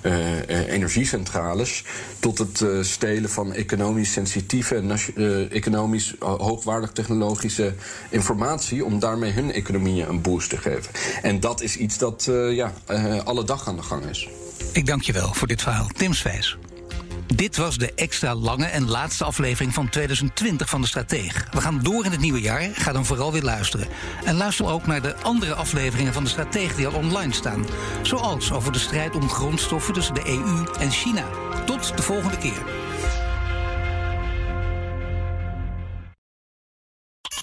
eh, 0.00 0.38
eh, 0.48 0.72
energiecentrales 0.72 1.84
tot 2.18 2.38
het 2.38 2.60
eh, 2.60 2.68
stelen 2.80 3.30
van 3.30 3.52
economisch 3.52 4.12
sensitieve 4.12 4.74
en 4.76 4.90
eh, 4.90 5.52
economisch 5.52 6.14
ho- 6.18 6.38
hoogwaardig 6.38 6.92
technologische 6.92 7.74
informatie 8.10 8.84
om 8.84 8.98
daarmee 8.98 9.32
hun 9.32 9.52
economieën 9.52 10.08
een 10.08 10.20
boost 10.20 10.50
te 10.50 10.56
geven. 10.56 10.92
En 11.22 11.40
dat 11.40 11.60
is 11.60 11.76
iets 11.76 11.98
dat 11.98 12.26
eh, 12.28 12.54
ja, 12.54 12.72
eh, 12.86 13.18
alle 13.24 13.44
dag 13.44 13.68
aan 13.68 13.76
de 13.76 13.82
gang 13.82 14.04
is. 14.04 14.28
Ik 14.72 14.86
dank 14.86 15.02
je 15.02 15.12
wel 15.12 15.34
voor 15.34 15.48
dit 15.48 15.62
verhaal, 15.62 15.86
Tim 15.86 16.12
Swijs. 16.14 16.56
Dit 17.34 17.56
was 17.56 17.78
de 17.78 17.92
extra 17.94 18.34
lange 18.34 18.64
en 18.64 18.88
laatste 18.88 19.24
aflevering 19.24 19.74
van 19.74 19.88
2020 19.88 20.68
van 20.68 20.80
de 20.80 20.86
Strateeg. 20.86 21.48
We 21.50 21.60
gaan 21.60 21.80
door 21.82 22.04
in 22.04 22.10
het 22.10 22.20
nieuwe 22.20 22.40
jaar. 22.40 22.70
Ga 22.74 22.92
dan 22.92 23.06
vooral 23.06 23.32
weer 23.32 23.42
luisteren. 23.42 23.88
En 24.24 24.36
luister 24.36 24.66
ook 24.66 24.86
naar 24.86 25.02
de 25.02 25.16
andere 25.16 25.54
afleveringen 25.54 26.12
van 26.12 26.24
de 26.24 26.30
Strateeg 26.30 26.74
die 26.74 26.86
al 26.86 26.92
online 26.92 27.32
staan. 27.32 27.66
Zoals 28.02 28.52
over 28.52 28.72
de 28.72 28.78
strijd 28.78 29.14
om 29.14 29.28
grondstoffen 29.28 29.94
tussen 29.94 30.14
de 30.14 30.26
EU 30.26 30.64
en 30.78 30.90
China. 30.90 31.24
Tot 31.66 31.96
de 31.96 32.02
volgende 32.02 32.38
keer. 32.38 32.62